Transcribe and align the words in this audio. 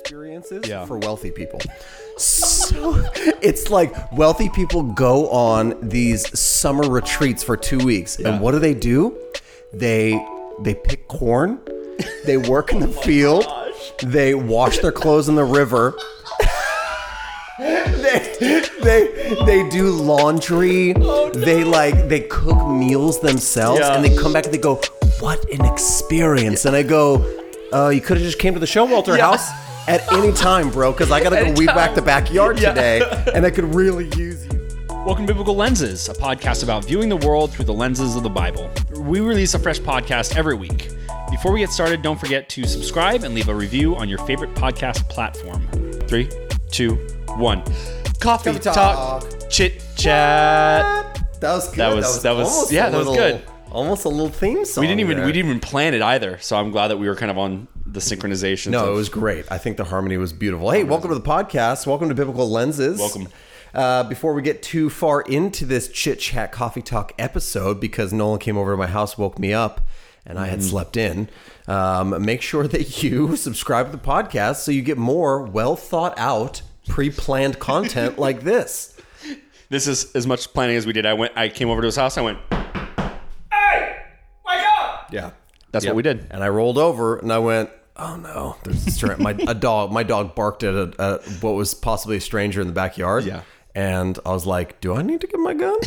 experiences 0.00 0.62
Yeah. 0.66 0.84
for 0.86 0.98
wealthy 0.98 1.30
people. 1.30 1.60
So 2.16 3.04
it's 3.42 3.70
like 3.70 3.92
wealthy 4.12 4.48
people 4.48 4.82
go 4.82 5.28
on 5.30 5.76
these 5.88 6.38
summer 6.38 6.88
retreats 6.88 7.42
for 7.42 7.56
two 7.56 7.78
weeks, 7.78 8.18
Yeah. 8.18 8.28
and 8.28 8.40
what 8.40 8.52
do 8.52 8.58
they 8.58 8.74
do? 8.74 9.16
They 9.72 10.24
they 10.62 10.74
pick 10.74 11.06
corn, 11.08 11.58
they 12.24 12.36
work 12.36 12.72
in 12.72 12.80
the 12.80 12.88
field, 13.06 13.46
they 14.02 14.34
wash 14.34 14.78
their 14.78 14.92
clothes 14.92 15.28
in 15.28 15.34
the 15.36 15.44
river. 15.44 15.96
they, 17.58 18.64
they 18.82 19.34
they 19.46 19.68
do 19.68 19.90
laundry. 19.90 20.92
They 21.34 21.64
like 21.64 22.08
they 22.08 22.20
cook 22.20 22.66
meals 22.68 23.20
themselves, 23.20 23.80
Yeah. 23.80 23.94
and 23.94 24.04
they 24.04 24.14
come 24.16 24.32
back 24.32 24.44
and 24.46 24.54
they 24.54 24.58
go, 24.58 24.80
"What 25.20 25.44
an 25.50 25.64
experience!" 25.64 26.64
And 26.64 26.74
I 26.76 26.82
go, 26.82 27.24
"Uh, 27.72 27.88
you 27.90 28.00
could 28.00 28.16
have 28.16 28.26
just 28.26 28.38
came 28.38 28.54
to 28.54 28.60
the 28.60 28.66
Showalter 28.66 29.16
Yeah. 29.16 29.26
house 29.30 29.46
at 29.88 30.12
any 30.12 30.32
time, 30.32 30.68
bro, 30.70 30.92
because 30.92 31.10
I 31.10 31.22
gotta 31.22 31.36
go 31.46 31.52
weed 31.52 31.68
whack 31.74 31.94
the 31.94 32.02
backyard 32.02 32.58
Yeah. 32.60 32.68
today, 32.74 33.24
and 33.34 33.46
I 33.46 33.50
could 33.50 33.74
really 33.74 34.04
use 34.16 34.44
you." 34.46 34.68
Welcome 35.06 35.26
to 35.26 35.32
Biblical 35.32 35.56
Lenses, 35.56 36.08
a 36.10 36.12
podcast 36.12 36.62
about 36.62 36.84
viewing 36.84 37.08
the 37.08 37.16
world 37.16 37.50
through 37.52 37.64
the 37.64 37.72
lenses 37.72 38.14
of 38.14 38.22
the 38.22 38.28
Bible. 38.28 38.70
We 38.98 39.20
release 39.20 39.54
a 39.54 39.58
fresh 39.58 39.80
podcast 39.80 40.36
every 40.36 40.54
week. 40.54 40.90
Before 41.30 41.52
we 41.52 41.60
get 41.60 41.70
started, 41.70 42.02
don't 42.02 42.20
forget 42.20 42.48
to 42.50 42.64
subscribe 42.66 43.24
and 43.24 43.34
leave 43.34 43.48
a 43.48 43.54
review 43.54 43.96
on 43.96 44.08
your 44.08 44.18
favorite 44.26 44.54
podcast 44.54 45.08
platform. 45.08 45.66
Three, 46.06 46.28
two, 46.70 46.96
one. 47.36 47.62
Coffee, 48.20 48.50
Coffee 48.52 48.58
talk, 48.58 48.74
talk. 49.22 49.50
chit 49.50 49.82
chat. 49.96 51.24
That 51.40 51.52
was 51.54 51.68
good. 51.70 51.78
That 51.78 51.94
was- 51.94 52.22
that 52.22 52.32
was- 52.36 52.48
almost 52.48 52.72
yeah, 52.72 52.88
a 52.88 52.90
that 52.90 52.98
was 53.06 53.16
good. 53.16 53.42
Almost 53.70 54.04
a 54.06 54.08
little 54.08 54.28
theme 54.30 54.64
song. 54.64 54.82
We 54.82 54.88
didn't 54.88 55.00
even 55.00 55.18
there. 55.18 55.26
we 55.26 55.32
didn't 55.32 55.48
even 55.50 55.60
plan 55.60 55.94
it 55.94 56.02
either. 56.02 56.38
So 56.40 56.56
I'm 56.56 56.70
glad 56.70 56.88
that 56.88 56.96
we 56.98 57.06
were 57.08 57.14
kind 57.14 57.30
of 57.30 57.36
on 57.38 57.68
the 57.92 58.00
synchronization. 58.00 58.68
No, 58.70 58.90
it 58.92 58.94
was 58.94 59.08
great. 59.08 59.50
I 59.50 59.58
think 59.58 59.76
the 59.76 59.84
harmony 59.84 60.16
was 60.18 60.32
beautiful. 60.32 60.70
Hey, 60.70 60.84
welcome 60.84 61.08
to 61.08 61.14
the 61.14 61.20
podcast. 61.20 61.86
Welcome 61.86 62.08
to 62.08 62.14
Biblical 62.14 62.48
Lenses. 62.50 62.98
Welcome. 62.98 63.28
Uh, 63.74 64.02
before 64.04 64.34
we 64.34 64.42
get 64.42 64.62
too 64.62 64.90
far 64.90 65.20
into 65.22 65.64
this 65.64 65.88
chit 65.88 66.18
chat 66.20 66.52
coffee 66.52 66.82
talk 66.82 67.12
episode, 67.18 67.80
because 67.80 68.12
Nolan 68.12 68.38
came 68.40 68.56
over 68.58 68.72
to 68.72 68.76
my 68.76 68.86
house, 68.86 69.16
woke 69.18 69.38
me 69.38 69.52
up, 69.52 69.86
and 70.26 70.38
I 70.38 70.46
had 70.48 70.58
Mm-hmm. 70.60 70.68
slept 70.68 70.96
in. 70.96 71.28
Um, 71.66 72.24
make 72.24 72.42
sure 72.42 72.66
that 72.66 73.02
you 73.02 73.36
subscribe 73.36 73.86
to 73.90 73.92
the 73.92 74.02
podcast 74.02 74.56
so 74.56 74.70
you 74.70 74.82
get 74.82 74.98
more 74.98 75.42
well 75.42 75.76
thought 75.76 76.18
out, 76.18 76.62
pre 76.88 77.10
planned 77.10 77.58
content 77.58 78.18
like 78.18 78.42
this. 78.42 78.94
This 79.70 79.86
is 79.86 80.14
as 80.14 80.26
much 80.26 80.52
planning 80.54 80.76
as 80.76 80.86
we 80.86 80.92
did. 80.94 81.04
I 81.06 81.12
went. 81.14 81.32
I 81.36 81.48
came 81.48 81.68
over 81.70 81.80
to 81.82 81.86
his 81.86 81.96
house. 81.96 82.16
I 82.16 82.22
went. 82.22 82.38
Hey, 83.52 83.96
wake 84.46 84.64
up! 84.80 85.08
Yeah, 85.12 85.30
That's 85.72 85.84
what 85.86 85.94
we 85.94 86.02
did. 86.02 86.26
And 86.30 86.42
I 86.42 86.48
rolled 86.48 86.78
over 86.78 87.16
and 87.18 87.30
I 87.32 87.38
went, 87.38 87.68
"Oh 87.98 88.16
no!" 88.16 88.56
There's 88.64 88.86
a 88.86 88.90
stra- 88.90 89.18
my 89.20 89.32
a 89.46 89.54
dog. 89.54 89.92
My 89.92 90.02
dog 90.02 90.34
barked 90.34 90.62
at 90.64 90.74
a, 90.74 90.92
a 90.98 91.18
what 91.40 91.52
was 91.54 91.74
possibly 91.74 92.16
a 92.16 92.20
stranger 92.20 92.60
in 92.60 92.66
the 92.66 92.72
backyard. 92.72 93.24
Yeah. 93.24 93.42
and 93.74 94.18
I 94.24 94.30
was 94.32 94.46
like, 94.46 94.80
"Do 94.80 94.94
I 94.94 95.02
need 95.02 95.20
to 95.22 95.26
get 95.26 95.38
my 95.40 95.54
gun?" 95.54 95.78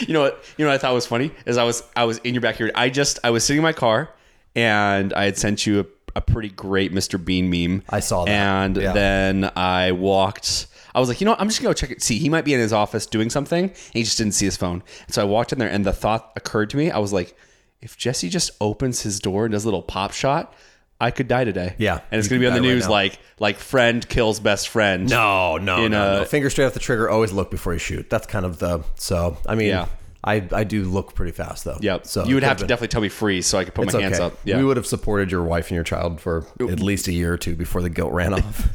You 0.00 0.14
know 0.14 0.20
what? 0.22 0.42
You 0.56 0.64
know 0.64 0.70
what 0.70 0.74
I 0.74 0.78
thought 0.78 0.94
was 0.94 1.06
funny 1.06 1.30
is 1.46 1.56
I 1.58 1.64
was 1.64 1.84
I 1.94 2.04
was 2.06 2.18
in 2.18 2.34
your 2.34 2.40
backyard. 2.40 2.72
I 2.74 2.88
just 2.88 3.20
I 3.22 3.30
was 3.30 3.44
sitting 3.44 3.58
in 3.58 3.62
my 3.62 3.72
car 3.72 4.10
and 4.56 5.12
I 5.14 5.24
had 5.26 5.38
sent 5.38 5.64
you 5.64 5.80
a, 5.80 5.86
a 6.16 6.20
pretty 6.20 6.48
great 6.48 6.92
Mr. 6.92 7.24
Bean 7.24 7.48
meme. 7.50 7.84
I 7.88 8.00
saw 8.00 8.24
that. 8.24 8.30
And 8.32 8.76
Yeah. 8.76 8.92
then 8.92 9.50
I 9.54 9.92
walked. 9.92 10.66
I 10.92 10.98
was 10.98 11.08
like, 11.08 11.20
you 11.20 11.24
know, 11.24 11.32
what? 11.32 11.40
I'm 11.40 11.46
just 11.48 11.60
gonna 11.60 11.68
go 11.70 11.74
check 11.74 11.90
it. 11.92 12.02
See, 12.02 12.18
he 12.18 12.28
might 12.28 12.44
be 12.44 12.52
in 12.52 12.58
his 12.58 12.72
office 12.72 13.06
doing 13.06 13.30
something. 13.30 13.64
And 13.66 13.76
he 13.92 14.02
just 14.02 14.18
didn't 14.18 14.32
see 14.34 14.46
his 14.46 14.56
phone. 14.56 14.82
And 15.06 15.14
so 15.14 15.22
I 15.22 15.24
walked 15.24 15.52
in 15.52 15.58
there, 15.60 15.68
and 15.68 15.84
the 15.84 15.92
thought 15.92 16.32
occurred 16.34 16.70
to 16.70 16.76
me. 16.76 16.90
I 16.90 16.98
was 16.98 17.12
like, 17.12 17.36
if 17.80 17.96
Jesse 17.96 18.28
just 18.28 18.50
opens 18.60 19.02
his 19.02 19.20
door 19.20 19.44
and 19.44 19.52
does 19.52 19.62
a 19.64 19.66
little 19.68 19.82
pop 19.82 20.12
shot, 20.12 20.52
I 21.00 21.10
could 21.10 21.28
die 21.28 21.44
today. 21.44 21.74
Yeah, 21.78 22.00
and 22.10 22.18
it's 22.18 22.26
you 22.26 22.30
gonna 22.30 22.40
be 22.40 22.46
on 22.46 22.54
the 22.54 22.60
die 22.60 22.68
right 22.68 22.74
news 22.74 22.88
like 22.88 23.18
like 23.38 23.56
friend 23.58 24.06
kills 24.08 24.40
best 24.40 24.68
friend. 24.68 25.08
No, 25.08 25.58
no, 25.58 25.76
no, 25.76 25.84
a- 25.86 26.18
no. 26.20 26.24
Finger 26.24 26.48
straight 26.50 26.64
off 26.66 26.74
the 26.74 26.80
trigger. 26.80 27.08
Always 27.10 27.32
look 27.32 27.50
before 27.50 27.72
you 27.72 27.78
shoot. 27.78 28.08
That's 28.08 28.26
kind 28.26 28.46
of 28.46 28.58
the. 28.58 28.82
So 28.96 29.36
I 29.46 29.54
mean, 29.54 29.68
Yeah. 29.68 29.86
I 30.24 30.46
I 30.52 30.64
do 30.64 30.84
look 30.84 31.14
pretty 31.14 31.32
fast 31.32 31.64
though. 31.64 31.78
Yep. 31.80 32.06
So 32.06 32.24
you 32.24 32.34
would 32.34 32.42
have 32.42 32.56
to 32.58 32.66
definitely 32.66 32.88
tell 32.88 33.02
me 33.02 33.08
freeze 33.08 33.46
so 33.46 33.58
I 33.58 33.64
could 33.64 33.74
put 33.74 33.86
my 33.86 33.92
okay. 33.92 34.02
hands 34.02 34.18
up. 34.18 34.38
Yeah. 34.44 34.56
We 34.58 34.64
would 34.64 34.76
have 34.76 34.86
supported 34.86 35.30
your 35.30 35.44
wife 35.44 35.68
and 35.68 35.76
your 35.76 35.84
child 35.84 36.20
for 36.20 36.46
at 36.60 36.80
least 36.80 37.06
a 37.08 37.12
year 37.12 37.32
or 37.32 37.38
two 37.38 37.54
before 37.54 37.82
the 37.82 37.90
guilt 37.90 38.12
ran 38.12 38.34
off. 38.34 38.68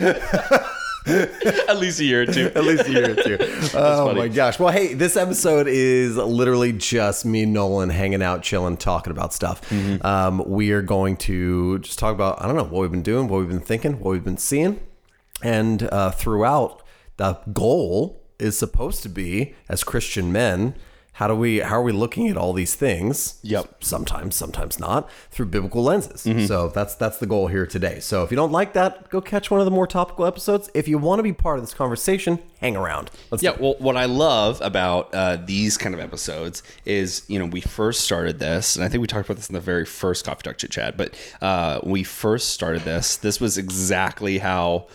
At 1.68 1.78
least 1.78 2.00
a 2.00 2.04
year 2.04 2.22
or 2.22 2.26
two. 2.26 2.50
At 2.54 2.64
least 2.64 2.88
a 2.88 2.90
year 2.90 3.12
or 3.12 3.14
two. 3.14 3.36
oh 3.74 4.06
funny. 4.06 4.18
my 4.18 4.28
gosh. 4.28 4.58
Well, 4.58 4.72
hey, 4.72 4.94
this 4.94 5.16
episode 5.16 5.68
is 5.68 6.16
literally 6.16 6.72
just 6.72 7.24
me 7.24 7.44
and 7.44 7.52
Nolan 7.52 7.90
hanging 7.90 8.22
out, 8.22 8.42
chilling, 8.42 8.76
talking 8.76 9.12
about 9.12 9.32
stuff. 9.32 9.68
Mm-hmm. 9.70 10.04
Um, 10.04 10.42
we 10.46 10.72
are 10.72 10.82
going 10.82 11.16
to 11.18 11.78
just 11.78 11.98
talk 12.00 12.12
about, 12.12 12.42
I 12.42 12.46
don't 12.46 12.56
know, 12.56 12.64
what 12.64 12.80
we've 12.80 12.90
been 12.90 13.02
doing, 13.02 13.28
what 13.28 13.38
we've 13.38 13.48
been 13.48 13.60
thinking, 13.60 14.00
what 14.00 14.10
we've 14.10 14.24
been 14.24 14.36
seeing. 14.36 14.80
And 15.42 15.84
uh, 15.92 16.10
throughout, 16.10 16.82
the 17.18 17.34
goal 17.52 18.22
is 18.38 18.58
supposed 18.58 19.02
to 19.04 19.08
be, 19.08 19.54
as 19.68 19.84
Christian 19.84 20.32
men, 20.32 20.74
how 21.16 21.26
do 21.26 21.34
we 21.34 21.60
how 21.60 21.76
are 21.76 21.82
we 21.82 21.92
looking 21.92 22.28
at 22.28 22.36
all 22.36 22.52
these 22.52 22.74
things? 22.74 23.38
Yep. 23.42 23.82
Sometimes, 23.82 24.36
sometimes 24.36 24.78
not 24.78 25.10
through 25.30 25.46
biblical 25.46 25.82
lenses. 25.82 26.24
Mm-hmm. 26.24 26.44
So 26.44 26.68
that's 26.68 26.94
that's 26.94 27.16
the 27.16 27.26
goal 27.26 27.46
here 27.46 27.66
today. 27.66 28.00
So 28.00 28.22
if 28.22 28.30
you 28.30 28.36
don't 28.36 28.52
like 28.52 28.74
that, 28.74 29.08
go 29.08 29.22
catch 29.22 29.50
one 29.50 29.58
of 29.58 29.64
the 29.64 29.70
more 29.70 29.86
topical 29.86 30.26
episodes. 30.26 30.70
If 30.74 30.88
you 30.88 30.98
want 30.98 31.20
to 31.20 31.22
be 31.22 31.32
part 31.32 31.58
of 31.58 31.64
this 31.64 31.72
conversation, 31.72 32.40
hang 32.60 32.76
around. 32.76 33.10
Let's 33.30 33.42
Yeah, 33.42 33.56
well, 33.58 33.76
what 33.78 33.96
I 33.96 34.04
love 34.04 34.60
about 34.60 35.14
uh, 35.14 35.36
these 35.36 35.78
kind 35.78 35.94
of 35.94 36.02
episodes 36.02 36.62
is, 36.84 37.22
you 37.28 37.38
know, 37.38 37.46
we 37.46 37.62
first 37.62 38.02
started 38.02 38.38
this, 38.38 38.76
and 38.76 38.84
I 38.84 38.88
think 38.88 39.00
we 39.00 39.06
talked 39.06 39.26
about 39.26 39.38
this 39.38 39.48
in 39.48 39.54
the 39.54 39.60
very 39.60 39.86
first 39.86 40.26
Coffee 40.26 40.42
Talk 40.42 40.58
Chit 40.58 40.70
Chat, 40.70 40.98
but 40.98 41.14
uh, 41.40 41.80
we 41.82 42.02
first 42.02 42.50
started 42.50 42.82
this. 42.82 43.16
This 43.16 43.40
was 43.40 43.56
exactly 43.56 44.36
how 44.36 44.88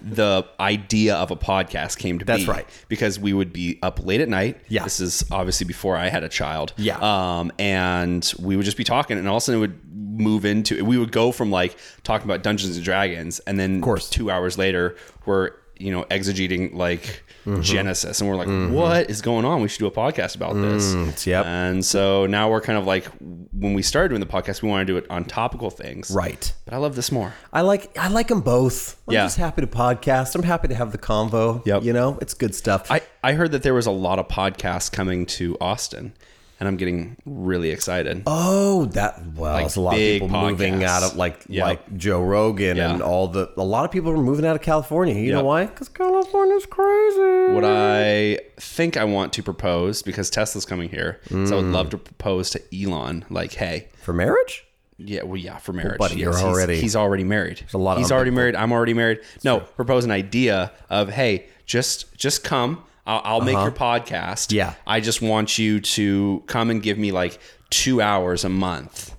the 0.00 0.44
idea 0.60 1.16
of 1.16 1.30
a 1.30 1.36
podcast 1.36 1.98
came 1.98 2.18
to 2.18 2.24
That's 2.24 2.44
be. 2.44 2.50
right. 2.50 2.66
Because 2.88 3.18
we 3.18 3.32
would 3.32 3.52
be 3.52 3.78
up 3.82 4.04
late 4.04 4.20
at 4.20 4.28
night. 4.28 4.60
Yeah. 4.68 4.84
This 4.84 5.00
is 5.00 5.24
obviously 5.30 5.66
before 5.66 5.96
I 5.96 6.08
had 6.08 6.22
a 6.22 6.28
child. 6.28 6.72
Yeah. 6.76 6.98
Um, 7.00 7.50
and 7.58 8.32
we 8.38 8.56
would 8.56 8.64
just 8.64 8.76
be 8.76 8.84
talking, 8.84 9.18
and 9.18 9.28
all 9.28 9.36
of 9.36 9.42
a 9.42 9.44
sudden 9.44 9.58
it 9.58 9.60
would 9.60 9.80
move 10.20 10.44
into, 10.44 10.84
we 10.84 10.98
would 10.98 11.12
go 11.12 11.32
from 11.32 11.50
like 11.50 11.76
talking 12.04 12.26
about 12.26 12.42
Dungeons 12.42 12.76
and 12.76 12.84
Dragons, 12.84 13.40
and 13.40 13.58
then 13.58 13.76
of 13.76 13.82
course. 13.82 14.08
two 14.08 14.30
hours 14.30 14.56
later, 14.58 14.96
we're, 15.26 15.52
you 15.78 15.90
know, 15.92 16.04
exegeting 16.04 16.74
like 16.74 17.24
Mm-hmm. 17.48 17.62
Genesis, 17.62 18.20
and 18.20 18.28
we're 18.28 18.36
like, 18.36 18.70
"What 18.72 19.08
is 19.10 19.22
going 19.22 19.44
on? 19.44 19.62
We 19.62 19.68
should 19.68 19.78
do 19.78 19.86
a 19.86 19.90
podcast 19.90 20.36
about 20.36 20.54
this." 20.54 20.94
Mm, 20.94 21.26
yep. 21.26 21.46
And 21.46 21.84
so 21.84 22.26
now 22.26 22.50
we're 22.50 22.60
kind 22.60 22.78
of 22.78 22.86
like, 22.86 23.06
when 23.52 23.74
we 23.74 23.82
started 23.82 24.10
doing 24.10 24.20
the 24.20 24.26
podcast, 24.26 24.62
we 24.62 24.68
want 24.68 24.86
to 24.86 24.92
do 24.92 24.96
it 24.98 25.06
on 25.10 25.24
topical 25.24 25.70
things, 25.70 26.10
Right. 26.10 26.52
But 26.64 26.74
I 26.74 26.76
love 26.76 26.94
this 26.96 27.10
more. 27.10 27.32
I 27.52 27.62
like 27.62 27.96
I 27.98 28.08
like 28.08 28.28
them 28.28 28.40
both. 28.42 29.00
I'm 29.08 29.14
Yeah. 29.14 29.24
just 29.24 29.38
happy 29.38 29.62
to 29.62 29.66
podcast. 29.66 30.34
I'm 30.34 30.42
happy 30.42 30.68
to 30.68 30.74
have 30.74 30.92
the 30.92 30.98
convo. 30.98 31.64
Yep. 31.64 31.82
You 31.84 31.92
know, 31.92 32.18
it's 32.20 32.34
good 32.34 32.54
stuff. 32.54 32.90
I 32.90 33.00
I 33.24 33.32
heard 33.32 33.52
that 33.52 33.62
there 33.62 33.74
was 33.74 33.86
a 33.86 33.90
lot 33.90 34.18
of 34.18 34.28
podcasts 34.28 34.90
coming 34.92 35.24
to 35.26 35.56
Austin, 35.60 36.12
and 36.60 36.68
I'm 36.68 36.76
getting 36.76 37.16
really 37.24 37.70
excited. 37.70 38.22
oh, 38.26 38.86
that 38.86 39.20
well, 39.36 39.52
Like 39.54 39.66
it's 39.66 39.76
a 39.76 39.80
lot 39.80 39.94
of 39.94 39.98
people 39.98 40.28
moving 40.28 40.84
out 40.84 41.02
of 41.02 41.16
like 41.16 41.44
Yep. 41.48 41.64
like 41.64 41.96
Joe 41.96 42.22
Rogan 42.22 42.78
and 42.78 43.02
all 43.02 43.28
the 43.28 43.50
a 43.56 43.62
lot 43.64 43.84
of 43.84 43.90
people 43.90 44.10
are 44.10 44.16
moving 44.16 44.44
out 44.46 44.56
of 44.56 44.62
California. 44.62 45.14
You 45.14 45.32
know 45.32 45.44
why? 45.44 45.66
Because 45.66 45.88
California's 45.88 46.66
crazy. 46.66 47.54
What 47.54 47.64
I 47.64 48.38
think 48.58 48.96
I 48.96 49.04
want 49.04 49.32
to 49.34 49.42
propose 49.42 50.02
because 50.02 50.30
Tesla's 50.30 50.64
coming 50.64 50.88
here, 50.88 51.20
so 51.28 51.34
I 51.36 51.38
Mm. 51.38 51.50
would 51.56 51.64
love 51.72 51.90
to 51.90 51.98
propose 51.98 52.50
to 52.50 52.60
Elon, 52.74 53.24
like, 53.30 53.52
hey, 53.54 53.88
For 54.02 54.12
marriage? 54.12 54.64
Yeah, 55.00 55.22
well, 55.22 55.36
yeah, 55.36 55.58
for 55.58 55.72
marriage. 55.72 55.98
buddy, 55.98 56.16
you're 56.16 56.32
he's- 56.32 56.42
already- 56.44 56.80
he's, 56.80 56.96
already 56.96 57.22
married. 57.22 57.62
a 57.72 57.78
lot 57.78 57.92
of 57.92 57.98
he's 57.98 58.10
already 58.10 58.32
married. 58.32 58.56
I'm 58.56 58.72
already 58.72 58.94
married. 58.94 59.20
No, 59.44 59.60
propose 59.60 60.04
an 60.04 60.10
idea 60.10 60.72
of 60.90 61.10
hey, 61.10 61.46
just 61.66 62.12
just 62.16 62.42
come. 62.42 62.82
I'll, 63.08 63.20
I'll 63.24 63.40
make 63.40 63.54
your 63.54 63.72
podcast. 63.72 64.52
Uh-huh. 64.52 64.72
Yeah. 64.72 64.74
I 64.86 65.00
just 65.00 65.20
want 65.22 65.58
you 65.58 65.80
to 65.80 66.42
come 66.46 66.70
and 66.70 66.82
give 66.82 66.98
me 66.98 67.10
like 67.10 67.40
two 67.70 68.00
hours 68.00 68.44
a 68.44 68.48
month. 68.48 69.14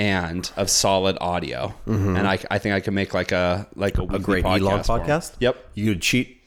And 0.00 0.48
of 0.56 0.70
solid 0.70 1.18
audio, 1.20 1.74
and 1.86 2.18
I, 2.24 2.38
I 2.52 2.58
think 2.58 2.72
I 2.72 2.78
can 2.78 2.94
make 2.94 3.14
like 3.14 3.32
a 3.32 3.66
like 3.74 3.98
a, 3.98 4.02
Mm-hmm. 4.02 4.14
A 4.14 4.18
great 4.20 4.44
Elon 4.44 4.80
podcast? 4.82 5.34
Yep. 5.40 5.56
You 5.74 5.96
cheat 5.96 6.40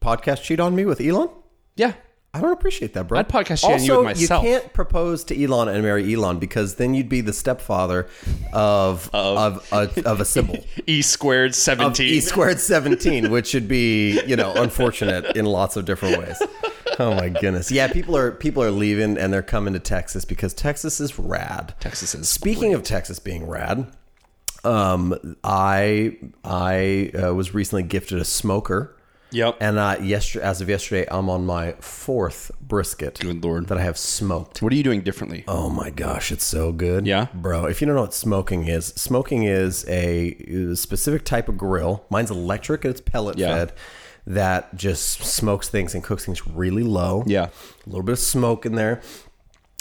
podcast 0.00 0.44
cheat 0.44 0.60
on 0.60 0.76
me 0.76 0.84
with 0.84 1.00
Elon? 1.00 1.28
Yeah. 1.74 1.94
I 2.34 2.40
don't 2.40 2.52
appreciate 2.52 2.94
that, 2.94 3.08
bro. 3.08 3.18
I'd 3.18 3.28
podcast 3.28 3.62
also, 3.62 3.84
you 3.84 3.96
with 3.98 4.04
myself. 4.04 4.42
You 4.42 4.52
can't 4.52 4.72
propose 4.72 5.22
to 5.24 5.44
Elon 5.44 5.68
and 5.68 5.82
marry 5.82 6.14
Elon 6.14 6.38
because 6.38 6.76
then 6.76 6.94
you'd 6.94 7.10
be 7.10 7.20
the 7.20 7.32
stepfather 7.32 8.08
of 8.54 9.10
of, 9.12 9.70
of, 9.70 9.98
of 9.98 10.20
a 10.20 10.24
symbol. 10.24 10.56
E 10.86 11.02
squared 11.02 11.50
of 11.50 11.54
seventeen. 11.56 12.08
E 12.08 12.20
squared 12.20 12.58
17, 12.60 13.30
which 13.30 13.46
should 13.48 13.68
be, 13.68 14.20
you 14.24 14.34
know, 14.34 14.52
unfortunate 14.54 15.36
in 15.36 15.44
lots 15.44 15.76
of 15.76 15.84
different 15.84 16.18
ways. 16.18 16.42
Oh 16.98 17.14
my 17.14 17.28
goodness. 17.28 17.70
Yeah, 17.70 17.88
people 17.92 18.16
are 18.16 18.32
people 18.32 18.62
are 18.62 18.70
leaving 18.70 19.18
and 19.18 19.30
they're 19.32 19.42
coming 19.42 19.74
to 19.74 19.78
Texas 19.80 20.24
because 20.24 20.54
Texas 20.54 21.00
is 21.00 21.18
rad. 21.18 21.74
Texas 21.80 22.14
is 22.14 22.28
Speaking 22.30 22.72
of 22.72 22.82
Texas 22.82 23.18
being 23.18 23.46
rad, 23.46 23.86
um, 24.64 25.36
I 25.44 26.16
I 26.44 27.10
uh, 27.14 27.34
was 27.34 27.52
recently 27.52 27.82
gifted 27.82 28.18
a 28.18 28.24
smoker 28.24 28.96
Yep. 29.32 29.56
And 29.60 29.78
uh, 29.78 29.96
yesterday, 30.00 30.44
as 30.44 30.60
of 30.60 30.68
yesterday, 30.68 31.06
I'm 31.10 31.28
on 31.28 31.44
my 31.46 31.72
fourth 31.80 32.50
brisket. 32.60 33.18
Good 33.20 33.42
lord. 33.44 33.68
That 33.68 33.78
I 33.78 33.82
have 33.82 33.98
smoked. 33.98 34.62
What 34.62 34.72
are 34.72 34.76
you 34.76 34.82
doing 34.82 35.00
differently? 35.02 35.44
Oh 35.48 35.68
my 35.70 35.90
gosh, 35.90 36.30
it's 36.30 36.44
so 36.44 36.72
good. 36.72 37.06
Yeah? 37.06 37.26
Bro, 37.34 37.66
if 37.66 37.80
you 37.80 37.86
don't 37.86 37.96
know 37.96 38.02
what 38.02 38.14
smoking 38.14 38.68
is, 38.68 38.86
smoking 38.88 39.44
is 39.44 39.84
a, 39.88 40.36
a 40.72 40.76
specific 40.76 41.24
type 41.24 41.48
of 41.48 41.56
grill. 41.58 42.04
Mine's 42.10 42.30
electric 42.30 42.84
and 42.84 42.92
it's 42.92 43.00
pellet 43.00 43.38
Yeah. 43.38 43.48
fed 43.54 43.72
that 44.24 44.74
just 44.76 45.24
smokes 45.24 45.68
things 45.68 45.94
and 45.94 46.04
cooks 46.04 46.24
things 46.26 46.46
really 46.46 46.84
low. 46.84 47.24
Yeah. 47.26 47.46
A 47.46 47.88
little 47.88 48.04
bit 48.04 48.12
of 48.12 48.18
smoke 48.20 48.64
in 48.66 48.76
there. 48.76 49.00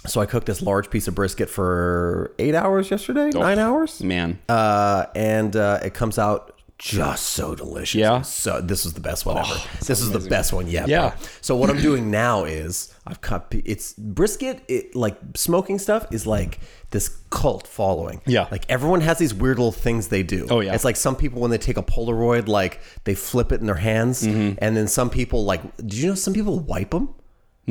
So 0.07 0.19
I 0.19 0.25
cooked 0.25 0.47
this 0.47 0.63
large 0.63 0.89
piece 0.89 1.07
of 1.07 1.13
brisket 1.13 1.47
for 1.47 2.33
eight 2.39 2.55
hours 2.55 2.89
yesterday, 2.89 3.29
nine 3.29 3.59
hours. 3.59 4.01
Man. 4.01 4.39
Uh, 4.49 5.05
and 5.15 5.55
uh, 5.55 5.79
it 5.83 5.93
comes 5.93 6.17
out 6.17 6.59
just 6.81 7.27
so 7.27 7.53
delicious. 7.53 7.99
Yeah? 7.99 8.21
So 8.21 8.59
this 8.59 8.85
is 8.87 8.93
the 8.93 8.99
best 9.01 9.23
one 9.25 9.37
ever. 9.37 9.53
This 9.85 10.01
is 10.01 10.11
the 10.11 10.19
best 10.19 10.51
one 10.51 10.67
yet. 10.67 10.87
Yeah. 10.87 11.09
bro. 11.11 11.19
So 11.41 11.55
what 11.55 11.69
I'm 11.69 11.79
doing 11.81 12.09
now 12.09 12.43
is 12.43 12.91
I've 13.05 13.21
cut. 13.21 13.45
It's 13.51 13.93
brisket. 13.93 14.63
It 14.67 14.95
like 14.95 15.15
smoking 15.35 15.77
stuff 15.77 16.07
is 16.11 16.25
like 16.25 16.59
this 16.89 17.09
cult 17.29 17.67
following. 17.67 18.21
Yeah. 18.25 18.47
Like 18.49 18.65
everyone 18.67 19.01
has 19.01 19.19
these 19.19 19.33
weird 19.33 19.59
little 19.59 19.71
things 19.71 20.07
they 20.07 20.23
do. 20.23 20.47
Oh, 20.49 20.59
yeah. 20.59 20.73
It's 20.73 20.83
like 20.83 20.95
some 20.95 21.15
people 21.15 21.39
when 21.39 21.51
they 21.51 21.59
take 21.59 21.77
a 21.77 21.83
Polaroid, 21.83 22.47
like 22.47 22.81
they 23.03 23.13
flip 23.13 23.51
it 23.51 23.59
in 23.61 23.67
their 23.67 23.75
hands, 23.75 24.23
Mm-hmm. 24.23 24.55
and 24.57 24.75
then 24.75 24.87
some 24.87 25.09
people 25.11 25.45
like. 25.45 25.61
Did 25.77 25.93
you 25.93 26.09
know 26.09 26.15
some 26.15 26.33
people 26.33 26.59
wipe 26.59 26.89
them? 26.91 27.13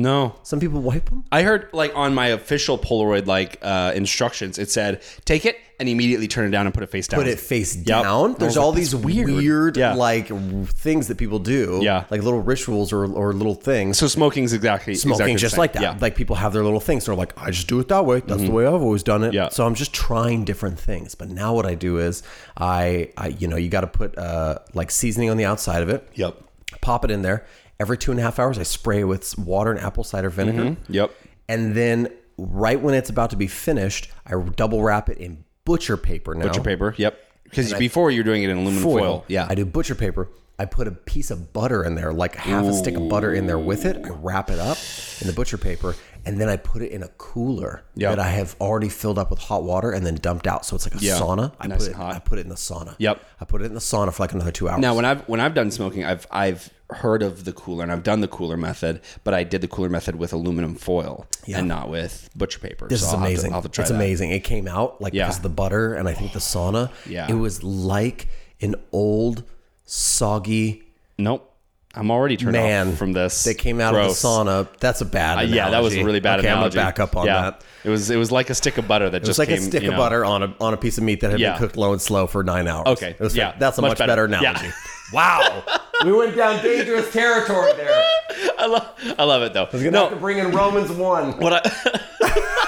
No. 0.01 0.35
Some 0.43 0.59
people 0.59 0.81
wipe 0.81 1.09
them. 1.09 1.23
I 1.31 1.43
heard 1.43 1.69
like 1.73 1.95
on 1.95 2.13
my 2.13 2.27
official 2.27 2.77
Polaroid 2.77 3.25
like 3.27 3.59
uh, 3.61 3.93
instructions, 3.95 4.57
it 4.57 4.69
said 4.71 5.01
take 5.25 5.45
it 5.45 5.57
and 5.79 5.89
immediately 5.89 6.27
turn 6.27 6.47
it 6.47 6.51
down 6.51 6.67
and 6.67 6.73
put 6.75 6.83
it 6.83 6.91
face 6.91 7.07
down. 7.07 7.19
put 7.19 7.27
it 7.27 7.39
face 7.39 7.75
Yep. 7.75 7.85
down. 8.03 8.33
There's 8.35 8.55
all 8.55 8.69
like, 8.69 8.77
these 8.77 8.95
weird, 8.95 9.29
weird. 9.29 9.77
Yeah. 9.77 9.95
like 9.95 10.27
things 10.67 11.07
that 11.07 11.17
people 11.17 11.39
do. 11.39 11.79
Yeah. 11.81 12.05
like 12.11 12.21
little 12.21 12.39
rituals 12.41 12.93
or, 12.93 13.11
or 13.11 13.33
little 13.33 13.55
things. 13.55 13.97
So 13.97 14.07
smoking's 14.07 14.53
exactly 14.53 14.93
Smoking 14.93 15.31
exactly 15.33 15.35
just 15.37 15.57
like 15.57 15.73
that. 15.73 15.81
Yeah. 15.81 15.97
Like 15.99 16.15
people 16.15 16.35
have 16.35 16.53
their 16.53 16.63
little 16.63 16.79
things. 16.79 17.05
They're 17.05 17.15
like, 17.15 17.33
I 17.35 17.49
just 17.49 17.67
do 17.67 17.79
it 17.79 17.87
that 17.87 18.05
way. 18.05 18.19
That's 18.19 18.43
the 18.43 18.51
way 18.51 18.67
I've 18.67 18.73
always 18.73 19.01
done 19.01 19.23
it. 19.23 19.27
Mm-hmm. 19.27 19.35
Yeah. 19.35 19.49
So 19.49 19.65
I'm 19.65 19.73
just 19.73 19.91
trying 19.91 20.45
different 20.45 20.79
things. 20.79 21.15
But 21.15 21.29
now 21.29 21.55
what 21.55 21.65
I 21.65 21.73
do 21.73 21.97
is 21.97 22.21
I, 22.55 23.09
I 23.17 23.29
you 23.29 23.47
know, 23.47 23.57
you 23.57 23.69
got 23.69 23.81
to 23.81 23.87
put 23.87 24.15
uh, 24.19 24.59
like 24.75 24.91
seasoning 24.91 25.31
on 25.31 25.37
the 25.37 25.45
outside 25.45 25.81
of 25.81 25.89
it. 25.89 26.07
Yep. 26.13 26.37
Pop 26.81 27.05
it 27.05 27.11
in 27.11 27.23
there. 27.23 27.45
Every 27.81 27.97
two 27.97 28.11
and 28.11 28.19
a 28.19 28.23
half 28.23 28.37
hours, 28.37 28.59
I 28.59 28.63
spray 28.63 29.03
with 29.03 29.35
water 29.39 29.71
and 29.71 29.79
apple 29.79 30.03
cider 30.03 30.29
vinegar. 30.29 30.61
Mm-hmm. 30.63 30.93
Yep. 30.93 31.11
And 31.49 31.73
then 31.73 32.09
right 32.37 32.79
when 32.79 32.93
it's 32.93 33.09
about 33.09 33.31
to 33.31 33.35
be 33.35 33.47
finished, 33.47 34.11
I 34.27 34.33
double 34.55 34.83
wrap 34.83 35.09
it 35.09 35.17
in 35.17 35.43
butcher 35.65 35.97
paper 35.97 36.35
now. 36.35 36.43
Butcher 36.47 36.61
paper. 36.61 36.93
Yep. 36.95 37.19
Because 37.43 37.73
before 37.73 38.11
you're 38.11 38.23
doing 38.23 38.43
it 38.43 38.51
in 38.51 38.57
aluminum 38.57 38.83
foil. 38.83 39.25
Yeah. 39.27 39.47
I 39.49 39.55
do 39.55 39.65
butcher 39.65 39.95
paper. 39.95 40.29
I 40.59 40.65
put 40.65 40.87
a 40.87 40.91
piece 40.91 41.31
of 41.31 41.53
butter 41.53 41.83
in 41.83 41.95
there, 41.95 42.13
like 42.13 42.35
half 42.35 42.65
a 42.65 42.73
stick 42.73 42.95
of 42.95 43.09
butter 43.09 43.33
in 43.33 43.47
there 43.47 43.57
with 43.57 43.83
it. 43.83 43.97
I 44.05 44.09
wrap 44.09 44.51
it 44.51 44.59
up 44.59 44.77
in 45.19 45.25
the 45.25 45.33
butcher 45.33 45.57
paper, 45.57 45.95
and 46.23 46.39
then 46.39 46.49
I 46.49 46.57
put 46.57 46.83
it 46.83 46.91
in 46.91 47.01
a 47.01 47.07
cooler 47.17 47.83
Yeah. 47.95 48.09
that 48.11 48.19
I 48.19 48.27
have 48.29 48.55
already 48.61 48.89
filled 48.89 49.17
up 49.17 49.31
with 49.31 49.39
hot 49.39 49.63
water 49.63 49.89
and 49.91 50.05
then 50.05 50.15
dumped 50.15 50.45
out. 50.45 50.63
So 50.67 50.75
it's 50.75 50.85
like 50.85 51.01
a 51.01 51.03
Yeah. 51.03 51.17
sauna. 51.17 51.53
I 51.59 51.65
Nice 51.65 51.87
put 51.87 51.95
it. 51.97 51.99
I 51.99 52.19
put 52.19 52.37
it 52.37 52.41
in 52.43 52.49
the 52.49 52.55
sauna. 52.55 52.93
Yep. 52.99 53.25
I 53.41 53.45
put 53.45 53.63
it 53.63 53.65
in 53.65 53.73
the 53.73 53.79
sauna 53.79 54.13
for 54.13 54.21
like 54.21 54.33
another 54.33 54.51
two 54.51 54.69
hours. 54.69 54.81
Now, 54.81 54.93
when 54.93 55.03
I've 55.03 55.21
when 55.27 55.39
I've 55.39 55.55
done 55.55 55.71
smoking, 55.71 56.05
I've 56.05 56.27
I've 56.29 56.69
heard 56.93 57.23
of 57.23 57.45
the 57.45 57.53
cooler 57.53 57.83
and 57.83 57.91
I've 57.91 58.03
done 58.03 58.21
the 58.21 58.27
cooler 58.27 58.57
method, 58.57 59.01
but 59.23 59.33
I 59.33 59.43
did 59.43 59.61
the 59.61 59.67
cooler 59.67 59.89
method 59.89 60.15
with 60.15 60.33
aluminum 60.33 60.75
foil 60.75 61.25
and 61.53 61.67
not 61.67 61.89
with 61.89 62.29
butcher 62.35 62.59
paper. 62.59 62.87
This 62.87 63.01
so 63.01 63.07
is 63.07 63.13
I'll 63.13 63.19
to- 63.19 63.25
amazing. 63.25 63.51
Have 63.53 63.63
to 63.63 63.69
try 63.69 63.83
it's 63.83 63.89
that. 63.91 63.95
amazing. 63.95 64.31
It 64.31 64.41
came 64.43 64.67
out 64.67 65.01
like 65.01 65.13
Yeah. 65.13 65.25
because 65.25 65.37
of 65.37 65.43
the 65.43 65.49
butter 65.49 65.93
and 65.93 66.07
I 66.07 66.13
think 66.13 66.31
the 66.33 66.39
oh, 66.39 66.41
sauna. 66.41 66.91
Yeah. 67.05 67.27
It 67.29 67.35
was 67.35 67.63
like 67.63 68.27
an 68.61 68.75
old 68.91 69.43
soggy 69.85 70.83
Nope. 71.17 71.50
I'm 71.93 72.09
already 72.09 72.37
turned 72.37 72.53
man 72.53 72.89
off 72.89 72.97
from 72.97 73.11
this. 73.11 73.43
They 73.43 73.53
came 73.53 73.81
out 73.81 73.93
Gross. 73.93 74.23
of 74.23 74.45
the 74.45 74.51
sauna. 74.51 74.67
That's 74.79 75.01
a 75.01 75.05
bad. 75.05 75.39
Uh, 75.39 75.41
yeah, 75.41 75.69
that 75.71 75.83
was 75.83 75.93
a 75.95 76.03
really 76.03 76.21
bad 76.21 76.39
okay, 76.39 76.47
analogy. 76.47 76.79
I'm 76.79 76.83
gonna 76.85 76.91
back 76.91 76.99
up 77.01 77.17
on 77.17 77.25
yeah. 77.25 77.41
that. 77.41 77.63
It 77.83 77.89
was 77.89 78.09
it 78.09 78.15
was 78.15 78.31
like 78.31 78.49
a 78.49 78.55
stick 78.55 78.77
of 78.77 78.87
butter 78.87 79.09
that 79.09 79.17
It 79.17 79.21
was 79.21 79.29
just 79.29 79.39
like 79.39 79.49
came, 79.49 79.57
a 79.57 79.61
stick 79.61 79.83
you 79.83 79.89
of 79.89 79.93
know- 79.95 79.99
butter 79.99 80.23
on 80.23 80.43
a 80.43 80.53
on 80.61 80.73
a 80.73 80.77
piece 80.77 80.97
of 80.97 81.03
meat 81.03 81.19
that 81.21 81.31
had 81.31 81.39
Yeah. 81.39 81.51
been 81.51 81.59
cooked 81.59 81.75
low 81.77 81.91
and 81.91 82.01
slow 82.01 82.27
for 82.27 82.43
nine 82.43 82.67
hours. 82.67 82.87
Okay, 82.87 83.15
was- 83.19 83.35
yeah, 83.35 83.55
that's 83.59 83.77
a 83.77 83.81
much, 83.81 83.89
much 83.91 83.97
better, 83.99 84.27
better. 84.27 84.41
Yeah. 84.43 84.51
analogy. 84.51 84.73
Wow, 85.13 85.63
we 86.05 86.13
went 86.13 86.37
down 86.37 86.63
dangerous 86.63 87.11
territory 87.11 87.73
there. 87.75 88.01
I 88.57 88.65
love 88.65 88.87
I 89.19 89.25
love 89.25 89.41
it 89.41 89.51
though. 89.51 89.65
We're 89.73 89.79
gonna 89.79 89.91
No, 89.91 90.03
have 90.03 90.11
to 90.13 90.15
bring 90.15 90.37
in 90.37 90.51
Romans 90.51 90.89
one. 90.89 91.37
what 91.37 91.51
I 91.51 91.59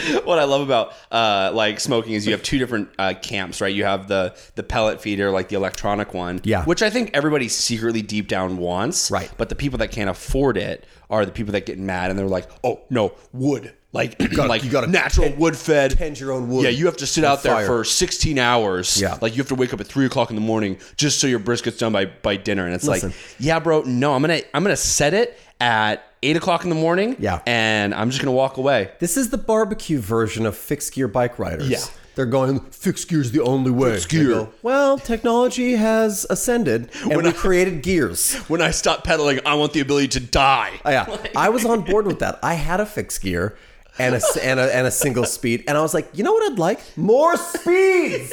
what 0.24 0.38
I 0.38 0.44
love 0.44 0.60
about 0.62 0.92
uh, 1.10 1.50
like 1.54 1.80
smoking 1.80 2.12
is 2.14 2.26
you 2.26 2.32
have 2.32 2.42
two 2.42 2.58
different 2.58 2.88
uh, 2.98 3.14
camps, 3.20 3.60
right? 3.60 3.74
You 3.74 3.84
have 3.84 4.08
the 4.08 4.36
the 4.54 4.62
pellet 4.62 5.00
feeder, 5.00 5.30
like 5.30 5.48
the 5.48 5.56
electronic 5.56 6.14
one, 6.14 6.40
Yeah. 6.44 6.64
which 6.64 6.82
I 6.82 6.90
think 6.90 7.10
everybody 7.14 7.48
secretly 7.48 8.02
deep 8.02 8.28
down 8.28 8.56
wants, 8.58 9.10
Right. 9.10 9.30
But 9.36 9.48
the 9.48 9.54
people 9.54 9.78
that 9.78 9.90
can't 9.90 10.10
afford 10.10 10.56
it 10.56 10.86
are 11.10 11.24
the 11.24 11.32
people 11.32 11.52
that 11.52 11.66
get 11.66 11.78
mad 11.78 12.10
and 12.10 12.18
they're 12.18 12.26
like, 12.26 12.48
oh 12.64 12.80
no, 12.90 13.12
wood. 13.32 13.72
Like, 13.92 14.20
like 14.36 14.62
you 14.62 14.70
gotta 14.70 14.88
natural 14.88 15.28
tend- 15.28 15.38
wood 15.38 15.56
fed. 15.56 15.92
tend 15.92 16.20
your 16.20 16.32
own 16.32 16.48
wood 16.48 16.64
Yeah, 16.64 16.70
you 16.70 16.84
have 16.86 16.98
to 16.98 17.06
sit 17.06 17.24
out 17.24 17.42
there 17.42 17.54
fire. 17.54 17.66
for 17.66 17.82
16 17.84 18.38
hours. 18.38 19.00
Yeah. 19.00 19.16
Like 19.22 19.32
you 19.34 19.38
have 19.38 19.48
to 19.48 19.54
wake 19.54 19.72
up 19.72 19.80
at 19.80 19.86
three 19.86 20.04
o'clock 20.04 20.28
in 20.28 20.36
the 20.36 20.42
morning 20.42 20.78
just 20.96 21.18
so 21.18 21.26
your 21.26 21.38
brisket's 21.38 21.78
done 21.78 21.92
by 21.92 22.04
by 22.06 22.36
dinner. 22.36 22.66
And 22.66 22.74
it's 22.74 22.86
Listen. 22.86 23.10
like, 23.10 23.18
yeah, 23.38 23.58
bro, 23.58 23.82
no, 23.82 24.12
I'm 24.12 24.20
gonna 24.20 24.40
I'm 24.52 24.62
gonna 24.64 24.76
set 24.76 25.14
it 25.14 25.38
at 25.60 26.02
eight 26.22 26.36
o'clock 26.36 26.64
in 26.64 26.70
the 26.70 26.76
morning. 26.76 27.16
Yeah. 27.18 27.40
and 27.46 27.94
I'm 27.94 28.10
just 28.10 28.20
gonna 28.22 28.32
walk 28.36 28.56
away. 28.56 28.90
This 29.00 29.16
is 29.16 29.30
the 29.30 29.38
barbecue 29.38 29.98
version 30.00 30.46
of 30.46 30.56
fixed 30.56 30.92
gear 30.94 31.08
bike 31.08 31.38
riders. 31.38 31.68
Yeah. 31.68 31.78
They're 32.14 32.24
going, 32.24 32.60
fixed 32.70 33.08
gear's 33.10 33.30
the 33.32 33.42
only 33.42 33.70
way. 33.70 33.92
Fixed 33.92 34.08
gear. 34.08 34.28
go, 34.28 34.48
well, 34.62 34.96
technology 34.98 35.72
has 35.72 36.24
ascended 36.30 36.90
and 37.10 37.22
we 37.22 37.30
created 37.44 37.82
gears. 37.82 38.34
When 38.48 38.62
I 38.62 38.70
stop 38.70 39.04
pedaling, 39.04 39.40
I 39.44 39.54
want 39.54 39.74
the 39.74 39.80
ability 39.80 40.08
to 40.08 40.20
die. 40.20 40.80
Oh, 40.86 40.90
yeah, 40.90 41.14
I 41.36 41.50
was 41.50 41.66
on 41.66 41.82
board 41.82 42.06
with 42.06 42.20
that. 42.20 42.38
I 42.42 42.54
had 42.54 42.80
a 42.80 42.86
fixed 42.86 43.20
gear 43.20 43.54
and 43.98 44.14
a, 44.14 44.20
and 44.42 44.58
a 44.58 44.74
and 44.74 44.86
a 44.86 44.90
single 44.90 45.24
speed, 45.24 45.64
and 45.68 45.76
I 45.76 45.82
was 45.82 45.92
like, 45.92 46.08
you 46.14 46.24
know 46.24 46.32
what 46.32 46.50
I'd 46.50 46.58
like? 46.58 46.80
More 46.96 47.36
speeds, 47.36 48.32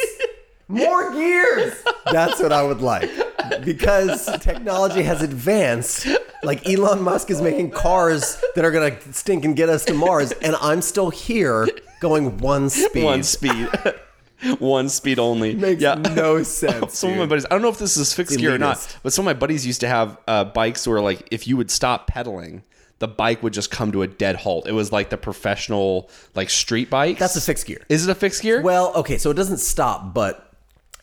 more 0.70 1.12
gears. 1.12 1.74
That's 2.10 2.42
what 2.42 2.54
I 2.54 2.64
would 2.64 2.82
like 2.82 3.12
because 3.66 4.26
technology 4.40 5.04
has 5.04 5.22
advanced. 5.22 6.08
Like 6.44 6.68
Elon 6.68 7.02
Musk 7.02 7.30
is 7.32 7.42
making 7.42 7.72
cars 7.72 8.42
that 8.56 8.66
are 8.66 8.72
gonna 8.72 9.00
stink 9.14 9.46
and 9.46 9.56
get 9.56 9.70
us 9.70 9.86
to 9.86 9.94
Mars, 9.94 10.32
and 10.32 10.56
I'm 10.58 10.82
still 10.82 11.10
here 11.10 11.68
going 12.00 12.38
one 12.38 12.70
speed. 12.70 13.04
One 13.04 13.24
speed. 13.24 13.70
One 14.60 14.90
speed 14.90 15.20
only. 15.20 15.56
Makes 15.56 15.82
yeah. 15.82 15.96
no 15.96 16.44
sense. 16.44 16.98
Some 16.98 17.12
of 17.12 17.18
my 17.18 17.26
buddies, 17.26 17.46
I 17.46 17.50
don't 17.50 17.62
know 17.62 17.70
if 17.70 17.80
this 17.80 17.96
is 17.96 18.14
fixed 18.14 18.38
gear 18.38 18.56
or 18.56 18.58
not, 18.58 18.98
but 19.02 19.14
some 19.14 19.24
of 19.24 19.34
my 19.34 19.40
buddies 19.40 19.66
used 19.66 19.80
to 19.82 19.88
have 19.88 20.18
uh, 20.28 20.44
bikes 20.44 20.86
where, 20.86 21.00
like, 21.00 21.30
if 21.32 21.48
you 21.48 21.56
would 21.56 21.72
stop 21.72 22.08
pedaling, 22.08 22.64
the 23.00 23.08
bike 23.08 23.42
would 23.42 23.54
just 23.54 23.72
come 23.72 23.94
to 23.94 24.02
a 24.02 24.08
dead 24.08 24.36
halt. 24.36 24.68
It 24.68 24.74
was 24.74 24.92
like 24.92 25.10
the 25.10 25.18
professional, 25.18 26.10
like, 26.36 26.50
street 26.50 26.90
bike. 26.90 27.20
That's 27.20 27.38
a 27.38 27.42
fixed 27.42 27.68
gear. 27.68 27.86
Is 27.88 28.06
it 28.06 28.12
a 28.12 28.16
fixed 28.16 28.42
gear? 28.42 28.62
Well, 28.62 28.94
okay, 28.96 29.18
so 29.18 29.32
it 29.32 29.36
doesn't 29.36 29.60
stop, 29.60 30.14
but 30.14 30.54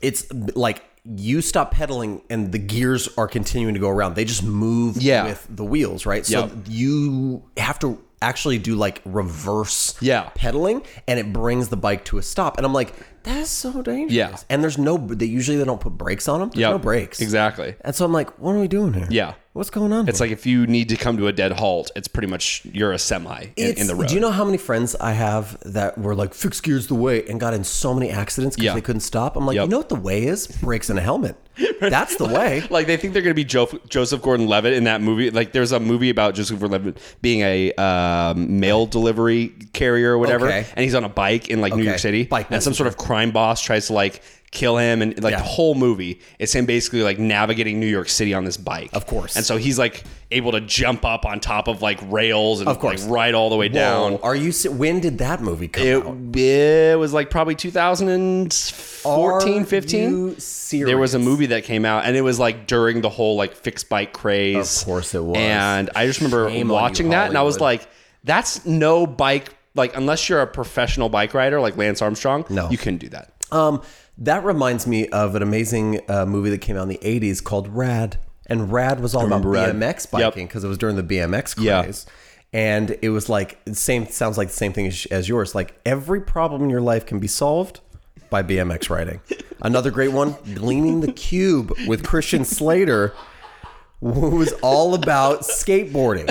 it's 0.03 0.31
like 0.55 0.85
you 1.17 1.41
stop 1.43 1.73
pedaling 1.73 2.23
and 2.31 2.53
the 2.53 2.59
gears 2.59 3.09
are 3.19 3.27
continuing 3.27 3.75
to 3.75 3.81
go 3.81 3.89
around. 3.89 4.15
They 4.15 4.25
just 4.25 4.43
move 4.45 4.97
Yeah. 4.99 5.25
with 5.25 5.47
the 5.51 5.65
wheels, 5.65 6.07
right? 6.07 6.25
So 6.25 6.41
Yep. 6.41 6.53
you 6.69 7.43
have 7.57 7.79
to 7.81 7.99
actually 8.23 8.59
do 8.59 8.75
like 8.77 9.01
reverse 9.05 9.95
Yeah. 10.01 10.29
pedaling 10.35 10.83
and 11.09 11.19
it 11.19 11.33
brings 11.33 11.69
the 11.69 11.77
bike 11.77 12.05
to 12.07 12.19
a 12.19 12.23
stop. 12.23 12.59
And 12.59 12.67
I'm 12.67 12.73
like, 12.75 12.93
that's 13.23 13.51
so 13.51 13.83
dangerous. 13.83 14.13
Yeah. 14.13 14.37
And 14.49 14.63
there's 14.63 14.79
no 14.79 14.97
they 14.99 15.27
usually 15.27 15.57
they 15.57 15.65
don't 15.65 15.81
put 15.81 15.97
brakes 15.99 16.29
on 16.29 16.41
them. 16.41 16.51
There's 16.51 16.61
Yep. 16.61 16.71
no 16.73 16.79
brakes. 16.79 17.21
Exactly. 17.21 17.75
And 17.81 17.95
so 17.95 18.05
I'm 18.05 18.13
like, 18.13 18.39
what 18.39 18.55
are 18.55 18.61
we 18.61 18.69
doing 18.69 18.93
here? 18.93 19.09
Yeah. 19.11 19.35
What's 19.53 19.69
going 19.71 19.93
on? 19.93 20.09
It's 20.09 20.21
like 20.21 20.31
if 20.31 20.47
you 20.47 20.65
need 20.69 20.91
to 20.91 20.97
come 20.97 21.17
to 21.17 21.27
a 21.27 21.33
dead 21.33 21.51
halt, 21.51 21.91
it's 21.97 22.07
pretty 22.07 22.29
much 22.29 22.65
you're 22.67 22.93
a 22.93 22.99
semi 23.01 23.47
in, 23.57 23.79
in 23.79 23.87
the 23.89 23.97
road. 23.97 24.07
Do 24.07 24.15
you 24.15 24.21
know 24.21 24.31
how 24.31 24.45
many 24.45 24.59
friends 24.59 24.95
I 24.95 25.11
have 25.11 25.59
that 25.73 25.99
were 25.99 26.15
like 26.15 26.35
fixed 26.35 26.63
gears 26.63 26.87
the 26.87 26.95
way 26.95 27.27
and 27.27 27.41
got 27.41 27.53
in 27.53 27.65
so 27.65 27.93
many 27.93 28.11
accidents 28.11 28.55
because 28.55 28.67
Yeah. 28.67 28.75
they 28.75 28.81
couldn't 28.81 29.01
stop? 29.01 29.35
I'm 29.37 29.47
like, 29.47 29.57
Yep. 29.57 29.65
you 29.65 29.71
know 29.71 29.79
what 29.79 29.89
the 29.89 29.97
way 29.97 30.25
is? 30.25 30.47
Brakes 30.47 30.89
and 30.89 31.01
a 31.01 31.03
helmet. 31.03 31.35
That's 31.81 32.15
the 32.15 32.27
way. 32.27 32.63
like 32.71 32.87
they 32.87 32.97
think 32.97 33.13
they're 33.13 33.23
going 33.23 33.33
to 33.33 33.35
be 33.35 33.45
jo- 33.45 33.69
Joseph 33.89 34.23
Gordon-Levitt 34.23 34.73
in 34.73 34.85
that 34.85 35.01
movie. 35.03 35.31
Like 35.33 35.51
there's 35.53 35.73
a 35.73 35.81
movie 35.81 36.11
about 36.11 36.37
Joseph 36.37 36.61
Gordon-Levitt 36.61 36.99
being 37.21 37.41
a 37.41 37.73
um, 37.73 38.61
mail 38.61 38.87
delivery 38.87 39.49
carrier 39.73 40.13
or 40.13 40.19
whatever, 40.19 40.47
Okay. 40.47 40.65
and 40.77 40.85
he's 40.85 40.95
on 40.95 41.03
a 41.03 41.09
bike 41.09 41.49
in 41.49 41.61
like 41.61 41.75
New 41.75 41.83
York 41.83 41.99
City, 41.99 42.23
Bike 42.23 42.47
and 42.51 42.63
some 42.63 42.73
sort 42.73 42.87
of 42.87 42.97
crime 42.97 43.33
boss 43.33 43.61
tries 43.61 43.89
to 43.89 43.95
like 43.95 44.23
kill 44.53 44.79
him, 44.79 45.01
and 45.01 45.23
like 45.23 45.31
Yeah. 45.33 45.39
the 45.39 45.45
whole 45.45 45.75
movie, 45.77 46.21
it's 46.41 46.53
him 46.55 46.67
basically 46.67 47.03
like 47.03 47.19
navigating 47.21 47.79
New 47.79 47.87
York 47.87 48.09
City 48.09 48.35
on 48.35 48.45
this 48.45 48.57
bike, 48.57 48.91
Of 48.93 49.07
course. 49.07 49.37
and 49.37 49.45
so 49.45 49.57
he's 49.57 49.79
like 49.79 50.03
able 50.33 50.51
to 50.53 50.61
jump 50.61 51.05
up 51.05 51.25
on 51.25 51.39
top 51.41 51.69
of 51.69 51.83
like 51.83 51.99
rails 52.11 52.59
and 52.61 52.69
Of 52.69 52.79
course. 52.81 53.03
like 53.05 53.13
ride 53.13 53.35
all 53.35 53.49
the 53.51 53.57
way 53.57 53.69
down. 53.69 54.19
Are 54.25 54.35
you? 54.35 54.53
When 54.71 54.99
did 55.01 55.19
that 55.19 55.41
movie 55.41 55.69
come 55.69 55.87
out? 55.87 56.17
It, 56.37 56.93
it 56.93 56.99
was 56.99 57.13
like 57.13 57.31
probably 57.31 57.55
2014, 57.55 59.63
Are 59.63 59.65
15. 59.65 60.37
There 60.87 60.99
was 60.99 61.15
a 61.15 61.19
movie 61.19 61.47
that 61.47 61.65
came 61.65 61.85
out, 61.85 62.05
and 62.05 62.17
it 62.17 62.23
was 62.23 62.39
like 62.39 62.67
during 62.67 63.01
the 63.01 63.09
whole 63.09 63.37
like 63.37 63.55
fixed 63.55 63.89
bike 63.89 64.13
craze. 64.13 64.81
Of 64.81 64.87
course 64.87 65.15
it 65.15 65.23
was. 65.25 65.37
And 65.37 65.91
I 65.95 66.07
just 66.07 66.21
remember 66.21 66.51
Shame 66.51 66.69
watching 66.69 67.07
you, 67.07 67.13
that, 67.13 67.29
and 67.29 67.39
I 67.39 67.43
was 67.43 67.61
like, 67.61 67.87
"That's 68.25 68.65
no 68.67 69.07
bike. 69.07 69.55
Like 69.75 69.97
unless 69.97 70.29
you're 70.29 70.43
a 70.43 70.47
professional 70.47 71.09
bike 71.09 71.35
rider 71.35 71.61
like 71.61 71.77
Lance 71.77 72.03
Armstrong, 72.03 72.45
No. 72.49 72.69
you 72.71 72.79
couldn't 72.79 72.99
do 72.99 73.09
that." 73.11 73.33
Um, 73.53 73.83
that 74.21 74.45
reminds 74.45 74.87
me 74.87 75.09
of 75.09 75.35
an 75.35 75.43
amazing 75.43 76.01
uh, 76.09 76.27
movie 76.27 76.51
that 76.51 76.59
came 76.61 76.77
out 76.77 76.83
in 76.83 76.89
the 76.89 76.99
'80s 77.03 77.43
called 77.43 77.69
Rad. 77.69 78.17
and 78.47 78.73
Rad 78.73 79.01
was 79.01 79.15
all 79.15 79.27
about 79.27 79.45
Rad. 79.45 79.75
BMX 79.75 80.11
biking 80.11 80.47
because 80.47 80.65
it 80.65 80.69
was 80.69 80.79
during 80.79 80.97
the 80.97 81.03
BMX 81.03 81.55
Yeah. 81.59 81.83
craze. 81.83 82.07
And 82.53 82.97
it 83.01 83.11
was 83.11 83.29
like 83.29 83.59
same 83.73 84.07
sounds 84.09 84.37
like 84.37 84.49
the 84.49 84.55
same 84.55 84.73
thing 84.73 84.87
as, 84.89 85.07
as 85.11 85.29
yours. 85.29 85.55
Like 85.55 85.79
every 85.87 86.21
problem 86.21 86.63
in 86.65 86.71
your 86.71 86.81
life 86.81 87.07
can 87.07 87.21
be 87.21 87.29
solved 87.29 87.81
by 88.29 88.43
BMX 88.43 88.91
riding. 88.91 89.21
Another 89.63 89.91
great 89.93 90.11
one, 90.13 90.35
Gleaming 90.55 91.01
the 91.01 91.13
Cube 91.13 91.73
with 91.87 92.03
Christian 92.05 92.45
Slater, 92.45 93.13
was 94.01 94.53
all 94.63 94.95
about 94.95 95.43
skateboarding. 95.43 96.27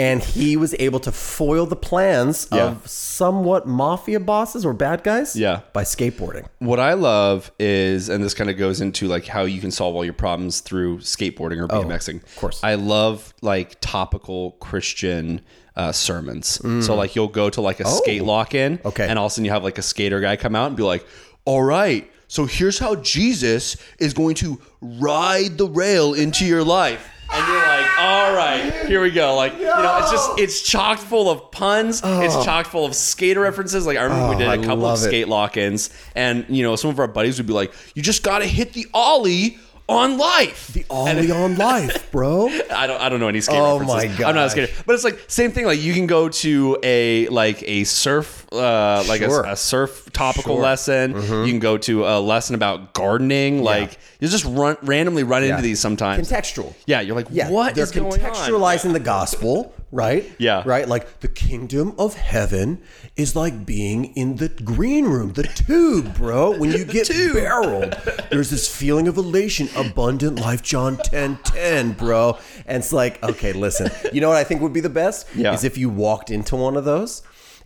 And 0.00 0.22
he 0.22 0.56
was 0.56 0.74
able 0.78 1.00
to 1.00 1.12
foil 1.12 1.66
the 1.66 1.76
plans 1.76 2.46
Yeah. 2.50 2.68
of 2.68 2.88
somewhat 2.88 3.66
mafia 3.66 4.18
bosses 4.20 4.64
or 4.64 4.72
bad 4.72 5.02
guys 5.04 5.36
Yeah. 5.36 5.60
by 5.74 5.84
skateboarding. 5.84 6.46
What 6.58 6.80
I 6.80 6.94
love 6.94 7.50
is, 7.58 8.08
and 8.08 8.24
this 8.24 8.32
kind 8.32 8.48
of 8.48 8.56
goes 8.56 8.80
into 8.80 9.06
like 9.08 9.26
how 9.26 9.42
you 9.42 9.60
can 9.60 9.70
solve 9.70 9.94
all 9.94 10.04
your 10.04 10.14
problems 10.14 10.60
through 10.60 10.98
skateboarding 10.98 11.58
or 11.62 11.68
BMXing. 11.68 12.16
Of 12.22 12.34
Oh, 12.36 12.40
course. 12.40 12.60
I 12.62 12.74
love 12.76 13.34
like 13.42 13.76
topical 13.80 14.52
Christian 14.60 15.42
uh, 15.76 15.92
sermons. 15.92 16.60
So 16.86 16.94
like 16.94 17.14
you'll 17.16 17.28
go 17.28 17.48
to 17.50 17.60
like 17.60 17.80
a 17.80 17.86
skate 17.86 18.24
lock 18.24 18.54
in, 18.54 18.78
Mm. 18.78 18.80
Oh. 18.84 18.88
Okay. 18.88 19.06
and 19.08 19.18
all 19.18 19.26
of 19.26 19.32
a 19.32 19.34
sudden 19.34 19.44
you 19.44 19.50
have 19.52 19.64
like 19.64 19.78
a 19.78 19.82
skater 19.82 20.20
guy 20.20 20.36
come 20.36 20.54
out 20.56 20.66
and 20.68 20.76
be 20.76 20.82
like, 20.82 21.06
"All 21.44 21.62
right, 21.62 22.10
so 22.28 22.44
here's 22.44 22.78
how 22.78 22.96
Jesus 22.96 23.76
is 23.98 24.12
going 24.12 24.34
to 24.36 24.60
ride 24.80 25.58
the 25.58 25.66
rail 25.68 26.12
into 26.14 26.44
your 26.44 26.64
life." 26.64 27.06
And 27.32 27.46
you're 27.48 27.56
like, 27.74 27.79
all 28.00 28.34
right, 28.34 28.86
here 28.86 29.00
we 29.02 29.10
go. 29.10 29.36
Like, 29.36 29.52
you 29.58 29.64
know, 29.64 29.98
it's 30.00 30.10
just, 30.10 30.38
it's 30.38 30.62
chock 30.62 30.98
full 30.98 31.30
of 31.30 31.50
puns. 31.50 31.98
It's 31.98 32.34
oh. 32.34 32.44
chock 32.44 32.66
full 32.66 32.86
of 32.86 32.94
skater 32.94 33.40
references. 33.40 33.86
Like, 33.86 33.98
I 33.98 34.02
remember 34.04 34.28
we 34.30 34.36
oh, 34.36 34.38
did 34.38 34.48
a 34.48 34.56
couple 34.56 34.72
of 34.72 34.80
love 34.80 34.98
it. 34.98 35.02
skate 35.02 35.28
lock 35.28 35.56
ins, 35.56 35.90
and, 36.14 36.46
you 36.48 36.62
know, 36.62 36.76
some 36.76 36.90
of 36.90 36.98
our 36.98 37.08
buddies 37.08 37.38
would 37.38 37.46
be 37.46 37.52
like, 37.52 37.72
you 37.94 38.02
just 38.02 38.22
got 38.22 38.38
to 38.38 38.46
hit 38.46 38.72
the 38.72 38.86
Ollie 38.94 39.58
on 39.90 40.16
life. 40.16 40.68
The 40.68 40.86
Ollie 40.88 41.30
on 41.42 41.56
life, 41.56 42.10
bro. 42.12 42.48
I 42.48 42.86
don't 42.86 43.00
I 43.00 43.08
don't 43.08 43.18
know 43.20 43.28
any 43.28 43.40
skate 43.40 43.56
Oh 43.58 43.78
references. 43.80 44.18
my 44.20 44.24
I'm 44.26 44.34
not 44.34 44.46
a 44.46 44.50
skater. 44.50 44.72
But 44.86 44.94
it's 44.94 45.04
like 45.04 45.18
same 45.26 45.50
thing. 45.52 45.66
Like 45.66 45.80
you 45.80 45.92
can 45.92 46.06
go 46.06 46.28
to 46.28 46.78
a 46.82 47.26
like 47.28 47.62
a 47.66 47.84
surf 47.84 48.46
uh 48.52 49.04
like 49.08 49.20
Sure. 49.20 49.42
a, 49.44 49.52
a 49.52 49.56
surf 49.56 50.08
topical 50.12 50.54
Sure. 50.56 50.62
lesson. 50.62 51.14
You 51.16 51.46
can 51.46 51.58
go 51.58 51.76
to 51.78 52.06
a 52.06 52.20
lesson 52.20 52.54
about 52.54 52.94
gardening. 52.94 53.62
Like 53.62 53.98
you 54.20 54.28
just 54.28 54.44
run 54.44 54.76
randomly 54.82 55.24
run 55.24 55.42
into 55.44 55.60
these 55.62 55.80
sometimes. 55.80 56.30
Contextual. 56.30 56.72
yeah, 56.86 57.00
you're 57.00 57.16
like, 57.16 57.26
Yeah, 57.30 57.50
what 57.50 57.74
they're 57.74 57.84
is 57.84 57.90
going 57.90 58.12
on? 58.12 58.18
contextualizing 58.32 58.92
the 58.92 59.00
gospel, 59.00 59.74
right? 59.92 60.30
Yeah. 60.38 60.62
right. 60.64 60.88
Like 60.88 61.20
the 61.20 61.28
kingdom 61.28 61.94
of 61.98 62.14
heaven 62.14 62.82
is 63.16 63.34
like 63.34 63.66
being 63.66 64.06
in 64.16 64.36
the 64.36 64.48
green 64.48 65.06
room, 65.06 65.32
the 65.32 65.42
tube, 65.42 66.14
bro. 66.14 66.56
When 66.58 66.72
you 66.72 66.84
get 66.86 67.08
barreled, 67.08 67.92
there's 68.30 68.50
this 68.50 68.74
feeling 68.74 69.08
of 69.08 69.16
elation, 69.16 69.68
abundant 69.76 70.38
life. 70.40 70.62
John 70.62 70.96
10, 70.96 71.38
10, 71.44 71.92
bro. 71.92 72.38
And 72.66 72.78
it's 72.78 72.92
like, 72.92 73.22
okay, 73.22 73.52
listen. 73.52 73.90
You 74.12 74.20
know 74.20 74.28
what 74.28 74.38
I 74.38 74.44
think 74.44 74.60
would 74.60 74.72
be 74.72 74.80
the 74.80 74.88
best? 74.88 75.26
Yeah. 75.34 75.52
Is 75.52 75.64
if 75.64 75.76
you 75.76 75.88
walked 75.88 76.30
into 76.30 76.56
one 76.56 76.76
of 76.76 76.84
those. 76.84 77.22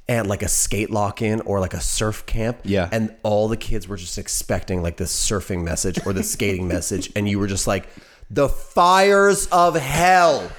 And 0.06 0.28
like 0.28 0.42
a 0.42 0.48
skate 0.48 0.90
lock 0.90 1.22
in 1.22 1.40
or 1.42 1.60
like 1.60 1.72
a 1.72 1.80
surf 1.80 2.26
camp. 2.26 2.58
Yeah. 2.62 2.90
And 2.92 3.16
all 3.22 3.48
the 3.48 3.56
kids 3.56 3.88
were 3.88 3.96
just 3.96 4.18
expecting 4.18 4.82
like 4.82 4.98
this 4.98 5.10
surfing 5.10 5.64
message 5.64 5.98
or 6.04 6.12
the 6.12 6.22
skating 6.22 6.68
message. 6.76 7.10
And 7.16 7.26
you 7.26 7.38
were 7.38 7.46
just 7.46 7.66
like, 7.66 7.88
the 8.30 8.48
fires 8.48 9.46
of 9.46 9.74
hell, 9.74 10.50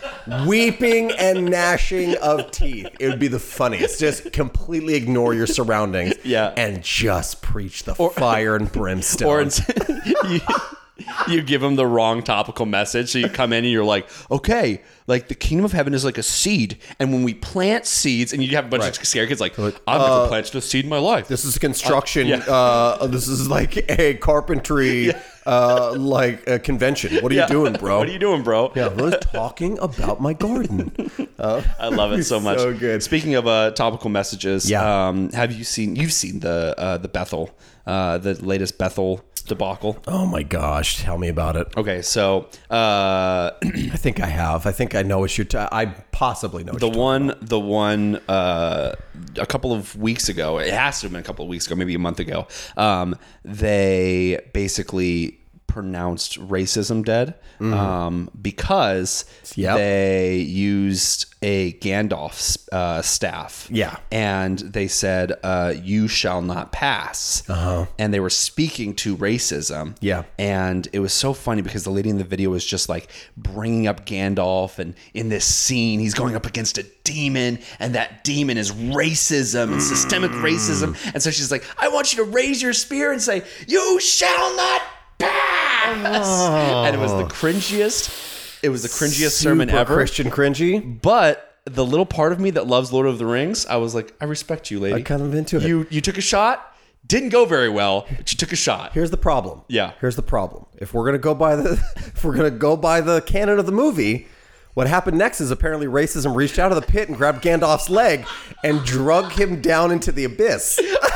weeping 0.46 1.12
and 1.12 1.46
gnashing 1.50 2.16
of 2.18 2.52
teeth. 2.52 2.88
It 3.00 3.10
would 3.10 3.20
be 3.20 3.28
the 3.28 3.40
funniest. 3.40 4.00
Just 4.00 4.32
completely 4.32 4.96
ignore 4.96 5.34
your 5.34 5.48
surroundings. 5.48 6.14
Yeah. 6.24 6.54
And 6.56 6.84
just 6.84 7.42
preach 7.42 7.84
the 7.84 7.96
fire 7.96 8.56
and 8.56 8.72
brimstone. 8.72 9.28
Or 9.28 9.42
you, 11.28 11.42
give 11.42 11.62
them 11.62 11.76
the 11.76 11.86
wrong 11.86 12.24
topical 12.24 12.66
message. 12.66 13.10
So 13.12 13.20
you 13.20 13.30
come 13.30 13.52
in 13.52 13.64
and 13.66 13.72
you're 13.72 13.84
like, 13.84 14.08
okay, 14.32 14.82
like 15.08 15.28
the 15.28 15.36
kingdom 15.36 15.66
of 15.66 15.72
heaven 15.74 15.94
is 15.94 16.06
like 16.06 16.18
a 16.18 16.24
seed. 16.24 16.78
And 17.00 17.12
when 17.12 17.24
we 17.24 17.34
plant 17.34 17.86
seeds, 17.86 18.32
and 18.34 18.42
you 18.44 18.56
have 18.56 18.66
a 18.66 18.70
bunch 18.70 18.98
of 18.98 19.06
scare 19.06 19.28
kids 19.28 19.42
like, 19.42 19.58
I've 19.60 20.02
never 20.02 20.28
planted 20.28 20.56
a 20.56 20.62
seed 20.62 20.86
in 20.86 20.90
my 20.90 20.98
life. 21.00 21.28
this 21.28 21.44
is 21.46 21.58
construction. 21.58 22.28
yeah. 22.28 22.38
uh, 22.48 23.08
this 23.08 23.28
is 23.28 23.50
like 23.50 23.90
a 23.90 24.14
carpentry, 24.16 25.12
uh, 25.46 25.94
like 25.98 26.48
a 26.48 26.60
convention. 26.60 27.22
What 27.22 27.32
are 27.32 27.36
Yeah. 27.36 27.48
you 27.48 27.54
doing, 27.54 27.74
bro? 27.74 28.00
What 28.00 28.08
are 28.08 28.12
you 28.14 28.20
doing, 28.20 28.42
bro? 28.44 28.72
Yeah, 28.76 28.86
I 28.86 28.94
was 28.94 29.16
talking 29.34 29.78
about 29.80 30.22
my 30.22 30.34
garden. 30.34 30.92
I 31.40 31.90
love 31.90 32.14
it 32.14 32.24
so 32.24 32.40
much. 32.40 32.60
So 32.60 32.74
good. 32.74 33.04
Speaking 33.04 33.36
of 33.36 33.48
uh, 33.48 33.72
topical 33.72 34.10
messages, 34.10 34.70
Yeah. 34.70 35.08
um, 35.10 35.30
have 35.34 35.52
you 35.52 35.64
seen? 35.66 35.96
You've 35.98 36.14
seen 36.14 36.40
the 36.40 36.74
uh, 36.78 36.98
the 36.98 37.10
Bethel, 37.10 37.52
uh, 37.86 38.18
the 38.18 38.34
latest 38.46 38.78
Bethel 38.78 39.24
debacle. 39.46 39.98
Oh 40.08 40.26
my 40.26 40.44
gosh, 40.44 40.98
tell 41.02 41.18
me 41.18 41.30
about 41.30 41.56
it. 41.56 41.68
Okay, 41.78 42.02
so 42.02 42.50
uh, 42.70 43.52
I 43.64 43.98
think 43.98 44.20
I 44.20 44.28
have. 44.28 44.66
I 44.66 44.72
think 44.72 44.96
I 44.96 45.04
know 45.04 45.20
what 45.20 45.38
you're. 45.38 45.46
T- 45.46 45.58
I 45.58 45.86
possibly 46.12 46.64
know. 46.64 46.74
What 46.74 46.82
the 46.82 46.90
one, 46.90 47.36
the 47.42 47.60
one, 47.60 48.18
uh, 48.28 48.96
a 49.38 49.46
couple 49.46 49.74
of 49.74 49.96
weeks 49.96 50.30
ago, 50.30 50.60
it 50.60 50.74
has 50.74 51.00
to 51.00 51.06
have 51.06 51.12
been 51.12 51.22
a 51.22 51.24
couple 51.24 51.44
of 51.46 51.50
weeks 51.50 51.68
ago, 51.68 51.76
maybe 51.76 51.96
a 51.96 52.00
month 52.00 52.20
ago. 52.20 52.48
Um, 52.76 53.16
they 53.44 54.40
basically 54.54 55.40
pronounced 55.76 56.40
racism 56.40 57.04
dead 57.04 57.34
um, 57.60 58.30
because 58.42 59.26
Mm-hmm. 59.44 59.62
Yep. 59.62 59.76
they 59.78 60.36
used 60.38 61.26
a 61.42 61.74
Gandalf 61.74 62.58
uh, 62.72 63.02
staff. 63.02 63.68
Yeah. 63.72 63.98
and 64.12 64.58
they 64.60 64.88
said, 64.88 65.34
uh, 65.44 65.74
"You 65.82 66.08
shall 66.08 66.42
not 66.42 66.72
pass." 66.72 67.44
Uh-huh. 67.50 67.86
And 68.00 68.14
they 68.14 68.20
were 68.20 68.30
speaking 68.50 68.96
to 69.04 69.16
racism. 69.18 69.96
Yeah. 70.02 70.24
and 70.40 70.88
it 70.94 71.00
was 71.00 71.14
so 71.14 71.34
funny 71.34 71.62
because 71.62 71.84
the 71.84 71.92
lady 71.92 72.10
in 72.10 72.18
the 72.18 72.24
video 72.36 72.50
was 72.50 72.66
just 72.66 72.90
like 72.90 73.10
bringing 73.38 73.86
up 73.88 74.06
Gandalf, 74.06 74.80
and 74.80 74.96
in 75.14 75.30
this 75.30 75.46
scene, 75.46 76.00
he's 76.00 76.14
going 76.16 76.36
up 76.36 76.46
against 76.46 76.78
a 76.78 76.86
demon, 77.04 77.60
and 77.80 77.96
that 77.96 78.24
demon 78.24 78.58
is 78.58 78.72
racism 78.72 79.72
and 79.74 79.82
systemic 79.82 80.32
racism. 80.32 80.96
And 81.14 81.22
so 81.22 81.30
she's 81.32 81.52
like, 81.52 81.64
"I 81.78 81.88
want 81.90 82.14
you 82.14 82.24
to 82.26 82.32
raise 82.32 82.62
your 82.62 82.74
spear 82.74 83.12
and 83.12 83.22
say, 83.22 83.44
you 83.68 84.00
shall 84.00 84.56
not 84.56 84.82
pass." 85.20 85.65
Oh. 85.88 86.84
And 86.86 86.96
it 86.96 87.00
was 87.00 87.12
the 87.12 87.26
cringiest. 87.26 88.60
It 88.64 88.70
was 88.70 88.84
the 88.84 88.90
cringiest 88.90 89.32
sermon 89.32 89.70
Super 89.70 89.80
ever. 89.80 89.96
Christian 89.96 90.30
cringy. 90.32 91.02
But 91.02 91.60
the 91.66 91.86
little 91.86 92.06
part 92.06 92.32
of 92.32 92.40
me 92.40 92.52
that 92.52 92.68
loves 92.68 92.92
Lord 92.92 93.08
of 93.08 93.18
the 93.18 93.26
Rings, 93.26 93.66
I 93.66 93.78
was 93.78 93.96
like, 93.96 94.14
I 94.22 94.26
respect 94.26 94.72
you, 94.72 94.80
lady. 94.80 94.96
I 94.96 95.02
kind 95.02 95.22
of 95.22 95.34
into 95.34 95.58
it. 95.58 95.64
You 95.64 95.88
you 95.90 96.02
took 96.02 96.18
a 96.18 96.22
shot, 96.22 96.76
didn't 97.06 97.30
go 97.30 97.46
very 97.46 97.70
well, 97.70 98.06
but 98.10 98.32
you 98.32 98.38
took 98.38 98.52
a 98.52 98.56
shot. 98.56 98.94
Here's 98.94 99.12
the 99.12 99.18
problem. 99.18 99.62
Yeah. 99.68 99.94
Here's 100.00 100.16
the 100.16 100.24
problem. 100.24 100.66
If 100.78 100.94
we're 100.94 101.06
gonna 101.06 101.18
go 101.18 101.36
by 101.36 101.56
the 101.56 101.72
if 101.98 102.24
we're 102.24 102.36
gonna 102.36 102.52
go 102.52 102.78
by 102.78 103.02
the 103.02 103.22
canon 103.22 103.60
of 103.60 103.66
the 103.66 103.72
movie, 103.72 104.28
what 104.74 104.88
happened 104.88 105.18
next 105.18 105.42
is 105.42 105.52
apparently 105.52 105.88
racism 105.88 106.36
reached 106.36 106.60
out 106.60 106.72
of 106.72 106.80
the 106.80 106.86
pit 106.86 107.08
and 107.08 107.18
grabbed 107.18 107.44
Gandalf's 107.44 107.90
leg 107.90 108.26
and 108.64 108.84
drug 108.84 109.32
him 109.32 109.62
down 109.62 109.92
into 109.92 110.12
the 110.12 110.24
abyss. 110.26 110.80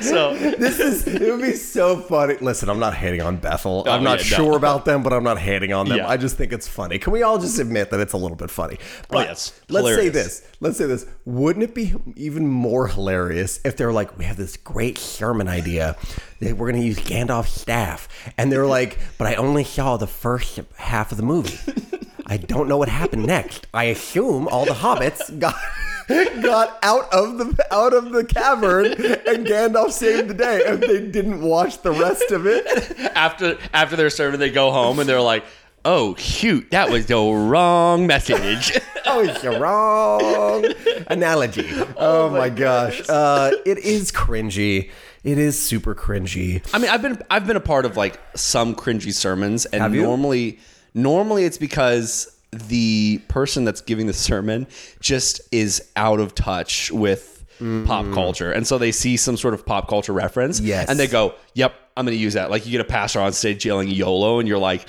So 0.00 0.34
This 0.58 0.80
is 0.80 1.06
it 1.06 1.30
would 1.30 1.42
be 1.42 1.54
so 1.54 1.96
funny. 1.96 2.36
Listen, 2.40 2.68
I'm 2.68 2.78
not 2.78 2.94
hating 2.94 3.20
on 3.22 3.36
Bethel. 3.36 3.84
I'm 3.86 4.02
not 4.02 4.24
yeah, 4.24 4.36
no. 4.36 4.44
sure 4.44 4.56
about 4.56 4.84
them, 4.84 5.02
but 5.02 5.12
I'm 5.12 5.24
not 5.24 5.38
hating 5.38 5.72
on 5.72 5.88
them. 5.88 5.98
Yeah. 5.98 6.08
I 6.08 6.16
just 6.16 6.36
think 6.36 6.52
it's 6.52 6.68
funny. 6.68 6.98
Can 6.98 7.12
we 7.12 7.22
all 7.22 7.38
just 7.38 7.58
admit 7.58 7.90
that 7.90 8.00
it's 8.00 8.12
a 8.12 8.16
little 8.16 8.36
bit 8.36 8.50
funny? 8.50 8.78
Oh, 8.80 9.06
but 9.10 9.28
yes. 9.28 9.60
let's 9.68 9.96
say 9.96 10.08
this. 10.08 10.46
Let's 10.60 10.78
say 10.78 10.86
this. 10.86 11.06
Wouldn't 11.24 11.62
it 11.62 11.74
be 11.74 11.94
even 12.16 12.46
more 12.46 12.88
hilarious 12.88 13.60
if 13.64 13.76
they're 13.76 13.92
like, 13.92 14.18
we 14.18 14.24
have 14.24 14.36
this 14.36 14.56
great 14.56 14.98
sermon 14.98 15.48
idea 15.48 15.96
that 16.40 16.56
we're 16.56 16.70
going 16.70 16.80
to 16.80 16.86
use 16.86 16.98
Gandalf's 16.98 17.60
staff, 17.60 18.08
and 18.36 18.50
they're 18.50 18.66
like, 18.66 18.98
but 19.18 19.26
I 19.26 19.34
only 19.34 19.64
saw 19.64 19.96
the 19.96 20.06
first 20.06 20.60
half 20.76 21.10
of 21.10 21.16
the 21.16 21.24
movie. 21.24 21.58
I 22.26 22.36
don't 22.38 22.68
know 22.68 22.76
what 22.78 22.88
happened 22.88 23.26
next. 23.26 23.66
I 23.74 23.84
assume 23.84 24.48
all 24.48 24.64
the 24.64 24.72
hobbits 24.72 25.38
got 25.38 25.54
got 26.42 26.78
out 26.82 27.12
of 27.14 27.38
the 27.38 27.66
out 27.70 27.92
of 27.94 28.12
the 28.12 28.24
cavern 28.24 28.86
and 28.86 29.46
Gandalf 29.46 29.90
saved 29.92 30.28
the 30.28 30.34
day 30.34 30.62
and 30.66 30.82
they 30.82 31.06
didn't 31.06 31.40
watch 31.40 31.80
the 31.82 31.92
rest 31.92 32.30
of 32.30 32.46
it. 32.46 32.66
after 33.14 33.58
after 33.72 33.96
their 33.96 34.10
sermon, 34.10 34.40
they 34.40 34.50
go 34.50 34.70
home 34.70 34.98
and 34.98 35.08
they're 35.08 35.20
like, 35.20 35.44
"Oh 35.84 36.14
shoot, 36.16 36.70
that 36.70 36.90
was 36.90 37.06
the 37.06 37.16
wrong 37.16 38.06
message." 38.06 38.78
Oh, 39.06 39.20
it's 39.20 39.42
the 39.42 39.60
wrong 39.60 40.64
analogy. 41.08 41.70
Oh, 41.98 42.30
my, 42.30 42.48
gosh. 42.48 43.02
Uh, 43.08 43.52
it 43.66 43.78
is 43.78 44.10
cringy. 44.10 44.90
It 45.22 45.38
is 45.38 45.60
super 45.62 45.94
cringy. 45.94 46.62
I 46.72 46.78
mean, 46.78 46.90
I've 46.90 47.02
been 47.02 47.20
I've 47.30 47.46
been 47.46 47.56
a 47.56 47.60
part 47.60 47.84
of 47.84 47.96
like 47.98 48.18
some 48.34 48.74
cringy 48.74 49.12
sermons, 49.12 49.66
and 49.66 49.92
normally 49.94 50.58
normally 50.94 51.44
it's 51.44 51.58
because 51.58 52.30
the 52.52 53.20
person 53.28 53.64
that's 53.64 53.80
giving 53.80 54.06
the 54.06 54.12
sermon 54.12 54.66
just 55.00 55.40
is 55.52 55.90
out 55.96 56.20
of 56.20 56.34
touch 56.34 56.90
with 56.92 57.44
pop 57.58 58.04
mm. 58.04 58.14
culture, 58.14 58.50
and 58.52 58.66
so 58.66 58.78
they 58.78 58.92
see 58.92 59.16
some 59.16 59.36
sort 59.36 59.54
of 59.54 59.64
pop 59.66 59.88
culture 59.88 60.12
reference, 60.12 60.60
Yes. 60.60 60.88
and 60.88 60.98
they 60.98 61.06
go, 61.06 61.34
"Yep, 61.54 61.74
I'm 61.96 62.04
going 62.04 62.16
to 62.16 62.20
use 62.22 62.34
that." 62.34 62.50
Like 62.50 62.64
you 62.66 62.72
get 62.72 62.80
a 62.80 62.84
pastor 62.84 63.20
on 63.20 63.32
stage 63.32 63.64
yelling 63.64 63.88
YOLO, 63.88 64.38
and 64.38 64.48
you're 64.48 64.58
like. 64.58 64.88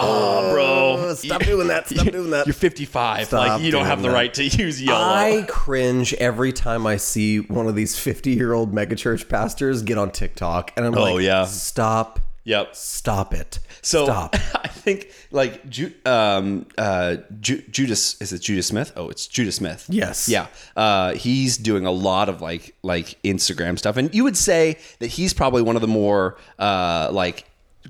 Oh, 0.00 0.52
bro! 0.52 0.96
Oh, 1.08 1.14
stop 1.14 1.42
doing 1.42 1.66
that. 1.66 1.88
Stop 1.88 2.06
doing 2.12 2.30
that. 2.30 2.46
You're 2.46 2.54
55. 2.54 3.26
Stop 3.26 3.48
like 3.48 3.62
you 3.62 3.72
don't 3.72 3.84
have 3.86 4.00
the 4.00 4.06
that. 4.06 4.14
right 4.14 4.32
to 4.34 4.44
use 4.44 4.80
YOLO. 4.80 4.96
I 4.96 5.44
cringe 5.48 6.14
every 6.14 6.52
time 6.52 6.86
I 6.86 6.98
see 6.98 7.38
one 7.40 7.66
of 7.66 7.74
these 7.74 7.98
50 7.98 8.30
year 8.30 8.52
old 8.52 8.72
megachurch 8.72 9.28
pastors 9.28 9.82
get 9.82 9.98
on 9.98 10.12
TikTok. 10.12 10.72
And 10.76 10.86
I'm 10.86 10.96
oh, 10.96 11.02
like, 11.02 11.14
Oh, 11.14 11.18
yeah. 11.18 11.46
stop. 11.46 12.20
Yep. 12.48 12.74
Stop 12.74 13.34
it. 13.34 13.58
So 13.82 14.04
Stop. 14.04 14.34
I 14.54 14.68
think 14.68 15.12
like 15.30 15.68
Ju- 15.68 15.92
um 16.06 16.64
uh 16.78 17.16
Ju- 17.40 17.62
Judah 17.70 17.92
is 17.92 18.32
it 18.32 18.40
Judah 18.40 18.62
Smith? 18.62 18.90
Oh, 18.96 19.10
it's 19.10 19.26
Judah 19.26 19.52
Smith. 19.52 19.84
Yes. 19.90 20.30
Yeah. 20.30 20.46
Uh 20.74 21.12
he's 21.12 21.58
doing 21.58 21.84
a 21.84 21.90
lot 21.90 22.30
of 22.30 22.40
like 22.40 22.74
like 22.82 23.20
Instagram 23.22 23.78
stuff 23.78 23.98
and 23.98 24.14
you 24.14 24.24
would 24.24 24.36
say 24.36 24.78
that 25.00 25.08
he's 25.08 25.34
probably 25.34 25.60
one 25.60 25.76
of 25.76 25.82
the 25.82 25.88
more 25.88 26.38
uh 26.58 27.10
like 27.12 27.44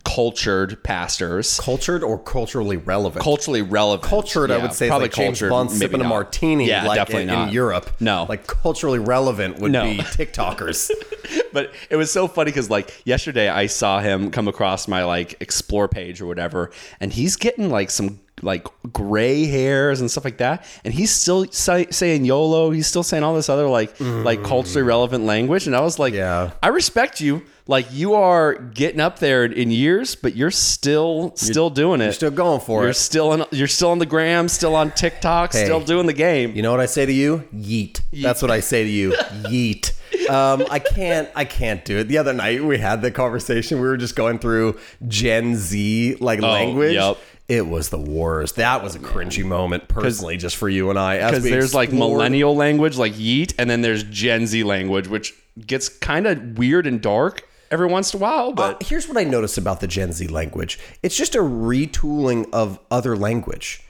cultured 0.04 0.82
pastors. 0.82 1.58
Cultured 1.60 2.02
or 2.02 2.18
culturally 2.18 2.76
relevant? 2.76 3.22
Culturally 3.22 3.62
relevant. 3.62 4.08
cultured, 4.08 4.50
I 4.50 4.58
would 4.58 4.72
say, 4.72 4.88
probably 4.88 5.06
like 5.06 5.14
James 5.14 5.38
cultured, 5.40 5.50
Bond 5.50 5.70
sipping 5.70 6.00
a 6.00 6.04
martini, 6.04 6.68
Yeah, 6.68 6.86
like 6.86 6.96
definitely 6.96 7.22
in, 7.24 7.28
not. 7.28 7.48
in 7.48 7.54
Europe. 7.54 7.90
No. 8.00 8.26
like 8.28 8.46
culturally 8.46 8.98
relevant 8.98 9.58
would 9.58 9.72
No. 9.72 9.84
be 9.84 9.98
TikTokers. 9.98 10.90
but 11.52 11.72
it 11.90 11.96
was 11.96 12.10
so 12.10 12.28
funny 12.28 12.50
because 12.50 12.70
like 12.70 13.02
yesterday 13.04 13.48
I 13.48 13.66
saw 13.66 14.00
him 14.00 14.30
come 14.30 14.48
across 14.48 14.88
my 14.88 15.04
like 15.04 15.36
explore 15.40 15.88
page 15.88 16.20
or 16.20 16.26
whatever, 16.26 16.70
and 17.00 17.12
he's 17.12 17.36
getting 17.36 17.70
like 17.70 17.90
some 17.90 18.20
like 18.42 18.66
gray 18.92 19.46
hairs 19.46 20.00
and 20.00 20.10
stuff 20.10 20.24
like 20.24 20.38
that, 20.38 20.64
and 20.84 20.92
he's 20.94 21.10
still 21.10 21.44
say, 21.50 21.86
saying 21.90 22.24
YOLO. 22.24 22.70
He's 22.70 22.86
still 22.86 23.02
saying 23.02 23.22
all 23.22 23.34
this 23.34 23.48
other 23.48 23.66
like 23.68 23.98
like 24.00 24.42
culturally 24.44 24.82
relevant 24.82 25.24
language, 25.24 25.66
and 25.66 25.74
I 25.76 25.80
was 25.80 25.98
like, 25.98 26.14
Yeah. 26.14 26.52
I 26.62 26.68
respect 26.68 27.20
you. 27.20 27.42
Like 27.66 27.86
you 27.92 28.14
are 28.14 28.54
getting 28.54 28.98
up 28.98 29.18
there 29.18 29.44
in 29.44 29.70
years, 29.70 30.14
but 30.14 30.34
you're 30.34 30.50
still 30.50 31.32
still 31.36 31.68
doing 31.68 32.00
it. 32.00 32.04
You're 32.04 32.12
still 32.14 32.30
going 32.30 32.60
for 32.60 32.80
you're 32.80 32.90
it. 32.90 32.94
Still 32.94 33.30
on. 33.32 33.44
You're 33.50 33.68
still 33.68 33.90
on 33.90 33.98
the 33.98 34.06
gram. 34.06 34.48
Still 34.48 34.74
on 34.74 34.90
TikTok. 34.92 35.52
Still 35.52 35.80
doing 35.80 36.06
the 36.06 36.14
game. 36.14 36.56
You 36.56 36.62
know 36.62 36.70
what 36.70 36.80
I 36.80 36.86
say 36.86 37.04
to 37.04 37.12
you? 37.12 37.46
Yeet. 37.54 38.00
That's 38.10 38.40
what 38.40 38.50
I 38.50 38.60
say 38.60 38.84
to 38.84 38.88
you. 38.88 39.10
Yeet. 39.50 39.92
Um, 40.30 40.66
I 40.70 40.78
can't. 40.78 41.28
I 41.36 41.44
can't 41.44 41.84
do 41.84 41.98
it. 41.98 42.04
The 42.04 42.16
other 42.16 42.32
night 42.32 42.64
we 42.64 42.78
had 42.78 43.02
the 43.02 43.10
conversation. 43.10 43.82
We 43.82 43.86
were 43.86 43.98
just 43.98 44.16
going 44.16 44.38
through 44.38 44.78
Gen 45.06 45.54
Z 45.54 46.16
like 46.20 46.40
language. 46.40 46.94
yep. 46.94 47.18
It 47.48 47.66
was 47.66 47.88
the 47.88 47.98
worst. 47.98 48.56
That 48.56 48.82
was 48.82 48.94
a 48.94 48.98
cringy 48.98 49.42
moment, 49.44 49.88
personally, 49.88 50.36
just 50.36 50.56
for 50.56 50.68
you 50.68 50.90
and 50.90 50.98
I. 50.98 51.16
because 51.30 51.44
there's 51.44 51.74
like 51.74 51.90
millennial 51.92 52.54
language 52.54 52.98
like 52.98 53.14
yeet 53.14 53.54
and 53.58 53.70
then 53.70 53.80
there's 53.80 54.02
gen 54.04 54.46
z 54.46 54.62
language 54.64 55.08
which 55.08 55.32
gets 55.66 55.88
kind 55.88 56.26
of 56.26 56.58
weird 56.58 56.86
and 56.86 57.00
dark 57.00 57.48
every 57.70 57.86
once 57.88 58.12
in 58.14 58.20
a 58.20 58.22
while 58.22 58.48
Uh, 58.50 58.52
but 58.52 58.82
here's 58.82 59.08
what 59.08 59.16
I 59.16 59.24
noticed 59.24 59.56
about 59.58 59.80
the 59.80 59.86
Gen 59.86 60.12
Z 60.12 60.26
language. 60.28 60.78
It's 61.02 61.16
just 61.16 61.34
a 61.34 61.38
retooling 61.40 62.48
of 62.52 62.78
other 62.90 63.16
language. 63.16 63.82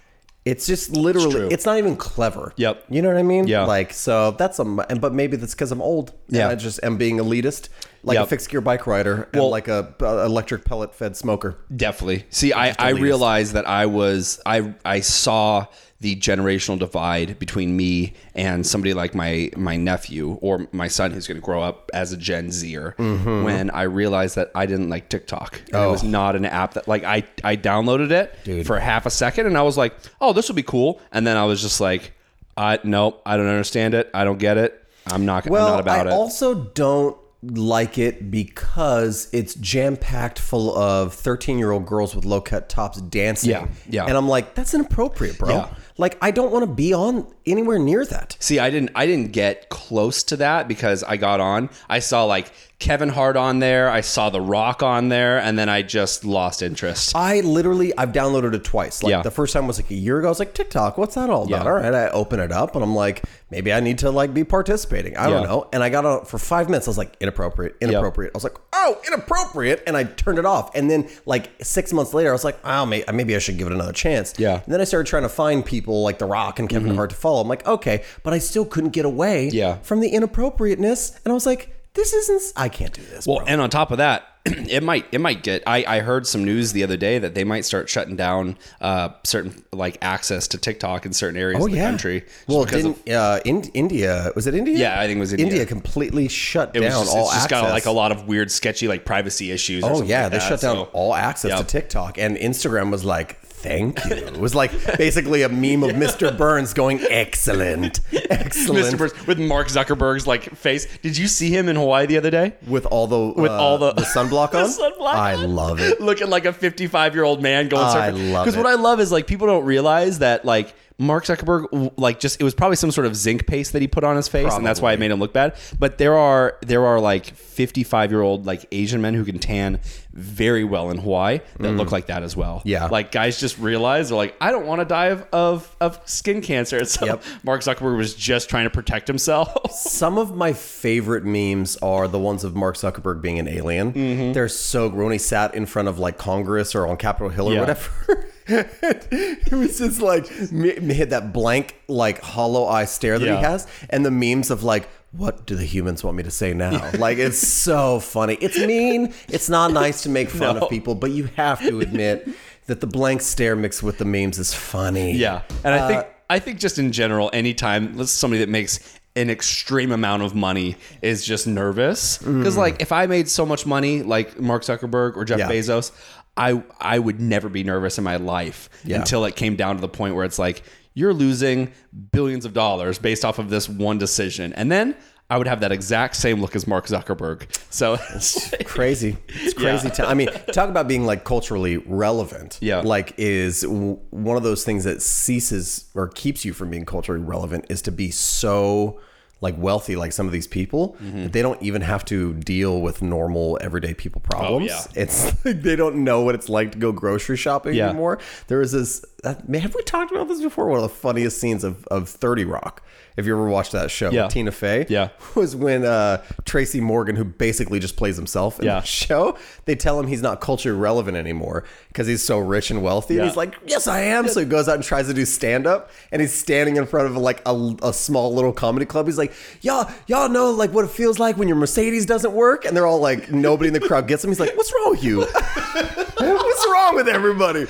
It's 0.48 0.66
just 0.66 0.90
literally. 0.90 1.30
true. 1.32 1.48
It's, 1.50 1.66
not 1.66 1.78
even 1.78 1.96
clever. 1.96 2.52
Yep. 2.56 2.84
You 2.88 3.02
know 3.02 3.08
what 3.08 3.16
I 3.18 3.22
mean? 3.22 3.46
Yeah. 3.46 3.64
Like 3.64 3.92
so. 3.92 4.32
That's 4.32 4.58
a. 4.58 4.62
And 4.88 5.00
but 5.00 5.12
maybe 5.12 5.36
that's 5.36 5.54
because 5.54 5.70
I'm 5.72 5.82
old. 5.82 6.12
Yeah. 6.28 6.42
And 6.44 6.52
I 6.52 6.54
just 6.54 6.80
am 6.82 6.96
being 6.96 7.18
elitist, 7.18 7.68
like 8.02 8.18
a 8.18 8.26
fixed 8.26 8.48
gear 8.50 8.60
bike 8.60 8.86
rider, 8.86 9.28
and 9.32 9.40
Well- 9.42 9.50
like 9.50 9.68
a, 9.68 9.94
a 10.00 10.24
electric 10.24 10.64
pellet 10.64 10.94
fed 10.94 11.16
smoker. 11.16 11.56
definitely 11.74 12.24
see 12.30 12.52
i 12.52 12.74
i 12.78 12.90
realized 12.90 13.52
that 13.54 13.66
i 13.68 13.86
was 13.86 14.40
i 14.46 14.74
i 14.84 15.00
saw 15.00 15.66
the 16.00 16.14
generational 16.16 16.78
divide 16.78 17.38
between 17.40 17.76
me 17.76 18.12
and 18.34 18.64
somebody 18.64 18.94
like 18.94 19.14
my 19.16 19.50
my 19.56 19.76
nephew 19.76 20.38
or 20.40 20.68
my 20.70 20.86
son 20.86 21.10
who's 21.10 21.26
going 21.26 21.36
to 21.40 21.44
grow 21.44 21.60
up 21.60 21.90
as 21.92 22.12
a 22.12 22.16
gen 22.16 22.52
zer 22.52 22.94
Mm-hmm. 22.98 23.42
when 23.42 23.70
i 23.70 23.82
realized 23.82 24.36
that 24.36 24.50
i 24.54 24.64
didn't 24.64 24.90
like 24.90 25.08
tiktok 25.08 25.58
and 25.66 25.68
it 25.70 25.74
Oh. 25.74 25.90
was 25.90 26.04
not 26.04 26.36
an 26.36 26.44
app 26.44 26.74
that 26.74 26.86
like 26.86 27.02
i 27.02 27.24
i 27.42 27.56
downloaded 27.56 28.10
it 28.12 28.64
for 28.64 28.78
half 28.78 29.06
a 29.06 29.10
second 29.10 29.46
and 29.46 29.58
i 29.58 29.62
was 29.62 29.76
like 29.76 29.92
oh 30.20 30.32
this 30.32 30.46
will 30.48 30.54
be 30.56 30.62
cool 30.62 31.00
and 31.10 31.26
then 31.26 31.36
i 31.36 31.44
was 31.44 31.60
just 31.60 31.80
like 31.80 32.12
i 32.56 32.78
nope 32.84 33.20
i 33.26 33.36
don't 33.36 33.46
understand 33.48 33.94
it 33.94 34.08
i 34.14 34.22
don't 34.22 34.38
get 34.38 34.56
it 34.56 34.84
i'm 35.08 35.24
not 35.26 35.46
Well, 35.48 35.66
i'm 35.66 35.72
not 35.72 35.80
about 35.80 36.06
it. 36.06 36.10
I 36.10 36.12
it 36.12 36.16
also 36.16 36.54
don't 36.54 37.16
like 37.42 37.98
it 37.98 38.32
because 38.32 39.28
it's 39.32 39.54
jam 39.54 39.96
packed 39.96 40.40
full 40.40 40.76
of 40.76 41.14
13 41.14 41.56
year 41.56 41.70
old 41.70 41.86
girls 41.86 42.14
with 42.16 42.24
low 42.24 42.40
cut 42.40 42.68
tops 42.68 43.00
dancing. 43.00 43.50
Yeah, 43.50 43.68
yeah. 43.88 44.06
And 44.06 44.16
I'm 44.16 44.28
like, 44.28 44.56
that's 44.56 44.74
inappropriate, 44.74 45.38
bro. 45.38 45.50
Yeah. 45.50 45.74
Like, 45.98 46.16
I 46.22 46.30
don't 46.30 46.52
want 46.52 46.64
to 46.64 46.72
be 46.72 46.94
on 46.94 47.26
anywhere 47.44 47.78
near 47.78 48.06
that. 48.06 48.36
See, 48.38 48.58
I 48.58 48.70
didn't 48.70 48.92
I 48.94 49.06
didn't 49.06 49.32
get 49.32 49.68
close 49.68 50.22
to 50.24 50.36
that 50.36 50.68
because 50.68 51.02
I 51.02 51.16
got 51.16 51.40
on. 51.40 51.70
I 51.88 51.98
saw 51.98 52.24
like 52.24 52.52
Kevin 52.78 53.08
Hart 53.08 53.36
on 53.36 53.58
there, 53.58 53.90
I 53.90 54.02
saw 54.02 54.30
The 54.30 54.40
Rock 54.40 54.84
on 54.84 55.08
there, 55.08 55.38
and 55.40 55.58
then 55.58 55.68
I 55.68 55.82
just 55.82 56.24
lost 56.24 56.62
interest. 56.62 57.12
I 57.16 57.40
literally, 57.40 57.92
I've 57.98 58.12
downloaded 58.12 58.54
it 58.54 58.62
twice. 58.62 59.02
Like 59.02 59.10
Yeah. 59.10 59.22
the 59.22 59.32
first 59.32 59.52
time 59.52 59.66
was 59.66 59.80
like 59.80 59.90
a 59.90 59.94
year 59.96 60.20
ago. 60.20 60.28
I 60.28 60.30
was 60.30 60.38
like, 60.38 60.54
TikTok, 60.54 60.96
what's 60.96 61.16
that 61.16 61.28
all 61.28 61.42
about? 61.42 61.64
Yeah. 61.64 61.64
All 61.64 61.72
right, 61.72 61.92
I 61.92 62.08
open 62.10 62.38
it 62.38 62.52
up 62.52 62.76
and 62.76 62.84
I'm 62.84 62.94
like, 62.94 63.24
maybe 63.50 63.72
I 63.72 63.80
need 63.80 63.98
to 63.98 64.12
like 64.12 64.32
be 64.32 64.44
participating. 64.44 65.16
I 65.16 65.28
don't 65.28 65.42
Yeah. 65.42 65.48
know. 65.48 65.66
And 65.72 65.82
I 65.82 65.88
got 65.88 66.04
on 66.06 66.20
it 66.22 66.28
for 66.28 66.38
five 66.38 66.68
minutes. 66.68 66.86
I 66.86 66.90
was 66.90 66.98
like, 66.98 67.16
inappropriate, 67.18 67.74
inappropriate. 67.80 68.30
I 68.32 68.36
was 68.36 68.44
like, 68.44 68.56
oh, 68.72 68.96
inappropriate, 69.08 69.82
and 69.88 69.96
I 69.96 70.04
turned 70.04 70.38
it 70.38 70.46
off. 70.46 70.72
And 70.76 70.88
then 70.88 71.08
like 71.26 71.50
six 71.60 71.92
months 71.92 72.14
later, 72.14 72.28
I 72.28 72.32
was 72.32 72.44
like, 72.44 72.58
oh, 72.64 72.86
may- 72.86 73.02
maybe 73.12 73.34
I 73.34 73.40
should 73.40 73.58
give 73.58 73.66
it 73.66 73.72
another 73.72 73.92
chance. 73.92 74.34
Yeah. 74.38 74.50
Mm-hmm. 74.58 74.64
And 74.66 74.74
then 74.74 74.80
I 74.80 74.84
started 74.84 75.08
trying 75.10 75.24
to 75.24 75.28
find 75.28 75.66
people 75.66 76.04
like 76.04 76.18
The 76.20 76.26
Rock 76.26 76.60
and 76.60 76.68
Kevin 76.68 76.94
Hart 76.94 77.10
to 77.10 77.16
follow. 77.16 77.40
I'm 77.40 77.48
like, 77.48 77.66
okay, 77.66 78.04
but 78.22 78.32
I 78.32 78.38
still 78.38 78.64
couldn't 78.64 78.90
get 78.90 79.04
away 79.04 79.48
Yeah. 79.48 79.78
from 79.82 79.98
the 79.98 80.10
inappropriateness. 80.10 81.18
And 81.24 81.32
I 81.32 81.34
was 81.34 81.44
like, 81.44 81.74
this 81.94 82.12
isn't. 82.12 82.52
I 82.56 82.68
can't 82.68 82.92
do 82.92 83.02
this. 83.02 83.26
Well, 83.26 83.38
bro. 83.38 83.46
and 83.46 83.60
on 83.60 83.70
top 83.70 83.90
of 83.90 83.98
that, 83.98 84.24
it 84.46 84.82
might 84.82 85.06
it 85.12 85.20
might 85.20 85.42
get. 85.42 85.62
I, 85.66 85.84
I 85.86 86.00
heard 86.00 86.26
some 86.26 86.44
news 86.44 86.72
the 86.72 86.82
other 86.84 86.96
day 86.96 87.18
that 87.18 87.34
they 87.34 87.44
might 87.44 87.64
start 87.64 87.88
shutting 87.88 88.14
down 88.16 88.56
uh, 88.80 89.10
certain 89.24 89.64
like 89.72 89.98
access 90.00 90.46
to 90.48 90.58
TikTok 90.58 91.06
in 91.06 91.12
certain 91.12 91.38
areas 91.40 91.64
of 91.64 91.70
the 91.70 91.76
country. 91.78 92.24
Well, 92.46 92.64
didn't 92.64 92.98
of- 93.08 93.12
uh, 93.14 93.40
in, 93.44 93.62
India 93.74 94.30
was 94.36 94.46
it 94.46 94.54
India? 94.54 94.76
Yeah, 94.76 95.00
I 95.00 95.06
think 95.06 95.16
it 95.16 95.20
was 95.20 95.32
India. 95.32 95.46
india 95.46 95.66
completely 95.66 96.28
shut 96.28 96.74
it 96.76 96.80
down 96.80 96.90
just, 96.90 97.14
all 97.16 97.24
it's 97.26 97.34
just 97.34 97.44
access. 97.46 97.62
got 97.62 97.70
like 97.70 97.86
a 97.86 97.90
lot 97.90 98.12
of 98.12 98.28
weird, 98.28 98.50
sketchy 98.50 98.86
like 98.88 99.04
privacy 99.04 99.50
issues. 99.50 99.82
oh 99.84 100.02
yeah, 100.02 100.24
like 100.24 100.32
they 100.32 100.38
that, 100.38 100.48
shut 100.48 100.60
down 100.60 100.76
so- 100.76 100.90
all 100.92 101.14
access 101.14 101.58
to 101.58 101.66
TikTok, 101.66 102.16
and 102.18 102.36
Instagram 102.36 102.90
was 102.90 103.04
like, 103.04 103.40
"Thank 103.58 104.04
you." 104.06 104.16
It 104.16 104.36
was 104.38 104.54
like 104.54 104.70
basically 104.96 105.42
a 105.42 105.48
meme 105.48 105.82
of 105.82 105.90
Mr. 105.96 106.36
Burns 106.36 106.72
going, 106.74 107.00
"Excellent, 107.10 108.00
excellent," 108.30 108.86
Mr. 108.86 108.98
Burns 108.98 109.26
with 109.26 109.38
Mark 109.38 109.68
Zuckerberg's 109.68 110.26
like 110.26 110.54
face. 110.56 110.86
Did 110.98 111.16
you 111.16 111.28
see 111.28 111.50
him 111.50 111.68
in 111.68 111.76
Hawaii 111.76 112.06
the 112.06 112.16
other 112.18 112.30
day? 112.30 112.54
with 112.66 112.86
all 112.86 113.06
the 113.06 113.40
with 113.40 113.50
uh, 113.50 113.56
all 113.60 113.78
the- 113.78 113.92
sunblock 113.94 114.54
on. 114.54 114.68
sunblock 114.68 115.14
I 115.14 115.34
on. 115.34 115.54
love 115.54 115.80
it. 115.80 116.00
looking 116.00 116.28
like 116.30 116.44
a 116.44 116.52
55 116.52 117.14
year 117.14 117.24
old 117.24 117.42
man 117.42 117.68
going 117.68 117.84
I 117.84 118.10
surfing. 118.10 118.32
love 118.32 118.44
Because 118.44 118.56
what. 118.56 118.66
I 118.66 118.74
love 118.74 119.00
is 119.00 119.10
like 119.12 119.26
people 119.26 119.46
don't 119.46 119.64
realize 119.64 120.18
that 120.20 120.44
like 120.44 120.74
Mark 121.00 121.24
Zuckerberg 121.26 121.92
like 121.96 122.18
just 122.18 122.40
it 122.40 122.44
was 122.44 122.54
probably 122.54 122.74
some 122.76 122.90
sort 122.90 123.06
of 123.06 123.14
zinc 123.14 123.46
paste 123.46 123.72
that 123.72 123.80
he 123.82 123.86
put 123.86 124.02
on 124.02 124.16
his 124.16 124.26
face 124.26 124.52
and 124.52 124.66
that's 124.66 124.80
why 124.80 124.92
it 124.92 124.98
made 124.98 125.10
him 125.12 125.20
look 125.20 125.32
bad. 125.32 125.54
But 125.78 125.98
there 125.98 126.16
are 126.16 126.58
there 126.62 126.84
are 126.86 126.98
like 127.00 127.26
55 127.26 128.10
year 128.10 128.20
old 128.20 128.46
like 128.46 128.66
Asian 128.72 129.00
men 129.00 129.14
who 129.14 129.24
can 129.24 129.38
tan 129.38 129.80
very 130.12 130.64
well 130.64 130.90
in 130.90 130.98
Hawaii 130.98 131.38
that 131.60 131.72
look 131.72 131.92
like 131.92 132.06
that 132.06 132.24
as 132.24 132.36
well. 132.36 132.56
Mm. 132.58 132.62
Yeah. 132.64 132.86
like 132.86 133.12
guys 133.12 133.38
just 133.38 133.58
realize 133.58 134.08
they're 134.08 134.16
like 134.18 134.34
I 134.40 134.50
don't 134.50 134.66
want 134.66 134.80
to 134.80 134.84
die 134.84 135.06
of, 135.10 135.24
of 135.32 135.76
of 135.80 136.00
skin 136.04 136.40
cancer. 136.42 136.84
So 136.84 137.06
Yep. 137.06 137.22
Mark 137.44 137.60
Zuckerberg 137.62 137.96
was 137.96 138.14
just 138.14 138.48
trying 138.50 138.64
to 138.64 138.70
protect 138.70 139.06
himself. 139.06 139.70
Some 139.72 140.18
of 140.18 140.34
my 140.34 140.52
favorite 140.52 141.24
memes 141.24 141.76
are 141.76 142.08
the 142.08 142.18
ones 142.18 142.42
of 142.42 142.56
Mark 142.56 142.76
Zuckerberg 142.76 143.22
being 143.22 143.38
an 143.38 143.46
alien. 143.46 143.92
Mm-hmm. 143.92 144.32
They're 144.32 144.48
so 144.48 144.88
when 144.88 145.12
he 145.12 145.18
sat 145.18 145.54
in 145.54 145.64
front 145.66 145.86
of 145.86 145.98
like 146.00 146.18
Congress 146.18 146.74
or 146.74 146.86
on 146.88 146.96
Capitol 146.96 147.28
Hill 147.28 147.50
or 147.50 147.54
Yeah. 147.54 147.60
whatever. 147.60 148.24
it 148.48 149.52
was 149.52 149.78
just 149.78 150.00
like 150.00 150.30
me- 150.52 150.94
hit 150.94 151.10
that 151.10 151.32
blank 151.32 151.76
like 151.88 152.20
hollow 152.20 152.66
eye 152.66 152.84
stare 152.84 153.18
that 153.18 153.26
Yeah. 153.26 153.36
he 153.38 153.42
has, 153.44 153.66
and 153.90 154.04
the 154.04 154.10
memes 154.10 154.50
of 154.50 154.62
like. 154.62 154.88
What 155.12 155.46
do 155.46 155.56
the 155.56 155.64
humans 155.64 156.04
want 156.04 156.18
me 156.18 156.22
to 156.24 156.30
say 156.30 156.52
now? 156.52 156.90
Like 156.98 157.16
it's 157.16 157.38
so 157.38 157.98
funny. 157.98 158.34
It's 158.42 158.58
mean. 158.58 159.14
It's 159.28 159.48
not 159.48 159.72
nice 159.84 160.02
to 160.02 160.10
make 160.10 160.28
fun 160.28 160.56
No. 160.56 160.64
of 160.64 160.68
people, 160.70 160.94
but 160.94 161.12
you 161.12 161.30
have 161.36 161.60
to 161.62 161.80
admit 161.80 162.28
that 162.66 162.82
the 162.82 162.86
blank 162.86 163.22
stare 163.22 163.56
mixed 163.56 163.82
with 163.82 163.96
the 163.96 164.04
memes 164.04 164.38
is 164.38 164.52
funny. 164.52 165.12
Yeah, 165.12 165.40
and 165.64 165.74
I 165.74 165.78
Uh, 165.78 165.88
think 165.88 166.06
I 166.28 166.38
think 166.38 166.58
just 166.58 166.78
in 166.78 166.92
general, 166.92 167.30
anytime 167.32 167.96
let's 167.96 168.10
somebody 168.12 168.40
that 168.40 168.50
makes 168.50 168.80
an 169.16 169.30
extreme 169.30 169.90
amount 169.92 170.22
of 170.22 170.34
money 170.34 170.76
is 171.00 171.24
just 171.24 171.46
nervous 171.46 172.18
because 172.18 172.58
like 172.58 172.82
if 172.82 172.92
I 172.92 173.06
made 173.06 173.28
so 173.30 173.46
much 173.46 173.64
money 173.64 174.02
like 174.02 174.38
Mark 174.38 174.62
Zuckerberg 174.62 175.16
or 175.16 175.24
Jeff 175.24 175.38
Mm. 175.40 175.48
Yeah. 175.48 175.50
Bezos, 175.50 175.90
I 176.38 176.62
I 176.80 176.98
would 176.98 177.20
never 177.20 177.48
be 177.50 177.62
nervous 177.64 177.98
in 177.98 178.04
my 178.04 178.16
life 178.16 178.70
Yeah. 178.84 178.98
until 179.00 179.24
it 179.26 179.36
came 179.36 179.56
down 179.56 179.74
to 179.76 179.80
the 179.82 179.88
point 179.88 180.14
where 180.14 180.24
it's 180.24 180.38
like 180.38 180.62
you're 180.94 181.12
losing 181.14 181.72
billions 182.12 182.44
of 182.44 182.52
dollars 182.54 182.98
based 182.98 183.24
off 183.24 183.38
of 183.38 183.50
this 183.50 183.68
one 183.68 183.98
decision, 183.98 184.52
and 184.54 184.70
then. 184.72 184.94
I 185.30 185.36
would 185.36 185.46
have 185.46 185.60
that 185.60 185.72
exact 185.72 186.16
same 186.16 186.40
look 186.40 186.56
as 186.56 186.66
Mark 186.66 186.86
Zuckerberg. 186.86 187.54
So 187.68 187.98
it's 188.14 188.50
crazy. 188.64 189.18
It's 189.28 189.52
crazy. 189.62 189.90
I 190.02 190.14
mean, 190.14 190.28
talk 190.54 190.70
about 190.70 190.88
being 190.88 191.04
like 191.04 191.24
culturally 191.24 191.76
relevant. 191.76 192.56
Yeah. 192.62 192.78
Like 192.80 193.12
is 193.18 193.60
w- 193.60 193.98
one 194.08 194.38
of 194.38 194.42
those 194.42 194.64
things 194.64 194.84
that 194.84 195.02
ceases 195.02 195.84
or 195.94 196.08
keeps 196.08 196.46
you 196.46 196.54
from 196.54 196.70
being 196.70 196.86
culturally 196.86 197.22
relevant 197.22 197.66
is 197.68 197.82
to 197.82 197.92
be 197.92 198.10
so 198.10 199.00
like 199.40 199.56
wealthy 199.56 199.94
like 199.96 200.12
some 200.12 200.26
of 200.26 200.32
these 200.32 200.46
people 200.48 200.96
Mm-hmm. 201.02 201.22
that 201.24 201.32
they 201.32 201.42
don't 201.42 201.62
even 201.62 201.82
have 201.82 202.04
to 202.06 202.34
deal 202.34 202.80
with 202.80 203.02
normal 203.02 203.56
everyday 203.60 203.94
people 203.94 204.20
problems. 204.20 204.70
Oh, 204.70 204.74
yeah. 204.94 205.02
It's 205.02 205.32
like 205.44 205.62
they 205.62 205.76
don't 205.76 206.02
know 206.02 206.22
what 206.22 206.34
it's 206.34 206.48
like 206.48 206.72
to 206.72 206.78
go 206.78 206.90
grocery 206.92 207.36
shopping 207.36 207.74
Yeah. 207.74 207.90
anymore. 207.90 208.18
There 208.48 208.58
was 208.58 208.72
this 208.72 209.04
uh, 209.24 209.34
have 209.54 209.74
we 209.74 209.82
talked 209.82 210.10
about 210.12 210.28
this 210.28 210.40
before? 210.40 210.66
One 210.66 210.78
of 210.78 210.82
the 210.82 210.88
funniest 210.88 211.38
scenes 211.40 211.64
of, 211.64 211.86
of 211.88 212.08
30 212.08 212.44
Rock. 212.44 212.82
If 213.18 213.26
you 213.26 213.32
ever 213.34 213.48
watched 213.48 213.72
that 213.72 213.90
show, 213.90 214.10
Yeah. 214.10 214.28
Tina 214.28 214.52
Fey, 214.52 214.86
Yeah. 214.88 215.08
was 215.34 215.56
when 215.56 215.84
uh, 215.84 216.22
Tracy 216.44 216.80
Morgan, 216.80 217.16
who 217.16 217.24
basically 217.24 217.80
just 217.80 217.96
plays 217.96 218.16
himself 218.16 218.60
in 218.60 218.66
Yeah. 218.66 218.80
the 218.80 218.86
show, 218.86 219.36
they 219.64 219.74
tell 219.74 219.98
him 219.98 220.06
he's 220.06 220.22
not 220.22 220.40
culture 220.40 220.74
relevant 220.74 221.16
anymore 221.16 221.64
because 221.88 222.06
he's 222.06 222.22
so 222.22 222.38
rich 222.38 222.70
and 222.70 222.80
wealthy. 222.82 223.18
And 223.18 223.26
he's 223.26 223.36
like, 223.36 223.56
"Yes, 223.66 223.88
I 223.88 224.00
am." 224.02 224.28
So 224.28 224.38
he 224.40 224.46
goes 224.46 224.68
out 224.68 224.76
and 224.76 224.84
tries 224.84 225.08
to 225.08 225.14
do 225.14 225.24
stand 225.24 225.66
up, 225.66 225.90
and 226.12 226.22
he's 226.22 226.32
standing 226.32 226.76
in 226.76 226.86
front 226.86 227.08
of 227.08 227.16
like 227.16 227.42
a, 227.44 227.74
a 227.82 227.92
small 227.92 228.32
little 228.32 228.52
comedy 228.52 228.86
club. 228.86 229.06
He's 229.06 229.18
like, 229.18 229.32
"Y'all, 229.62 229.90
y'all 230.06 230.28
know 230.28 230.52
like 230.52 230.70
what 230.72 230.84
it 230.84 230.90
feels 230.92 231.18
like 231.18 231.36
when 231.36 231.48
your 231.48 231.56
Mercedes 231.56 232.06
doesn't 232.06 232.32
work," 232.32 232.64
and 232.64 232.76
they're 232.76 232.86
all 232.86 233.00
like, 233.00 233.32
nobody 233.32 233.66
in 233.68 233.74
the 233.74 233.80
crowd 233.80 234.06
gets 234.06 234.22
him. 234.22 234.30
He's 234.30 234.38
like, 234.40 234.56
"What's 234.56 234.72
wrong 234.72 234.90
with 234.92 235.02
you? 235.02 235.20
What's 236.18 236.66
wrong 236.70 236.94
with 236.94 237.08
everybody?" 237.08 237.66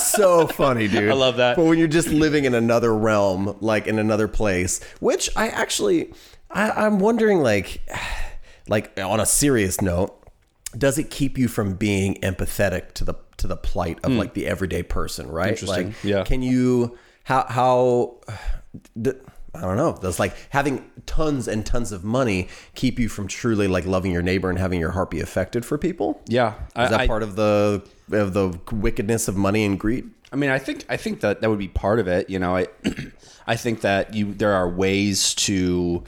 So 0.00 0.46
funny, 0.46 0.88
dude. 0.88 1.10
I 1.10 1.14
love 1.14 1.36
that. 1.36 1.56
But 1.56 1.64
when 1.64 1.78
you're 1.78 1.88
just 1.88 2.08
living 2.08 2.44
in 2.44 2.54
another 2.54 2.94
realm, 2.94 3.56
like 3.60 3.86
in 3.86 3.98
another 3.98 4.28
place, 4.28 4.80
which 5.00 5.30
I 5.36 5.48
actually, 5.48 6.12
I, 6.50 6.70
I'm 6.70 6.98
wondering, 6.98 7.40
like, 7.40 7.80
like 8.68 8.98
on 8.98 9.20
a 9.20 9.26
serious 9.26 9.80
note, 9.80 10.16
does 10.76 10.98
it 10.98 11.10
keep 11.10 11.36
you 11.36 11.48
from 11.48 11.74
being 11.74 12.14
empathetic 12.22 12.92
to 12.92 13.04
the 13.04 13.14
to 13.38 13.46
the 13.46 13.56
plight 13.56 13.98
of 14.04 14.12
hmm. 14.12 14.18
like 14.18 14.34
the 14.34 14.46
everyday 14.46 14.82
person, 14.82 15.28
right? 15.28 15.50
Interesting. 15.50 15.88
Like, 15.88 16.04
Yeah. 16.04 16.24
Can 16.24 16.42
you 16.42 16.96
how 17.24 17.46
how 17.48 18.20
I 19.54 19.62
don't 19.62 19.76
know. 19.76 19.98
Does 20.00 20.18
like 20.20 20.34
having 20.50 20.90
tons 21.06 21.48
and 21.48 21.66
tons 21.66 21.92
of 21.92 22.04
money 22.04 22.48
keep 22.74 22.98
you 22.98 23.08
from 23.08 23.26
truly 23.26 23.66
like 23.66 23.84
loving 23.84 24.12
your 24.12 24.22
neighbor 24.22 24.48
and 24.48 24.58
having 24.58 24.78
your 24.78 24.92
heart 24.92 25.10
be 25.10 25.20
affected 25.20 25.64
for 25.64 25.76
people? 25.76 26.20
Yeah, 26.26 26.54
Is 26.76 26.90
that 26.90 27.00
I, 27.00 27.06
part 27.06 27.22
of 27.22 27.36
the 27.36 27.82
of 28.12 28.32
the 28.32 28.58
wickedness 28.72 29.28
of 29.28 29.36
money 29.36 29.64
and 29.64 29.78
greed? 29.78 30.10
I 30.32 30.36
mean, 30.36 30.50
I 30.50 30.58
think 30.58 30.84
I 30.88 30.96
think 30.96 31.20
that 31.20 31.40
that 31.40 31.50
would 31.50 31.58
be 31.58 31.68
part 31.68 31.98
of 31.98 32.06
it. 32.06 32.30
You 32.30 32.38
know, 32.38 32.56
I 32.56 32.68
I 33.46 33.56
think 33.56 33.80
that 33.80 34.14
you 34.14 34.32
there 34.34 34.52
are 34.52 34.68
ways 34.68 35.34
to 35.34 36.04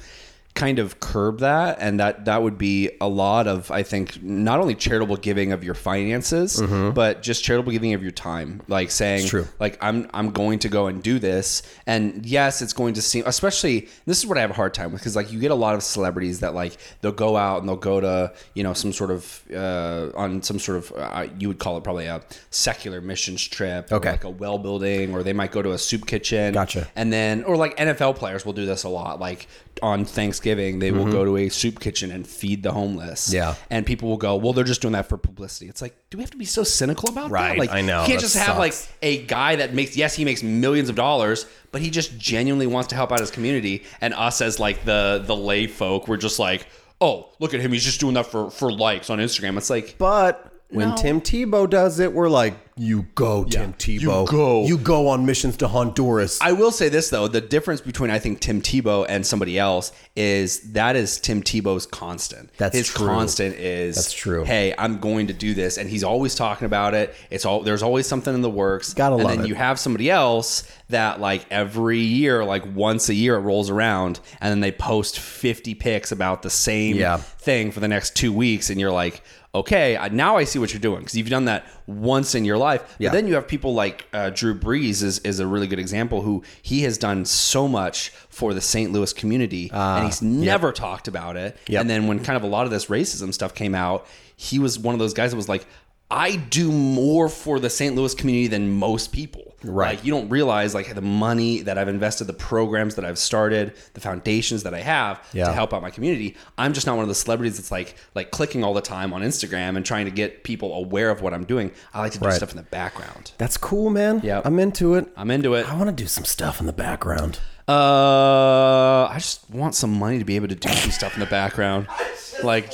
kind 0.54 0.78
of 0.78 1.00
curb 1.00 1.38
that 1.40 1.78
and 1.80 1.98
that 1.98 2.26
that 2.26 2.42
would 2.42 2.58
be 2.58 2.90
a 3.00 3.08
lot 3.08 3.46
of 3.46 3.70
i 3.70 3.82
think 3.82 4.22
not 4.22 4.60
only 4.60 4.74
charitable 4.74 5.16
giving 5.16 5.50
of 5.50 5.64
your 5.64 5.72
finances 5.74 6.60
but 6.94 7.22
just 7.22 7.42
charitable 7.42 7.72
giving 7.72 7.94
of 7.94 8.02
your 8.02 8.12
time 8.12 8.60
like 8.68 8.90
saying 8.90 9.26
true. 9.26 9.48
like 9.58 9.78
i'm 9.80 10.06
i'm 10.12 10.30
going 10.30 10.58
to 10.58 10.68
go 10.68 10.88
and 10.88 11.02
do 11.02 11.18
this 11.18 11.62
and 11.86 12.26
yes 12.26 12.60
it's 12.60 12.74
going 12.74 12.92
to 12.92 13.00
seem 13.00 13.22
especially 13.26 13.88
this 14.04 14.18
is 14.18 14.26
what 14.26 14.36
i 14.36 14.42
have 14.42 14.50
a 14.50 14.54
hard 14.54 14.74
time 14.74 14.92
with 14.92 15.00
because 15.00 15.16
like 15.16 15.32
you 15.32 15.40
get 15.40 15.50
a 15.50 15.54
lot 15.54 15.74
of 15.74 15.82
celebrities 15.82 16.40
that 16.40 16.52
like 16.54 16.76
they'll 17.00 17.12
go 17.12 17.34
out 17.34 17.60
and 17.60 17.68
they'll 17.68 17.74
go 17.76 17.98
to 17.98 18.30
you 18.52 18.62
know 18.62 18.74
some 18.74 18.92
sort 18.92 19.10
of 19.10 19.42
uh 19.54 20.10
on 20.14 20.42
some 20.42 20.58
sort 20.58 20.76
of 20.76 20.92
uh, 20.98 21.26
you 21.38 21.48
would 21.48 21.58
call 21.58 21.78
it 21.78 21.82
probably 21.82 22.04
a 22.06 22.20
secular 22.50 23.00
missions 23.00 23.42
trip 23.48 23.90
Okay. 23.90 24.10
like 24.10 24.24
a 24.24 24.30
well 24.30 24.58
building 24.58 25.14
or 25.14 25.22
they 25.22 25.32
might 25.32 25.50
go 25.50 25.62
to 25.62 25.72
a 25.72 25.78
soup 25.78 26.06
kitchen 26.06 26.52
Gotcha. 26.52 26.86
and 26.94 27.10
then 27.10 27.42
or 27.44 27.56
like 27.56 27.74
nfl 27.78 28.14
players 28.14 28.44
will 28.44 28.52
do 28.52 28.66
this 28.66 28.84
a 28.84 28.90
lot 28.90 29.18
like 29.18 29.48
on 29.80 30.04
thanksgiving 30.04 30.78
they 30.78 30.92
will 30.92 31.10
go 31.10 31.24
to 31.24 31.36
a 31.36 31.48
soup 31.48 31.80
kitchen 31.80 32.10
and 32.10 32.26
feed 32.26 32.62
the 32.62 32.72
homeless. 32.72 33.28
Mm-hmm. 33.28 33.36
Yeah. 33.36 33.54
and 33.70 33.86
people 33.86 34.08
will 34.08 34.16
go 34.16 34.36
well 34.36 34.52
they're 34.52 34.64
just 34.64 34.82
doing 34.82 34.92
that 34.92 35.08
for 35.08 35.16
publicity. 35.16 35.68
It's 35.68 35.80
like 35.80 35.94
do 36.10 36.18
we 36.18 36.22
have 36.22 36.30
to 36.32 36.36
be 36.36 36.44
so 36.44 36.62
cynical 36.62 37.08
about 37.08 37.30
Right, 37.30 37.50
that 37.50 37.58
like 37.58 37.70
I 37.70 37.80
know, 37.80 38.02
you 38.02 38.08
can't 38.08 38.20
just 38.20 38.36
have 38.36 38.58
like 38.58 38.74
a 39.00 39.24
guy 39.24 39.56
that 39.56 39.72
makes 39.74 39.96
yes 39.96 40.14
he 40.14 40.24
makes 40.24 40.42
millions 40.42 40.88
of 40.88 40.96
dollars 40.96 41.46
but 41.70 41.80
he 41.80 41.88
just 41.90 42.18
genuinely 42.18 42.66
wants 42.66 42.88
to 42.88 42.94
help 42.94 43.12
out 43.12 43.20
his 43.20 43.30
community. 43.30 43.84
And 44.00 44.12
us 44.14 44.40
as 44.42 44.60
like 44.60 44.84
the 44.84 45.22
the 45.24 45.34
lay 45.34 45.66
folk 45.66 46.06
we're 46.08 46.16
just 46.18 46.38
like 46.38 46.66
oh 47.00 47.30
look 47.40 47.54
at 47.54 47.60
him. 47.60 47.72
He's 47.72 47.84
just 47.84 47.98
doing 47.98 48.14
that 48.14 48.26
for 48.26 48.50
for 48.50 48.70
likes 48.70 49.08
on 49.10 49.18
instagram. 49.18 49.56
It's 49.56 49.70
like 49.70 49.96
But 49.98 50.51
when 50.72 50.90
No. 50.90 50.96
Tim 50.96 51.20
Tebow 51.20 51.68
does 51.68 51.98
it, 52.00 52.12
we're 52.12 52.28
like, 52.28 52.54
you 52.74 53.02
go, 53.14 53.44
Tim 53.44 53.74
Tebow. 53.74 54.00
you 54.00 54.26
go. 54.30 54.64
You 54.66 54.78
go 54.78 55.08
on 55.08 55.26
missions 55.26 55.58
to 55.58 55.68
Honduras. 55.68 56.38
I 56.40 56.52
will 56.52 56.70
say 56.70 56.88
this 56.88 57.10
though: 57.10 57.28
the 57.28 57.42
difference 57.42 57.82
between 57.82 58.10
I 58.10 58.18
think 58.18 58.40
Tim 58.40 58.62
Tebow 58.62 59.04
and 59.06 59.26
somebody 59.26 59.58
else 59.58 59.92
is 60.16 60.72
that 60.72 60.96
is 60.96 61.20
Tim 61.20 61.42
Tebow's 61.42 61.84
constant. 61.84 62.48
That's 62.56 62.74
his 62.74 62.88
true. 62.88 63.06
constant 63.06 63.56
is 63.56 63.96
That's 63.96 64.12
true. 64.14 64.44
Hey, 64.44 64.74
I'm 64.78 65.00
going 65.00 65.26
to 65.26 65.34
do 65.34 65.52
this, 65.52 65.76
and 65.76 65.86
he's 65.88 66.02
always 66.02 66.34
talking 66.34 66.64
about 66.64 66.94
it. 66.94 67.14
It's 67.30 67.44
all 67.44 67.60
there's 67.60 67.82
always 67.82 68.06
something 68.06 68.34
in 68.34 68.40
the 68.40 68.48
works. 68.50 68.94
Gotta 68.94 69.16
and 69.16 69.24
love 69.24 69.36
then 69.36 69.44
it. 69.44 69.48
you 69.48 69.54
have 69.54 69.78
somebody 69.78 70.10
else 70.10 70.64
that 70.88 71.20
like 71.20 71.44
every 71.50 71.98
year, 71.98 72.42
like 72.42 72.64
once 72.74 73.10
a 73.10 73.14
year, 73.14 73.36
it 73.36 73.40
rolls 73.40 73.68
around, 73.68 74.18
and 74.40 74.50
then 74.50 74.60
they 74.60 74.72
post 74.72 75.18
50 75.20 75.74
pics 75.74 76.10
about 76.10 76.40
the 76.40 76.50
same 76.50 76.96
Yeah. 76.96 77.18
thing 77.18 77.70
for 77.70 77.80
the 77.80 77.88
next 77.88 78.16
two 78.16 78.32
weeks, 78.32 78.70
and 78.70 78.80
you're 78.80 78.90
like. 78.92 79.22
Okay, 79.54 79.98
I- 79.98 80.08
now 80.08 80.38
I 80.38 80.44
see 80.44 80.58
what 80.58 80.72
you're 80.72 80.80
doing 80.80 81.00
because 81.00 81.14
you've 81.14 81.28
done 81.28 81.44
that 81.44 81.66
once 81.86 82.34
in 82.34 82.46
your 82.46 82.56
life. 82.56 82.80
But 82.82 83.00
Yeah. 83.00 83.10
then 83.10 83.26
you 83.28 83.34
have 83.34 83.46
people 83.46 83.74
like 83.74 84.06
uh, 84.14 84.30
Drew 84.30 84.54
Brees 84.58 85.02
is, 85.02 85.18
is 85.20 85.40
a 85.40 85.46
really 85.46 85.66
good 85.66 85.78
example 85.78 86.22
who 86.22 86.42
he 86.62 86.82
has 86.84 86.96
done 86.96 87.26
so 87.26 87.68
much 87.68 88.10
for 88.30 88.54
the 88.54 88.62
St. 88.62 88.92
Louis 88.92 89.12
community 89.12 89.70
and 89.72 90.06
he's 90.06 90.22
never 90.22 90.72
talked 90.72 91.06
about 91.06 91.36
it. 91.36 91.56
Yep. 91.68 91.80
And 91.82 91.90
then 91.90 92.06
when 92.06 92.24
kind 92.24 92.38
of 92.38 92.42
a 92.44 92.46
lot 92.46 92.64
of 92.64 92.70
this 92.70 92.86
racism 92.86 93.34
stuff 93.34 93.54
came 93.54 93.74
out, 93.74 94.06
he 94.36 94.58
was 94.58 94.78
one 94.78 94.94
of 94.94 94.98
those 94.98 95.12
guys 95.12 95.32
that 95.32 95.36
was 95.36 95.50
like, 95.50 95.66
I 96.12 96.36
do 96.36 96.70
more 96.70 97.28
for 97.28 97.58
the 97.58 97.70
St. 97.70 97.94
Louis 97.96 98.14
community 98.14 98.46
than 98.48 98.70
most 98.70 99.12
people. 99.12 99.54
Right. 99.64 99.96
Like 99.96 100.04
you 100.04 100.12
don't 100.12 100.28
realize 100.28 100.74
like 100.74 100.92
the 100.92 101.00
money 101.00 101.62
that 101.62 101.78
I've 101.78 101.86
invested, 101.88 102.24
the 102.24 102.32
programs 102.32 102.96
that 102.96 103.04
I've 103.04 103.16
started, 103.18 103.74
the 103.94 104.00
foundations 104.00 104.64
that 104.64 104.74
I 104.74 104.80
have 104.80 105.24
Yeah. 105.32 105.46
to 105.46 105.52
help 105.52 105.72
out 105.72 105.82
my 105.82 105.90
community. 105.90 106.36
I'm 106.58 106.72
just 106.72 106.84
not 106.86 106.96
one 106.96 107.04
of 107.04 107.08
the 107.08 107.14
celebrities 107.14 107.56
that's 107.58 107.70
like 107.70 107.94
like 108.16 108.30
clicking 108.32 108.64
all 108.64 108.74
the 108.74 108.80
time 108.82 109.12
on 109.12 109.22
Instagram 109.22 109.76
and 109.76 109.86
trying 109.86 110.04
to 110.06 110.10
get 110.10 110.42
people 110.42 110.74
aware 110.74 111.10
of 111.10 111.22
what 111.22 111.32
I'm 111.32 111.44
doing. 111.44 111.70
I 111.94 112.00
like 112.00 112.12
to 112.12 112.18
do 112.18 112.26
Right. 112.26 112.34
stuff 112.34 112.50
in 112.50 112.56
the 112.56 112.64
background. 112.64 113.30
That's 113.38 113.56
cool, 113.56 113.88
man. 113.90 114.20
Yeah. 114.24 114.42
I'm 114.44 114.58
into 114.58 114.94
it. 114.96 115.06
I'm 115.16 115.30
into 115.30 115.54
it. 115.54 115.68
I 115.72 115.76
want 115.76 115.96
to 115.96 116.02
do 116.02 116.08
some 116.08 116.24
stuff 116.24 116.58
in 116.60 116.66
the 116.66 116.72
background. 116.72 117.38
Uh, 117.68 119.06
I 119.08 119.14
just 119.18 119.48
want 119.48 119.74
some 119.74 119.92
money 119.92 120.18
to 120.18 120.24
be 120.24 120.36
able 120.36 120.48
to 120.48 120.54
do 120.56 120.68
some 120.72 120.90
stuff 120.90 121.14
in 121.14 121.20
the 121.20 121.26
background. 121.26 121.86
Like 122.42 122.72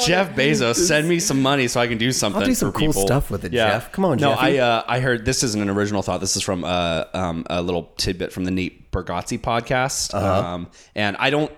J- 0.00 0.06
Jeff 0.06 0.34
Bezos, 0.34 0.76
send 0.76 1.08
me 1.08 1.20
some 1.20 1.42
money 1.42 1.68
so 1.68 1.80
I 1.80 1.86
can 1.86 1.98
do 1.98 2.12
something. 2.12 2.42
I'll 2.42 2.46
do 2.46 2.54
some 2.54 2.72
for 2.72 2.78
cool 2.78 2.88
people. 2.88 3.06
stuff 3.06 3.30
with 3.30 3.44
it, 3.44 3.52
Jeff. 3.52 3.92
Come 3.92 4.04
on, 4.04 4.18
Jeff. 4.18 4.28
no, 4.28 4.34
Jeffy. 4.34 4.60
I 4.60 4.62
uh, 4.62 4.84
I 4.86 5.00
heard 5.00 5.24
this 5.24 5.42
isn't 5.42 5.60
an 5.60 5.70
original 5.70 6.02
thought. 6.02 6.20
This 6.20 6.36
is 6.36 6.42
from 6.42 6.64
uh, 6.64 7.04
um, 7.14 7.46
a 7.48 7.62
little 7.62 7.92
tidbit 7.96 8.32
from 8.32 8.44
the 8.44 8.50
Nate 8.50 8.90
Bargatze 8.90 9.38
podcast. 9.40 10.14
Uh-huh. 10.14 10.54
Um, 10.54 10.70
and 10.94 11.16
I 11.18 11.30
don't 11.30 11.52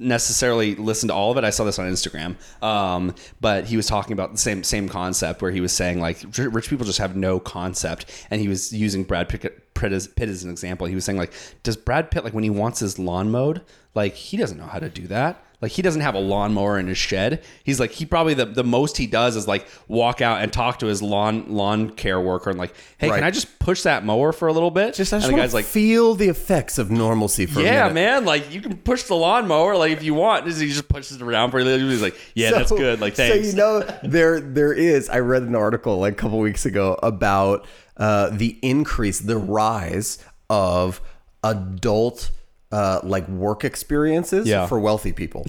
necessarily 0.00 0.74
listen 0.74 1.08
to 1.08 1.14
all 1.14 1.30
of 1.30 1.36
it. 1.36 1.44
I 1.44 1.50
saw 1.50 1.64
this 1.64 1.78
on 1.78 1.86
Instagram. 1.86 2.36
Um, 2.62 3.14
but 3.40 3.66
he 3.66 3.76
was 3.76 3.86
talking 3.86 4.12
about 4.12 4.32
the 4.32 4.38
same 4.38 4.64
same 4.64 4.88
concept 4.88 5.42
where 5.42 5.50
he 5.50 5.60
was 5.60 5.72
saying 5.72 6.00
like 6.00 6.18
rich 6.36 6.68
people 6.68 6.86
just 6.86 6.98
have 6.98 7.14
no 7.14 7.38
concept, 7.38 8.26
and 8.30 8.40
he 8.40 8.48
was 8.48 8.72
using 8.72 9.04
Brad 9.04 9.28
Pitt, 9.28 9.74
Pitt, 9.74 9.92
as, 9.92 10.08
Pitt 10.08 10.28
as 10.28 10.42
an 10.42 10.50
example. 10.50 10.86
He 10.86 10.94
was 10.94 11.04
saying 11.04 11.18
like, 11.18 11.32
does 11.62 11.76
Brad 11.76 12.10
Pitt 12.10 12.24
like 12.24 12.34
when 12.34 12.44
he 12.44 12.50
wants 12.50 12.80
his 12.80 12.98
lawn 12.98 13.30
mowed, 13.30 13.62
like 13.94 14.14
he 14.14 14.36
doesn't 14.36 14.58
know 14.58 14.66
how 14.66 14.78
to 14.78 14.88
do 14.88 15.06
that. 15.08 15.44
Like 15.62 15.72
he 15.72 15.82
doesn't 15.82 16.00
have 16.00 16.14
a 16.14 16.18
lawnmower 16.20 16.78
in 16.78 16.86
his 16.86 16.96
shed. 16.96 17.42
He's 17.64 17.78
like 17.78 17.90
he 17.90 18.06
probably 18.06 18.32
the, 18.32 18.46
the 18.46 18.64
most 18.64 18.96
he 18.96 19.06
does 19.06 19.36
is 19.36 19.46
like 19.46 19.66
walk 19.88 20.20
out 20.22 20.40
and 20.40 20.50
talk 20.50 20.78
to 20.78 20.86
his 20.86 21.02
lawn 21.02 21.44
lawn 21.48 21.90
care 21.90 22.18
worker 22.20 22.48
and 22.48 22.58
like, 22.58 22.74
hey, 22.96 23.10
Right. 23.10 23.16
can 23.16 23.24
I 23.24 23.30
just 23.30 23.58
push 23.58 23.82
that 23.82 24.02
mower 24.04 24.32
for 24.32 24.48
a 24.48 24.52
little 24.54 24.70
bit? 24.70 24.94
Just 24.94 25.12
I 25.12 25.16
just 25.18 25.26
and 25.26 25.34
the 25.34 25.36
want 25.38 25.42
guy's 25.42 25.50
to 25.50 25.56
like, 25.56 25.64
feel 25.66 26.14
the 26.14 26.28
effects 26.28 26.78
of 26.78 26.90
normalcy 26.90 27.44
for 27.44 27.60
a 27.60 27.62
yeah, 27.64 27.80
minute. 27.88 27.94
man. 27.94 28.24
Like 28.24 28.50
you 28.52 28.62
can 28.62 28.78
push 28.78 29.02
the 29.02 29.14
lawnmower, 29.16 29.76
like 29.76 29.92
if 29.92 30.02
you 30.02 30.14
want. 30.14 30.46
He 30.46 30.68
just 30.68 30.88
pushes 30.88 31.16
it 31.16 31.22
around 31.22 31.50
for 31.50 31.58
a 31.60 31.64
little. 31.64 31.86
Bit. 31.86 31.92
He's 31.92 32.02
like, 32.02 32.16
yeah, 32.34 32.52
that's 32.52 32.70
So- 32.70 32.78
good. 32.78 33.00
Like 33.02 33.14
thanks. 33.14 33.50
So 33.50 33.50
you 33.50 33.56
know 33.56 33.80
there 34.02 34.40
there 34.40 34.72
is. 34.72 35.10
I 35.10 35.18
read 35.18 35.42
an 35.42 35.54
article 35.54 35.98
like 35.98 36.14
a 36.14 36.16
couple 36.16 36.38
weeks 36.38 36.64
ago 36.64 36.98
about 37.02 37.66
uh, 37.98 38.30
the 38.30 38.58
increase, 38.62 39.18
the 39.20 39.36
rise 39.36 40.24
of 40.48 41.02
adult 41.44 42.30
uh, 42.72 43.00
like 43.02 43.26
work 43.28 43.64
experiences 43.64 44.46
Yeah. 44.46 44.66
for 44.66 44.78
wealthy 44.80 45.12
people. 45.12 45.44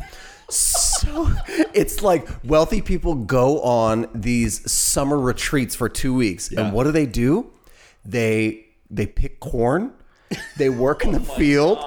So 0.50 1.30
it's 1.74 2.02
like 2.02 2.28
wealthy 2.44 2.82
people 2.82 3.16
go 3.16 3.62
on 3.62 4.08
these 4.14 4.70
summer 4.70 5.18
retreats 5.18 5.76
for 5.76 5.88
two 5.88 6.14
weeks, 6.14 6.52
and 6.52 6.74
what 6.74 6.84
do 6.84 6.92
they 6.92 7.06
do? 7.06 7.52
They 8.04 8.66
they 8.90 9.06
pick 9.06 9.40
corn, 9.40 9.94
they 10.58 10.70
work 10.70 11.06
in 11.06 11.14
the 11.14 11.20
field, 11.38 11.80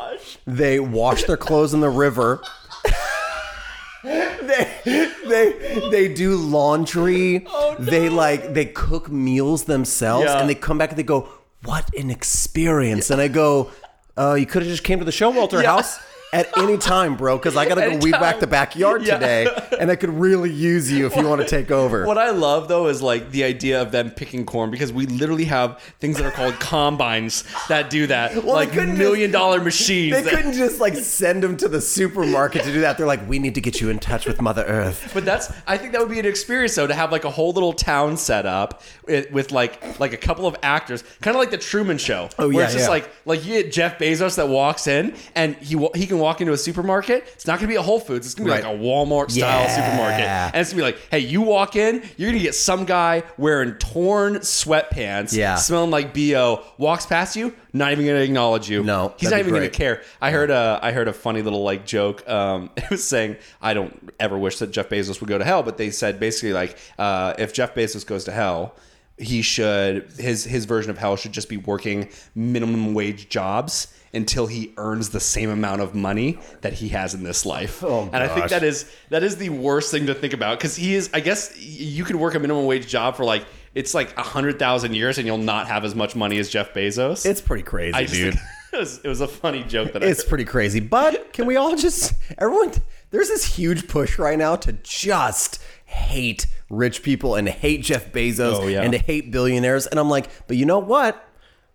they 0.46 0.80
wash 0.80 1.24
their 1.24 1.36
clothes 1.36 1.74
in 1.74 1.80
the 1.80 1.90
river, 1.90 2.42
they 4.02 5.10
they 5.26 5.88
they 5.90 6.14
do 6.14 6.36
laundry. 6.36 7.46
They 7.78 8.08
like 8.08 8.54
they 8.54 8.66
cook 8.66 9.10
meals 9.10 9.64
themselves, 9.64 10.24
Yeah. 10.26 10.40
and 10.40 10.48
they 10.48 10.54
come 10.54 10.78
back 10.78 10.90
and 10.90 10.98
they 10.98 11.02
go, 11.02 11.28
"What 11.64 11.92
an 11.94 12.10
experience!" 12.10 13.10
And 13.10 13.20
I 13.20 13.28
go, 13.28 13.70
"Uh, 14.16 14.34
you 14.34 14.46
could 14.46 14.62
have 14.62 14.70
just 14.70 14.84
came 14.84 14.98
to 14.98 15.04
the 15.04 15.10
Showalter 15.10 15.62
Yeah. 15.62 15.76
house." 15.76 15.98
At 16.34 16.58
any 16.58 16.76
time, 16.76 17.16
bro, 17.16 17.38
because 17.38 17.56
I 17.56 17.66
got 17.66 17.76
to 17.76 17.90
go 17.92 17.96
weed 17.98 18.12
whack 18.20 18.40
the 18.40 18.46
backyard 18.46 19.02
Yeah. 19.06 19.14
today, 19.14 19.46
and 19.78 19.90
I 19.90 19.96
could 19.96 20.10
really 20.10 20.50
use 20.50 20.90
you 20.90 21.06
if 21.06 21.14
you 21.16 21.26
want 21.26 21.40
to 21.40 21.46
take 21.46 21.70
over. 21.70 22.04
What 22.04 22.18
I 22.18 22.30
love 22.30 22.66
though 22.68 22.88
is 22.88 23.00
like 23.00 23.30
the 23.30 23.44
idea 23.44 23.80
of 23.80 23.92
them 23.92 24.10
picking 24.10 24.44
corn 24.44 24.70
because 24.70 24.92
we 24.92 25.06
literally 25.06 25.44
have 25.44 25.80
things 26.00 26.16
that 26.16 26.26
are 26.26 26.32
called 26.32 26.58
combines 26.60 27.44
that 27.68 27.88
do 27.88 28.06
that, 28.08 28.34
they 28.34 28.40
like 28.40 28.74
million 28.74 29.30
just- 29.30 29.32
dollar 29.32 29.60
machines. 29.60 30.14
They 30.16 30.22
that- 30.22 30.34
couldn't 30.34 30.54
just 30.54 30.80
like 30.80 30.96
send 30.96 31.42
them 31.42 31.56
to 31.58 31.68
the 31.68 31.80
supermarket 31.80 32.64
to 32.64 32.72
do 32.72 32.80
that. 32.80 32.98
They're 32.98 33.06
like, 33.06 33.26
we 33.28 33.38
need 33.38 33.54
to 33.54 33.60
get 33.60 33.80
you 33.80 33.88
in 33.90 33.98
touch 34.00 34.26
with 34.26 34.40
Mother 34.42 34.64
Earth. 34.64 35.12
But 35.14 35.24
that's 35.24 35.52
I 35.68 35.76
think 35.78 35.92
that 35.92 36.00
would 36.00 36.10
be 36.10 36.18
an 36.18 36.26
experience 36.26 36.74
though 36.74 36.86
to 36.88 36.94
have 36.94 37.12
like 37.12 37.24
a 37.24 37.30
whole 37.30 37.52
little 37.52 37.72
town 37.72 38.16
set 38.16 38.44
up 38.44 38.82
with, 39.06 39.30
with 39.30 39.52
like 39.52 40.00
like 40.00 40.12
a 40.12 40.16
couple 40.16 40.46
of 40.46 40.56
actors, 40.62 41.04
kind 41.20 41.36
of 41.36 41.38
like 41.40 41.50
the 41.52 41.58
Truman 41.58 41.98
Show. 41.98 42.28
Oh, 42.40 42.48
where 42.48 42.58
yeah, 42.58 42.64
it's 42.64 42.72
just 42.72 42.86
yeah. 42.86 42.90
like 42.90 43.10
like 43.24 43.44
you 43.46 43.62
get 43.62 43.72
Jeff 43.72 43.98
Bezos 43.98 44.36
that 44.36 44.48
walks 44.48 44.88
in 44.88 45.14
and 45.36 45.54
he 45.56 45.76
he 45.94 46.06
can 46.06 46.18
walk 46.24 46.40
into 46.40 46.52
a 46.52 46.56
supermarket. 46.58 47.24
It's 47.34 47.46
not 47.46 47.58
gonna 47.58 47.68
be 47.68 47.76
a 47.76 47.82
Whole 47.82 48.00
Foods. 48.00 48.26
It's 48.26 48.34
gonna 48.34 48.46
be 48.46 48.50
Right. 48.52 48.64
like 48.64 48.74
a 48.74 48.78
Walmart 48.78 49.30
style 49.30 49.62
Yeah. 49.62 49.76
supermarket, 49.76 50.26
and 50.26 50.56
it's 50.60 50.70
gonna 50.70 50.80
be 50.80 50.86
like, 50.86 50.98
hey, 51.10 51.18
you 51.20 51.42
walk 51.42 51.76
in, 51.76 52.02
you're 52.16 52.30
gonna 52.30 52.42
get 52.42 52.54
some 52.54 52.84
guy 52.84 53.22
wearing 53.38 53.72
torn 53.74 54.36
sweatpants, 54.36 55.32
Yeah. 55.36 55.56
smelling 55.56 55.90
like 55.90 56.12
bo, 56.14 56.62
walks 56.78 57.06
past 57.06 57.36
you, 57.36 57.52
not 57.72 57.92
even 57.92 58.06
gonna 58.06 58.18
acknowledge 58.20 58.68
you. 58.68 58.82
No, 58.82 59.12
he's 59.16 59.30
that'd 59.30 59.44
not 59.44 59.50
be 59.50 59.56
even 59.56 59.60
great. 59.60 59.72
gonna 59.72 59.96
care. 59.96 60.02
I 60.20 60.30
heard 60.30 60.50
a 60.50 60.78
I 60.82 60.92
heard 60.92 61.08
a 61.08 61.12
funny 61.12 61.42
little 61.42 61.62
like 61.62 61.84
joke. 61.86 62.28
Um, 62.28 62.70
it 62.76 62.88
was 62.90 63.04
saying 63.04 63.36
I 63.60 63.74
don't 63.74 64.12
ever 64.18 64.36
wish 64.38 64.58
that 64.58 64.70
Jeff 64.70 64.88
Bezos 64.88 65.20
would 65.20 65.28
go 65.28 65.38
to 65.38 65.44
hell, 65.44 65.62
but 65.62 65.76
they 65.76 65.90
said 65.90 66.18
basically 66.18 66.52
like 66.52 66.76
uh, 66.98 67.34
if 67.38 67.52
Jeff 67.52 67.74
Bezos 67.74 68.06
goes 68.06 68.24
to 68.24 68.32
hell, 68.32 68.74
he 69.18 69.42
should 69.42 70.10
his 70.18 70.44
his 70.44 70.64
version 70.64 70.90
of 70.90 70.98
hell 70.98 71.16
should 71.16 71.32
just 71.32 71.48
be 71.48 71.56
working 71.56 72.08
minimum 72.34 72.94
wage 72.94 73.28
jobs 73.28 73.88
until 74.14 74.46
he 74.46 74.72
earns 74.76 75.10
the 75.10 75.20
same 75.20 75.50
amount 75.50 75.80
of 75.82 75.94
money 75.94 76.38
that 76.60 76.72
he 76.74 76.88
has 76.90 77.14
in 77.14 77.22
this 77.24 77.44
life. 77.44 77.82
Oh, 77.82 78.08
and 78.12 78.16
I 78.22 78.28
think 78.28 78.48
that 78.50 78.62
is 78.62 78.90
that 79.10 79.22
is 79.22 79.36
the 79.36 79.48
worst 79.50 79.90
thing 79.90 80.06
to 80.06 80.14
think 80.14 80.32
about 80.32 80.58
because 80.58 80.76
he 80.76 80.94
is. 80.94 81.10
I 81.12 81.20
guess 81.20 81.56
you 81.58 82.04
could 82.04 82.16
work 82.16 82.34
a 82.34 82.38
minimum 82.38 82.66
wage 82.66 82.86
job 82.86 83.16
for 83.16 83.24
like 83.24 83.44
it's 83.74 83.92
like 83.94 84.16
a 84.16 84.22
hundred 84.22 84.58
thousand 84.58 84.94
years 84.94 85.18
and 85.18 85.26
you'll 85.26 85.38
not 85.38 85.66
have 85.68 85.84
as 85.84 85.94
much 85.94 86.14
money 86.14 86.38
as 86.38 86.48
Jeff 86.48 86.72
Bezos. 86.74 87.26
It's 87.26 87.40
pretty 87.40 87.64
crazy, 87.64 87.94
I 87.94 88.04
dude. 88.04 88.34
think 88.34 88.46
it 88.72 88.76
was, 88.78 88.98
it 89.04 89.08
was 89.08 89.20
a 89.20 89.28
funny 89.28 89.62
joke 89.64 89.92
that 89.92 90.02
I 90.02 90.06
It's 90.06 90.24
pretty 90.24 90.44
crazy. 90.44 90.80
But 90.80 91.32
can 91.32 91.46
we 91.46 91.56
all 91.56 91.74
just 91.76 92.12
everyone 92.38 92.72
there's 93.10 93.28
this 93.28 93.44
huge 93.56 93.86
push 93.88 94.18
right 94.18 94.38
now 94.38 94.56
to 94.56 94.72
just 94.82 95.60
hate 95.86 96.46
rich 96.70 97.02
people 97.02 97.34
and 97.36 97.48
hate 97.48 97.82
Jeff 97.82 98.10
Bezos 98.12 98.54
Oh, 98.60 98.66
yeah. 98.66 98.82
and 98.82 98.92
to 98.92 98.98
hate 98.98 99.30
billionaires. 99.30 99.86
And 99.86 100.00
I'm 100.00 100.08
like, 100.10 100.28
but 100.48 100.56
you 100.56 100.64
know 100.66 100.78
what? 100.80 101.22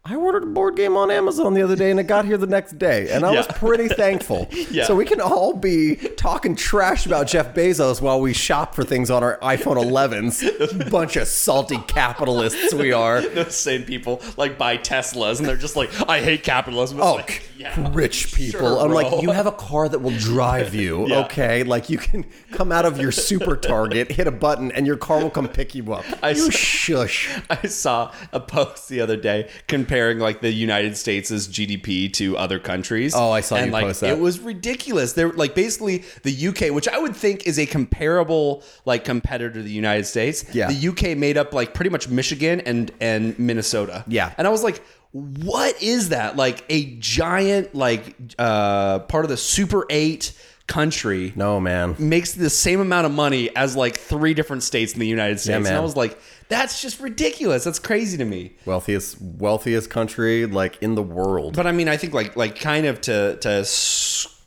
I 0.05 0.15
ordered 0.15 0.43
a 0.43 0.47
board 0.47 0.75
game 0.77 0.95
on 0.95 1.11
Amazon 1.11 1.53
the 1.53 1.61
other 1.61 1.75
day 1.75 1.91
and 1.91 1.99
it 1.99 2.03
got 2.07 2.23
here 2.25 2.37
the 2.37 2.47
next 2.47 2.79
day. 2.79 3.09
And 3.11 3.25
I 3.25 3.31
was 3.31 3.45
pretty 3.47 3.87
thankful. 3.89 4.47
Yeah. 4.71 4.83
So 4.85 4.95
we 4.95 5.05
can 5.05 5.19
all 5.19 5.53
be 5.53 5.95
talking 5.95 6.55
trash 6.55 7.05
about 7.07 7.25
Jeff 7.27 7.55
Bezos 7.55 8.01
while 8.01 8.21
we 8.21 8.33
shop 8.33 8.75
for 8.75 8.83
things 8.83 9.09
on 9.09 9.23
our 9.23 9.37
iPhone 9.39 9.77
11s. 9.83 10.89
Bunch 10.91 11.15
of 11.15 11.27
salty 11.27 11.77
capitalists 11.87 12.71
we 12.73 12.91
are. 12.91 13.21
those 13.29 13.55
same 13.55 13.83
people 13.83 14.21
like 14.37 14.57
buy 14.57 14.77
Teslas 14.77 15.39
and 15.39 15.47
they're 15.47 15.55
just 15.57 15.75
like, 15.75 15.89
I 16.07 16.21
hate 16.21 16.43
capitalism. 16.43 16.99
It's 16.99 17.07
Oh, 17.07 17.15
like, 17.15 17.49
yeah. 17.57 17.89
rich 17.93 18.31
people. 18.33 18.59
Sure, 18.59 18.79
I'm 18.79 18.91
like, 18.91 19.23
you 19.23 19.31
have 19.31 19.47
a 19.47 19.51
car 19.51 19.89
that 19.89 19.99
will 19.99 20.15
drive 20.17 20.75
you, 20.75 21.07
Yeah. 21.07 21.21
okay? 21.25 21.63
Like 21.63 21.89
you 21.89 21.97
can 21.97 22.25
come 22.51 22.71
out 22.71 22.85
of 22.85 22.99
your 22.99 23.11
super 23.11 23.55
target, 23.57 24.11
hit 24.11 24.27
a 24.27 24.31
button, 24.31 24.71
and 24.71 24.85
your 24.85 24.97
car 24.97 25.19
will 25.23 25.31
come 25.31 25.47
pick 25.47 25.73
you 25.73 25.93
up. 25.93 26.05
I 26.21 26.31
you 26.31 26.47
s- 26.47 26.53
shush. 26.55 27.29
I 27.49 27.65
saw 27.67 28.13
a 28.31 28.39
post 28.39 28.87
the 28.89 29.01
other 29.01 29.17
day 29.17 29.49
comparing 29.67 29.98
like 30.15 30.41
the 30.41 30.51
United 30.51 30.97
States' 30.97 31.31
GDP 31.31 32.11
to 32.13 32.37
other 32.37 32.59
countries. 32.59 33.13
Oh, 33.15 33.31
I 33.31 33.41
saw 33.41 33.55
and, 33.55 33.67
you 33.67 33.71
like, 33.71 33.85
post 33.85 34.01
that. 34.01 34.11
It 34.11 34.19
was 34.19 34.39
ridiculous. 34.39 35.13
They're 35.13 35.31
like 35.31 35.55
basically 35.55 36.03
the 36.23 36.47
UK, 36.47 36.73
which 36.73 36.87
I 36.87 36.97
would 36.97 37.15
think 37.15 37.45
is 37.47 37.59
a 37.59 37.65
comparable 37.65 38.63
like 38.85 39.03
competitor 39.05 39.53
to 39.55 39.61
the 39.63 39.71
United 39.71 40.05
States. 40.05 40.45
Yeah. 40.53 40.71
The 40.71 40.87
UK 40.89 41.17
made 41.17 41.37
up 41.37 41.53
like 41.53 41.73
pretty 41.73 41.89
much 41.89 42.09
Michigan 42.09 42.61
and 42.61 42.91
and 42.99 43.37
Minnesota. 43.37 44.03
Yeah. 44.07 44.33
And 44.37 44.47
I 44.47 44.49
was 44.49 44.63
like, 44.63 44.81
what 45.11 45.81
is 45.81 46.09
that? 46.09 46.35
Like 46.35 46.63
a 46.69 46.95
giant 46.97 47.73
like 47.75 48.15
uh 48.37 48.99
part 48.99 49.25
of 49.25 49.29
the 49.29 49.37
Super 49.37 49.85
8 49.89 50.33
country 50.67 51.33
No, 51.35 51.59
man. 51.59 51.95
makes 51.97 52.33
the 52.33 52.49
same 52.49 52.79
amount 52.79 53.07
of 53.07 53.11
money 53.11 53.53
as 53.55 53.75
like 53.75 53.97
three 53.97 54.35
different 54.35 54.61
states 54.63 54.93
in 54.93 54.99
the 54.99 55.07
United 55.07 55.39
States. 55.39 55.67
and 55.67 55.75
I 55.75 55.79
was 55.79 55.95
like, 55.95 56.19
that's 56.49 56.81
just 56.81 56.99
ridiculous. 56.99 57.63
That's 57.63 57.79
crazy 57.79 58.17
to 58.17 58.25
me. 58.25 58.55
Wealthiest, 58.65 59.21
wealthiest 59.21 59.89
country 59.89 60.45
like 60.47 60.81
in 60.81 60.95
the 60.95 61.03
world. 61.03 61.55
But 61.55 61.67
I 61.67 61.71
mean, 61.71 61.87
I 61.87 61.95
think 61.95 62.13
like 62.13 62.35
like 62.35 62.59
kind 62.59 62.85
of 62.85 62.99
to 63.01 63.37
to 63.37 63.63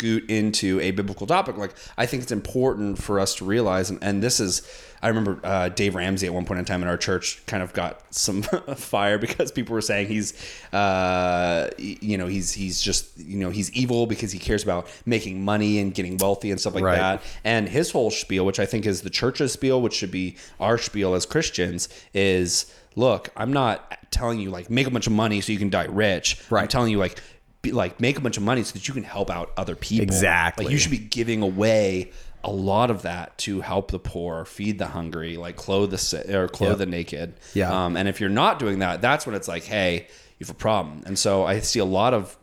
scoot 0.03 0.29
into 0.29 0.81
a 0.81 0.91
biblical 0.91 1.27
topic, 1.29 1.57
like 1.57 1.75
I 1.97 2.07
think 2.07 2.23
it's 2.25 2.33
important 2.33 3.01
for 3.01 3.21
us 3.21 3.37
to 3.37 3.45
realize, 3.45 3.89
and, 3.91 4.03
and 4.03 4.23
this 4.23 4.41
is. 4.41 4.63
I 5.05 5.09
remember 5.09 5.41
uh, 5.43 5.69
Dave 5.69 5.97
Ramsey 5.97 6.29
at 6.29 6.33
one 6.35 6.45
point 6.45 6.61
in 6.61 6.65
time 6.65 6.81
in 6.81 6.87
our 6.87 6.97
church 6.97 7.45
kind 7.47 7.61
of 7.61 7.73
got 7.73 8.03
some 8.15 8.43
fire 8.77 9.19
because 9.19 9.51
people 9.51 9.75
were 9.75 9.81
saying 9.81 10.07
he's, 10.07 10.33
uh, 10.73 11.71
you 11.77 12.17
know, 12.17 12.29
he's 12.29 12.53
he's 12.53 12.81
just 12.81 13.19
you 13.19 13.37
know 13.39 13.51
he's 13.51 13.73
evil 13.73 14.07
because 14.07 14.31
he 14.31 14.39
cares 14.39 14.63
about 14.63 14.87
making 15.05 15.45
money 15.45 15.81
and 15.81 15.93
getting 15.95 16.17
wealthy 16.19 16.53
and 16.53 16.61
stuff 16.61 16.75
like 16.77 16.85
Right. 16.85 16.97
that. 16.99 17.23
And 17.43 17.69
his 17.69 17.91
whole 17.91 18.13
spiel, 18.13 18.47
which 18.47 18.61
I 18.61 18.67
think 18.67 18.87
is 18.87 19.03
the 19.03 19.11
church's 19.11 19.53
spiel, 19.53 19.83
which 19.83 19.95
should 19.95 20.13
be 20.13 20.37
our 20.61 20.79
spiel 20.79 21.15
as 21.15 21.27
Christians, 21.27 21.89
is 22.15 22.73
look, 22.95 23.29
I'm 23.37 23.53
not 23.53 23.99
telling 24.13 24.39
you 24.39 24.51
like 24.51 24.71
make 24.71 24.87
a 24.87 24.91
bunch 24.91 25.09
of 25.09 25.13
money 25.13 25.41
so 25.41 25.51
you 25.53 25.59
can 25.59 25.71
die 25.71 25.87
rich. 25.89 26.39
I'm 26.49 26.55
Right. 26.57 26.71
telling 26.71 26.93
you 26.93 26.99
like 26.99 27.21
be, 27.63 27.73
like 27.73 28.01
make 28.01 28.19
a 28.19 28.21
bunch 28.21 28.37
of 28.37 28.43
money 28.43 28.63
so 28.63 28.73
that 28.75 28.87
you 28.89 28.95
can 28.95 29.05
help 29.05 29.31
out 29.31 29.53
other 29.57 29.75
people. 29.77 30.03
Exactly. 30.03 30.65
Like 30.67 30.73
you 30.73 30.79
should 30.79 30.91
be 30.91 30.99
giving 30.99 31.43
away 31.43 32.11
a 32.45 32.51
lot 32.51 32.91
of 32.91 33.03
that 33.03 33.39
to 33.39 33.61
help 33.61 33.93
the 33.93 34.01
poor, 34.01 34.45
feed 34.45 34.79
the 34.79 34.89
hungry, 34.89 35.37
like 35.37 35.55
clothe 35.57 35.93
the 35.93 35.99
sick 35.99 36.29
or 36.29 36.49
clothe 36.49 36.71
Yep. 36.71 36.79
the 36.79 36.87
naked. 36.87 37.35
Yeah. 37.55 37.85
Um, 37.87 37.97
and 37.97 38.09
if 38.09 38.21
you're 38.21 38.31
not 38.31 38.59
doing 38.59 38.81
that, 38.81 39.01
that's 39.01 39.25
when 39.27 39.37
it's 39.37 39.47
like, 39.47 39.63
hey, 39.63 40.09
you 40.39 40.47
have 40.47 40.51
a 40.51 40.55
problem. 40.55 41.03
And 41.07 41.17
so 41.19 41.45
I 41.45 41.61
see 41.61 41.79
a 41.79 41.85
lot 41.85 42.15
of 42.15 42.37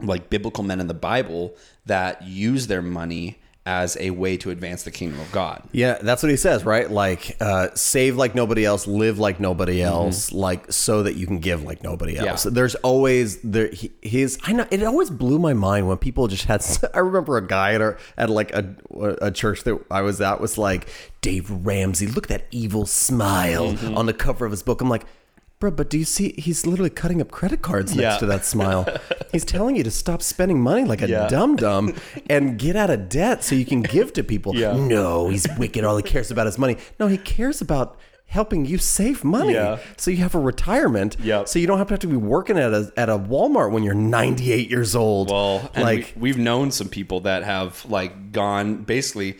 like 0.00 0.28
biblical 0.28 0.64
men 0.64 0.80
in 0.80 0.88
the 0.88 0.94
Bible 0.94 1.54
that 1.86 2.22
use 2.22 2.66
their 2.66 2.82
money 2.82 3.38
as 3.68 3.98
a 4.00 4.08
way 4.10 4.38
to 4.38 4.48
advance 4.50 4.82
the 4.84 4.90
kingdom 4.90 5.20
of 5.20 5.30
God. 5.30 5.62
Yeah, 5.72 5.98
that's 6.00 6.22
what 6.22 6.30
he 6.30 6.38
says, 6.38 6.64
right? 6.64 6.90
Like, 6.90 7.36
uh, 7.38 7.68
save 7.74 8.16
like 8.16 8.34
nobody 8.34 8.64
else, 8.64 8.86
live 8.86 9.18
like 9.18 9.38
nobody 9.40 9.82
else, 9.82 10.32
like 10.32 10.72
so 10.72 11.02
that 11.02 11.16
you 11.16 11.26
can 11.26 11.38
give 11.38 11.62
like 11.64 11.82
nobody 11.82 12.14
Mm-hmm. 12.14 12.24
Yeah. 12.24 12.30
else. 12.30 12.44
There's 12.44 12.74
always 12.76 13.40
there. 13.42 13.68
he- 13.68 13.92
His 14.00 14.38
I 14.44 14.52
know 14.52 14.66
it 14.70 14.82
always 14.82 15.10
blew 15.10 15.38
my 15.38 15.52
mind 15.52 15.86
when 15.86 15.98
people 15.98 16.26
just 16.28 16.44
had. 16.46 16.64
I 16.94 17.00
remember 17.00 17.36
a 17.36 17.46
guy 17.46 17.74
at 17.74 17.82
a, 17.82 17.96
at 18.16 18.30
like 18.30 18.52
a 18.52 18.74
a 19.20 19.30
church 19.30 19.64
that 19.64 19.78
I 19.90 20.00
was 20.00 20.20
at 20.22 20.40
was 20.40 20.56
like 20.56 20.88
Dave 21.20 21.50
Ramsey. 21.50 22.06
Look 22.06 22.30
at 22.30 22.38
that 22.40 22.46
evil 22.50 22.86
smile 22.86 23.74
Mm-hmm. 23.74 23.98
on 23.98 24.06
the 24.06 24.14
cover 24.14 24.46
of 24.46 24.50
his 24.50 24.62
book. 24.62 24.80
I'm 24.80 24.88
like. 24.88 25.04
Bro, 25.60 25.72
but 25.72 25.90
do 25.90 25.98
you 25.98 26.04
see? 26.04 26.34
He's 26.38 26.66
literally 26.66 26.90
cutting 26.90 27.20
up 27.20 27.32
credit 27.32 27.62
cards 27.62 27.94
next 27.96 28.02
Yeah. 28.14 28.18
to 28.18 28.26
that 28.26 28.44
smile. 28.44 28.86
He's 29.32 29.44
telling 29.44 29.74
you 29.74 29.82
to 29.82 29.90
stop 29.90 30.22
spending 30.22 30.60
money 30.60 30.84
like 30.84 31.02
a 31.02 31.08
Yeah. 31.08 31.26
dum 31.26 31.56
dum 31.56 31.94
and 32.30 32.56
get 32.58 32.76
out 32.76 32.90
of 32.90 33.08
debt 33.08 33.42
so 33.42 33.56
you 33.56 33.64
can 33.64 33.82
give 33.82 34.12
to 34.12 34.22
people. 34.22 34.54
Yeah. 34.54 34.74
No, 34.76 35.28
he's 35.28 35.46
wicked. 35.58 35.82
All 35.84 35.96
he 35.96 36.02
cares 36.04 36.30
about 36.30 36.46
is 36.46 36.58
money. 36.58 36.76
No, 37.00 37.08
he 37.08 37.18
cares 37.18 37.60
about 37.60 37.98
helping 38.26 38.66
you 38.66 38.78
save 38.78 39.24
money. 39.24 39.54
Yeah. 39.54 39.78
So 39.96 40.10
you 40.12 40.18
have 40.18 40.34
a 40.36 40.38
retirement. 40.38 41.16
Yep. 41.22 41.48
So 41.48 41.58
you 41.58 41.66
don't 41.66 41.78
have 41.78 41.88
to 41.88 41.94
have 41.94 42.00
to 42.00 42.06
be 42.06 42.16
working 42.16 42.56
at 42.56 42.72
a 42.72 42.92
at 42.96 43.08
a 43.08 43.18
Walmart 43.18 43.72
when 43.72 43.82
you're 43.82 43.94
98 43.94 44.70
years 44.70 44.94
old. 44.94 45.30
Well, 45.30 45.70
like 45.76 46.12
we, 46.14 46.22
we've 46.30 46.38
known 46.38 46.70
some 46.70 46.88
people 46.88 47.20
that 47.20 47.42
have 47.42 47.84
like 47.86 48.30
gone 48.32 48.84
basically 48.84 49.38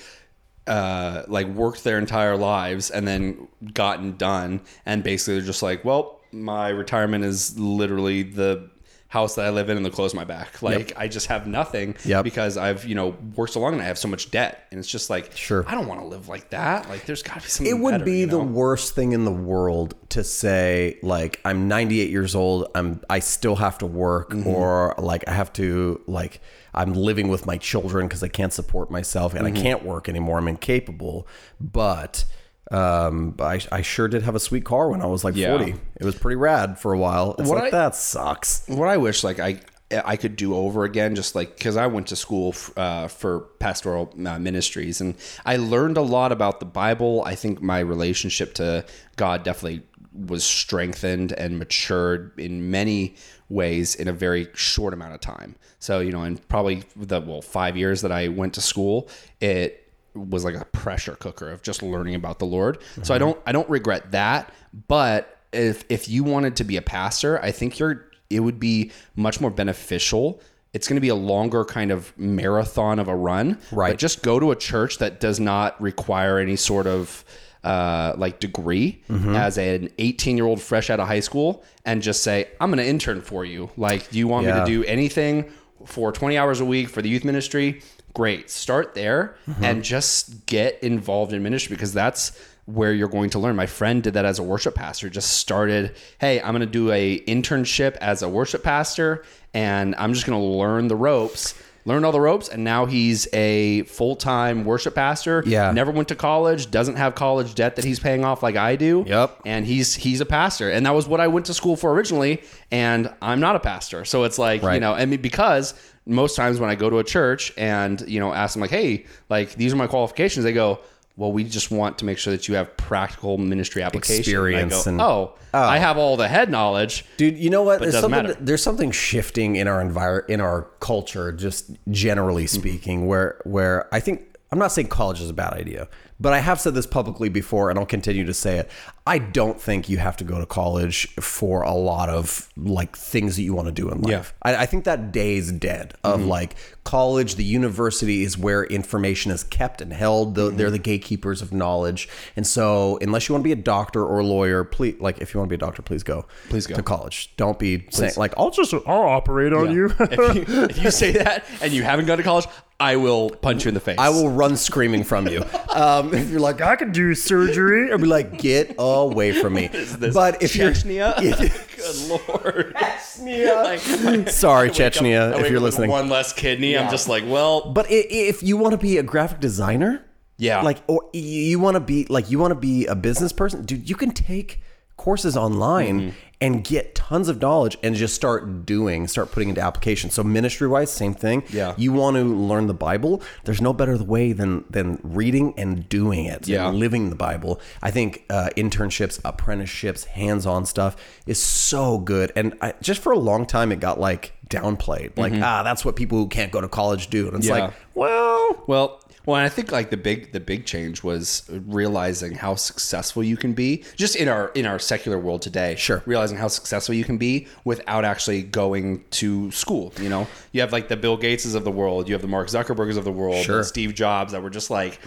uh, 0.69 1.25
like 1.29 1.47
worked 1.49 1.83
their 1.85 1.99
entire 1.99 2.37
lives 2.37 2.91
and 2.91 3.09
then 3.09 3.49
gotten 3.73 4.17
done, 4.17 4.61
and 4.87 5.03
basically 5.03 5.35
they're 5.35 5.47
just 5.47 5.63
like, 5.63 5.85
well, 5.85 6.21
my 6.31 6.69
retirement 6.69 7.25
is 7.25 7.59
literally 7.59 8.23
the 8.23 8.71
house 9.11 9.37
that 9.37 9.47
I 9.47 9.51
live 9.51 9.71
in 9.71 9.77
and 9.79 9.87
the 9.87 9.91
clothes 9.91 10.13
on 10.13 10.17
my 10.19 10.25
back. 10.25 10.61
Like 10.61 10.93
I 10.97 11.09
just 11.09 11.29
have 11.29 11.47
nothing 11.47 11.97
Yep. 12.05 12.25
because 12.25 12.57
I've 12.59 12.85
you 12.85 12.95
know 12.95 13.17
worked 13.37 13.55
so 13.55 13.61
long 13.61 13.73
and 13.73 13.81
I 13.81 13.87
have 13.87 13.97
so 13.99 14.07
much 14.09 14.31
debt, 14.31 14.67
and 14.71 14.79
it's 14.79 14.89
just 14.89 15.09
like, 15.09 15.35
Sure. 15.35 15.65
I 15.67 15.75
don't 15.75 15.87
want 15.89 16.01
to 16.01 16.07
live 16.07 16.29
like 16.29 16.51
that. 16.51 16.89
Like 16.91 17.07
there's 17.07 17.23
got 17.23 17.37
to 17.37 17.41
be 17.41 17.49
something. 17.49 17.75
it 17.75 17.81
would 17.83 17.93
better, 17.93 18.05
be 18.05 18.21
you 18.21 18.27
the 18.27 18.39
worst 18.39 18.95
thing 18.95 19.13
in 19.13 19.25
the 19.25 19.33
world 19.33 19.95
to 20.11 20.23
say 20.25 20.99
like 21.03 21.41
I'm 21.45 21.69
98 21.69 22.11
years 22.11 22.35
old. 22.35 22.69
I'm 22.75 23.01
I 23.09 23.21
still 23.21 23.57
have 23.57 23.79
to 23.79 23.87
work 23.87 24.31
Mm-hmm. 24.31 24.47
or 24.47 24.95
like 24.99 25.27
I 25.27 25.33
have 25.33 25.53
to 25.55 26.03
like 26.07 26.41
I'm 26.75 26.93
living 26.93 27.29
with 27.29 27.47
my 27.47 27.57
children 27.57 28.07
because 28.09 28.23
I 28.23 28.29
can't 28.29 28.53
support 28.53 28.91
myself 28.91 29.33
and 29.35 29.47
Mm-hmm. 29.47 29.57
I 29.57 29.61
can't 29.63 29.83
work 29.85 30.09
anymore. 30.09 30.37
I'm 30.39 30.49
incapable. 30.49 31.27
But 31.61 32.25
um, 32.71 33.35
I, 33.39 33.61
I 33.73 33.83
sure 33.83 34.09
did 34.09 34.23
have 34.23 34.35
a 34.35 34.41
sweet 34.41 34.65
car 34.65 34.89
when 34.91 35.01
I 35.03 35.07
was 35.07 35.25
like 35.25 35.37
Yeah. 35.37 35.57
40. 35.57 35.75
It 36.01 36.05
was 36.05 36.15
pretty 36.15 36.37
rad 36.37 36.79
for 36.79 36.93
a 36.93 36.99
while. 36.99 37.35
It's 37.39 37.49
What 37.49 37.59
like 37.59 37.73
I- 37.75 37.79
that 37.79 37.95
sucks. 37.95 38.63
what 38.67 38.89
I 38.89 38.97
wish 38.97 39.25
like 39.25 39.39
I 39.41 39.61
I 40.05 40.17
could 40.17 40.37
do 40.37 40.55
over 40.55 40.85
again 40.85 41.15
just 41.15 41.35
like 41.35 41.57
because 41.57 41.79
I 41.79 41.87
went 41.87 42.09
to 42.09 42.17
school 42.17 42.51
f- 42.51 42.77
uh, 42.77 43.09
for 43.09 43.41
pastoral 43.59 44.13
uh, 44.27 44.39
ministries 44.39 45.01
and 45.01 45.15
I 45.47 45.57
learned 45.57 45.97
a 45.97 46.03
lot 46.03 46.31
about 46.31 46.61
the 46.61 46.67
Bible. 46.67 47.23
I 47.25 47.35
think 47.35 47.63
my 47.63 47.79
relationship 47.79 48.53
to 48.55 48.85
God 49.17 49.45
definitely 49.45 49.83
was 50.13 50.45
strengthened 50.45 51.33
and 51.33 51.59
matured 51.59 52.39
in 52.39 52.71
many 52.71 53.15
ways 53.49 53.95
in 53.95 54.09
a 54.09 54.13
very 54.13 54.49
short 54.53 54.93
amount 54.93 55.15
of 55.15 55.21
time. 55.21 55.57
So, 55.79 56.01
you 56.01 56.13
know, 56.13 56.23
in 56.25 56.37
probably 56.37 56.83
the 56.95 57.23
well, 57.23 57.41
5 57.41 57.77
years 57.79 58.03
that 58.03 58.13
I 58.13 58.29
went 58.29 58.53
to 58.55 58.61
school, 58.61 59.09
it 59.41 59.88
was 60.15 60.45
like 60.45 60.55
a 60.55 60.65
pressure 60.67 61.17
cooker 61.17 61.51
of 61.51 61.63
just 61.63 61.83
learning 61.83 62.15
about 62.15 62.39
the 62.39 62.47
Lord. 62.47 62.79
So 63.03 63.15
I 63.15 63.19
don't 63.19 63.39
I 63.47 63.53
don't 63.53 63.69
regret 63.69 64.13
that, 64.13 64.53
but 64.89 65.39
if 65.53 65.85
if 65.89 66.09
you 66.09 66.25
wanted 66.25 66.57
to 66.57 66.65
be 66.65 66.77
a 66.77 66.83
pastor, 66.83 67.41
I 67.43 67.51
think 67.51 67.79
you're 67.79 68.11
it 68.31 68.41
would 68.41 68.61
be 68.61 68.91
much 69.17 69.41
more 69.41 69.51
beneficial. 69.51 70.41
It's 70.75 70.87
going 70.87 70.97
to 70.97 71.01
be 71.01 71.09
a 71.09 71.15
longer 71.15 71.65
kind 71.65 71.91
of 71.91 72.17
marathon 72.19 72.99
of 72.99 73.09
a 73.09 73.17
run. 73.17 73.59
Right. 73.73 73.93
But 73.93 73.99
just 73.99 74.23
go 74.23 74.39
to 74.39 74.51
a 74.51 74.57
church 74.57 74.99
that 74.99 75.19
does 75.19 75.41
not 75.41 75.81
require 75.81 76.39
any 76.39 76.57
sort 76.57 76.87
of 76.87 77.25
uh, 77.65 78.15
like 78.17 78.39
degree 78.39 79.03
as 79.35 79.57
an 79.59 79.91
18 79.99 80.37
year 80.37 80.47
old 80.47 80.61
fresh 80.61 80.91
out 80.91 81.01
of 81.01 81.09
high 81.09 81.21
school 81.21 81.65
and 81.87 82.03
just 82.03 82.23
say, 82.23 82.49
I'm 82.61 82.71
going 82.71 82.79
to 82.79 82.87
intern 82.87 83.23
for 83.23 83.45
you. 83.45 83.71
Like, 83.77 84.11
do 84.11 84.19
you 84.19 84.29
want 84.29 84.47
me 84.47 84.53
to 84.53 84.67
do 84.67 84.85
anything 84.85 85.51
for 85.87 86.13
20 86.13 86.37
hours 86.37 86.61
a 86.61 86.65
week 86.65 86.89
for 86.89 87.01
the 87.03 87.09
youth 87.09 87.25
ministry? 87.25 87.81
Great. 88.15 88.51
Start 88.51 88.95
there 88.95 89.37
mm-hmm. 89.49 89.65
and 89.65 89.85
just 89.85 90.47
get 90.47 90.83
involved 90.83 91.33
in 91.33 91.43
ministry 91.43 91.77
because 91.77 91.93
that's 91.93 92.39
where 92.67 92.93
you're 92.93 93.09
going 93.09 93.31
to 93.31 93.39
learn. 93.39 93.57
My 93.57 93.67
friend 93.67 94.03
did 94.03 94.15
that 94.15 94.27
as 94.27 94.39
a 94.39 94.43
worship 94.43 94.75
pastor. 94.75 95.09
Just 95.09 95.39
started, 95.39 95.95
hey, 96.21 96.41
I'm 96.41 96.51
going 96.51 96.61
to 96.61 96.67
do 96.67 96.91
a 96.93 97.21
internship 97.21 97.97
as 97.97 98.23
a 98.23 98.29
worship 98.29 98.63
pastor 98.63 99.25
and 99.55 99.95
I'm 99.97 100.13
just 100.13 100.27
going 100.27 100.39
to 100.39 100.47
learn 100.47 100.89
the 100.89 100.97
ropes. 100.97 101.55
Learned 101.85 102.05
all 102.05 102.13
the 102.13 102.21
ropes, 102.21 102.51
and 102.51 102.65
now 102.65 102.85
he's 102.85 103.27
a 103.33 103.83
full 103.85 104.15
time 104.15 104.67
worship 104.67 104.95
pastor. 104.95 105.43
Yeah. 105.47 105.73
never 105.73 105.91
went 105.91 106.09
to 106.09 106.15
college, 106.15 106.71
doesn't 106.71 106.97
have 106.97 107.15
college 107.15 107.55
debt 107.55 107.77
that 107.77 107.85
he's 107.85 107.99
paying 107.99 108.27
off 108.27 108.43
like 108.43 108.57
I 108.57 108.77
do. 108.77 109.05
Yep. 109.07 109.41
and 109.47 109.65
he's 109.65 109.95
he's 109.95 110.21
a 110.21 110.27
pastor, 110.27 110.69
and 110.69 110.85
that 110.85 110.95
was 110.95 111.09
what 111.09 111.19
I 111.19 111.29
went 111.29 111.47
to 111.47 111.55
school 111.55 111.77
for 111.77 111.95
originally. 111.95 112.43
And 112.71 113.11
I'm 113.23 113.41
not 113.41 113.57
a 113.57 113.61
pastor, 113.61 114.05
so 114.05 114.25
it's 114.25 114.39
like 114.39 114.63
you 114.63 114.81
know, 114.81 114.93
I 114.93 115.07
mean, 115.07 115.23
because 115.23 115.73
most 116.09 116.35
times 116.35 116.59
when 116.59 116.71
I 116.71 116.75
go 116.75 116.91
to 116.91 116.99
a 116.99 117.05
church 117.05 117.53
and 117.57 118.01
you 118.09 118.19
know 118.19 118.33
ask 118.33 118.55
them 118.55 118.61
like, 118.63 118.71
hey, 118.71 119.05
like 119.29 119.53
these 119.55 119.73
are 119.73 119.77
my 119.77 119.87
qualifications, 119.87 120.43
they 120.45 120.53
go, 120.53 120.81
well, 121.17 121.31
we 121.33 121.45
just 121.45 121.71
want 121.71 121.99
to 121.99 122.05
make 122.05 122.17
sure 122.19 122.33
that 122.33 122.49
you 122.49 122.55
have 122.55 122.77
practical 122.77 123.39
ministry 123.39 123.83
application. 123.83 124.21
Experience 124.21 124.87
And 124.87 125.01
I 125.01 125.05
and- 125.05 125.11
go, 125.11 125.35
oh, 125.55 125.59
I 125.59 125.79
have 125.79 125.99
all 125.99 126.17
the 126.17 126.29
head 126.29 126.51
knowledge. 126.51 127.05
Dude, 127.17 127.37
you 127.39 127.51
know 127.51 127.63
what? 127.63 127.81
There's 127.81 127.95
something 127.95 128.11
matter. 128.11 128.35
there's 128.41 128.63
something 128.63 128.91
shifting 128.91 129.57
in 129.57 129.69
our 129.69 129.83
envir- 129.85 130.29
in 130.29 130.41
our 130.41 130.63
culture, 130.81 131.31
just 131.33 131.71
generally 131.91 132.45
Mm-hmm. 132.45 132.59
speaking, 132.61 133.07
where 133.07 133.41
where 133.45 133.93
I 133.95 134.01
think 134.01 134.23
I'm 134.51 134.59
not 134.59 134.73
saying 134.73 134.89
college 134.89 135.21
is 135.21 135.29
a 135.29 135.35
bad 135.35 135.53
idea, 135.53 135.89
but 136.21 136.33
I 136.33 136.41
have 136.41 136.61
said 136.61 136.75
this 136.75 136.87
publicly 136.87 137.29
before, 137.29 137.71
and 137.71 137.79
I'll 137.79 137.87
continue 137.87 138.25
to 138.25 138.35
say 138.35 138.59
it. 138.59 138.71
I 139.07 139.19
don't 139.19 139.61
think 139.61 139.89
you 139.89 139.99
have 139.99 140.17
to 140.19 140.25
go 140.25 140.39
to 140.39 140.47
college 140.47 141.09
for 141.15 141.63
a 141.63 141.73
lot 141.73 142.11
of 142.11 142.49
like 142.57 142.97
things 142.97 143.37
that 143.37 143.43
you 143.43 143.55
want 143.55 143.67
to 143.67 143.73
do 143.73 143.89
in 143.91 144.03
life. 144.03 144.11
Yeah. 144.11 144.19
Mm-hmm. 144.21 144.61
I, 144.61 144.63
I 144.63 144.67
think 144.67 144.85
that 144.85 145.13
day 145.13 145.37
is 145.37 145.53
dead. 145.53 145.95
Of 146.05 146.25
like 146.25 146.57
college, 146.85 147.37
the 147.37 147.45
university 147.45 148.23
is 148.23 148.37
where 148.37 148.65
information 148.65 149.31
is 149.31 149.45
kept 149.45 149.81
and 149.81 149.93
held. 149.93 150.35
The, 150.35 150.49
Mm-hmm. 150.49 150.57
They're 150.57 150.71
the 150.71 150.79
gatekeepers 150.79 151.43
of 151.43 151.53
knowledge, 151.53 152.09
and 152.35 152.47
so 152.47 152.99
unless 153.03 153.29
you 153.29 153.35
want 153.35 153.43
to 153.43 153.49
be 153.49 153.53
a 153.53 153.57
doctor 153.57 154.03
or 154.05 154.21
a 154.21 154.25
lawyer, 154.25 154.65
please, 154.65 154.97
like 154.99 155.19
if 155.19 155.35
you 155.35 155.39
want 155.41 155.49
to 155.49 155.51
be 155.51 155.63
a 155.63 155.67
doctor, 155.67 155.83
please 155.83 156.03
go. 156.03 156.25
Please 156.49 156.67
go. 156.67 156.75
to 156.75 156.83
college. 156.83 157.35
Don't 157.37 157.59
be 157.59 157.87
saying 157.91 158.15
like 158.17 158.33
I'll 158.39 158.51
just 158.51 158.73
I'll 158.73 159.03
operate 159.03 159.53
on 159.53 159.71
you. 159.71 159.93
if, 160.01 160.49
you, 160.49 160.63
if 160.65 160.83
you 160.83 160.91
say 160.91 161.13
that 161.13 161.45
and 161.61 161.73
you 161.73 161.83
haven't 161.83 162.07
gone 162.07 162.17
to 162.17 162.25
college, 162.25 162.47
I 162.81 162.95
will 162.97 163.31
punch 163.31 163.65
you 163.65 163.71
in 163.71 163.75
the 163.75 163.81
face. 163.81 163.97
I 163.99 164.09
will 164.11 164.29
run 164.31 164.57
screaming 164.57 165.03
from 165.03 165.27
you. 165.27 165.43
Um, 165.75 166.15
if 166.15 166.31
you're 166.31 166.39
like 166.39 166.61
I 166.61 166.77
can 166.77 166.93
do 166.93 167.13
surgery, 167.15 167.91
I'll 167.91 167.99
be 167.99 168.05
like 168.07 168.39
get 168.39 168.77
away 168.79 169.33
from 169.33 169.55
me. 169.55 169.67
This 169.67 170.15
But 170.15 170.43
if 170.43 170.55
you're 170.55 170.71
Chechnya, 170.71 171.17
good 171.77 172.35
lord, 172.35 172.75
Like, 173.21 174.29
sorry 174.31 174.69
I 174.69 174.71
wake 174.73 174.81
up- 174.81 174.93
Chechnya, 174.93 175.33
I 175.33 175.37
if 175.37 175.43
wake 175.43 175.51
you're 175.51 175.59
up 175.59 175.63
with 175.63 175.63
listening. 175.63 175.91
one 175.91 176.09
less 176.09 176.33
kidney. 176.33 176.79
I'm 176.79 176.89
just 176.91 177.09
like, 177.09 177.25
well, 177.27 177.73
But 177.73 177.87
if 177.91 178.43
you 178.45 178.57
want 178.57 178.73
to 178.73 178.79
be 178.79 178.99
a 178.99 179.03
graphic 179.03 179.41
designer, 179.41 180.05
Yeah. 180.37 180.63
like 180.63 180.79
or 180.87 181.03
you 181.13 181.59
want 181.59 181.75
to 181.75 181.81
be 181.81 182.07
like 182.09 182.31
you 182.31 182.39
want 182.39 182.53
to 182.53 182.61
be 182.61 182.87
a 182.87 182.95
business 182.95 183.33
person, 183.33 183.65
dude, 183.65 183.89
you 183.89 183.97
can 183.97 184.13
take 184.13 184.61
courses 184.97 185.37
online 185.37 186.01
Mm-hmm. 186.01 186.17
And 186.41 186.63
get 186.63 186.95
tons 186.95 187.29
of 187.29 187.41
knowledge 187.41 187.77
and 187.83 187.97
just 187.97 188.15
start 188.15 188.65
doing, 188.65 189.09
start 189.09 189.33
putting 189.33 189.49
into 189.49 189.61
application. 189.61 190.09
So 190.09 190.23
ministry 190.23 190.69
wise, 190.69 190.89
same 190.93 191.13
thing. 191.13 191.43
Yeah. 191.51 191.75
You 191.77 191.93
want 191.93 192.17
to 192.17 192.23
learn 192.23 192.69
the 192.69 192.75
Bible, 192.75 193.23
there's 193.45 193.61
no 193.61 193.73
better 193.73 193.97
way 193.97 194.33
than 194.33 194.65
than 194.71 195.01
reading 195.03 195.53
and 195.57 195.89
doing 195.89 196.27
it. 196.27 196.47
Yeah. 196.47 196.69
And 196.69 196.79
living 196.79 197.11
the 197.11 197.17
Bible. 197.17 197.61
I 197.83 197.91
think 197.91 198.25
uh, 198.31 198.51
internships, 198.57 199.21
apprenticeships, 199.25 200.05
hands-on 200.05 200.65
stuff 200.67 200.95
is 201.27 201.43
so 201.43 201.99
good. 201.99 202.33
And 202.37 202.57
I, 202.61 202.75
just 202.83 203.01
for 203.03 203.11
a 203.13 203.19
long 203.19 203.45
time, 203.45 203.73
it 203.73 203.81
got 203.81 203.99
like 203.99 204.33
downplayed. 204.49 205.19
Like 205.19 205.33
ah, 205.43 205.63
that's 205.65 205.85
what 205.85 205.97
people 205.97 206.19
who 206.19 206.29
can't 206.29 206.53
go 206.53 206.61
to 206.61 206.69
college 206.69 207.09
do. 207.09 207.27
And 207.27 207.37
it's 207.39 207.47
Mm-hmm. 207.49 207.57
Yeah. 207.57 207.65
like, 207.65 207.75
well, 207.95 208.65
Well, 208.69 209.01
well, 209.29 209.37
and 209.37 209.45
I 209.45 209.51
think 209.51 209.71
like 209.71 209.91
the 209.91 209.99
big 209.99 210.33
the 210.33 210.41
big 210.41 210.65
change 210.65 211.03
was 211.03 211.43
realizing 211.51 212.33
how 212.35 212.55
successful 212.55 213.23
you 213.23 213.37
can 213.37 213.53
be 213.53 213.85
just 213.95 214.17
in 214.17 214.27
our 214.27 214.49
in 214.55 214.65
our 214.65 214.79
secular 214.79 215.19
world 215.19 215.43
today. 215.43 215.75
Sure. 215.75 216.03
realizing 216.07 216.39
how 216.39 216.49
successful 216.49 216.95
you 216.95 217.05
can 217.05 217.19
be 217.19 217.47
without 217.63 218.07
actually 218.07 218.43
going 218.43 219.05
to 219.11 219.51
school. 219.51 219.93
You 220.01 220.09
know, 220.09 220.27
you 220.53 220.63
have 220.63 220.73
like 220.73 220.89
the 220.89 220.97
Bill 220.97 221.19
Gateses 221.19 221.55
of 221.55 221.65
the 221.65 221.71
world, 221.71 222.09
you 222.09 222.15
have 222.15 222.23
the 222.23 222.29
Mark 222.29 222.49
Zuckerbergs 222.49 222.97
of 222.97 223.05
the 223.05 223.13
world, 223.13 223.45
Sure. 223.45 223.63
Steve 223.65 223.95
Jobs 223.95 224.33
that 224.33 224.43
were 224.43 224.49
just 224.49 224.71
like, 224.71 224.99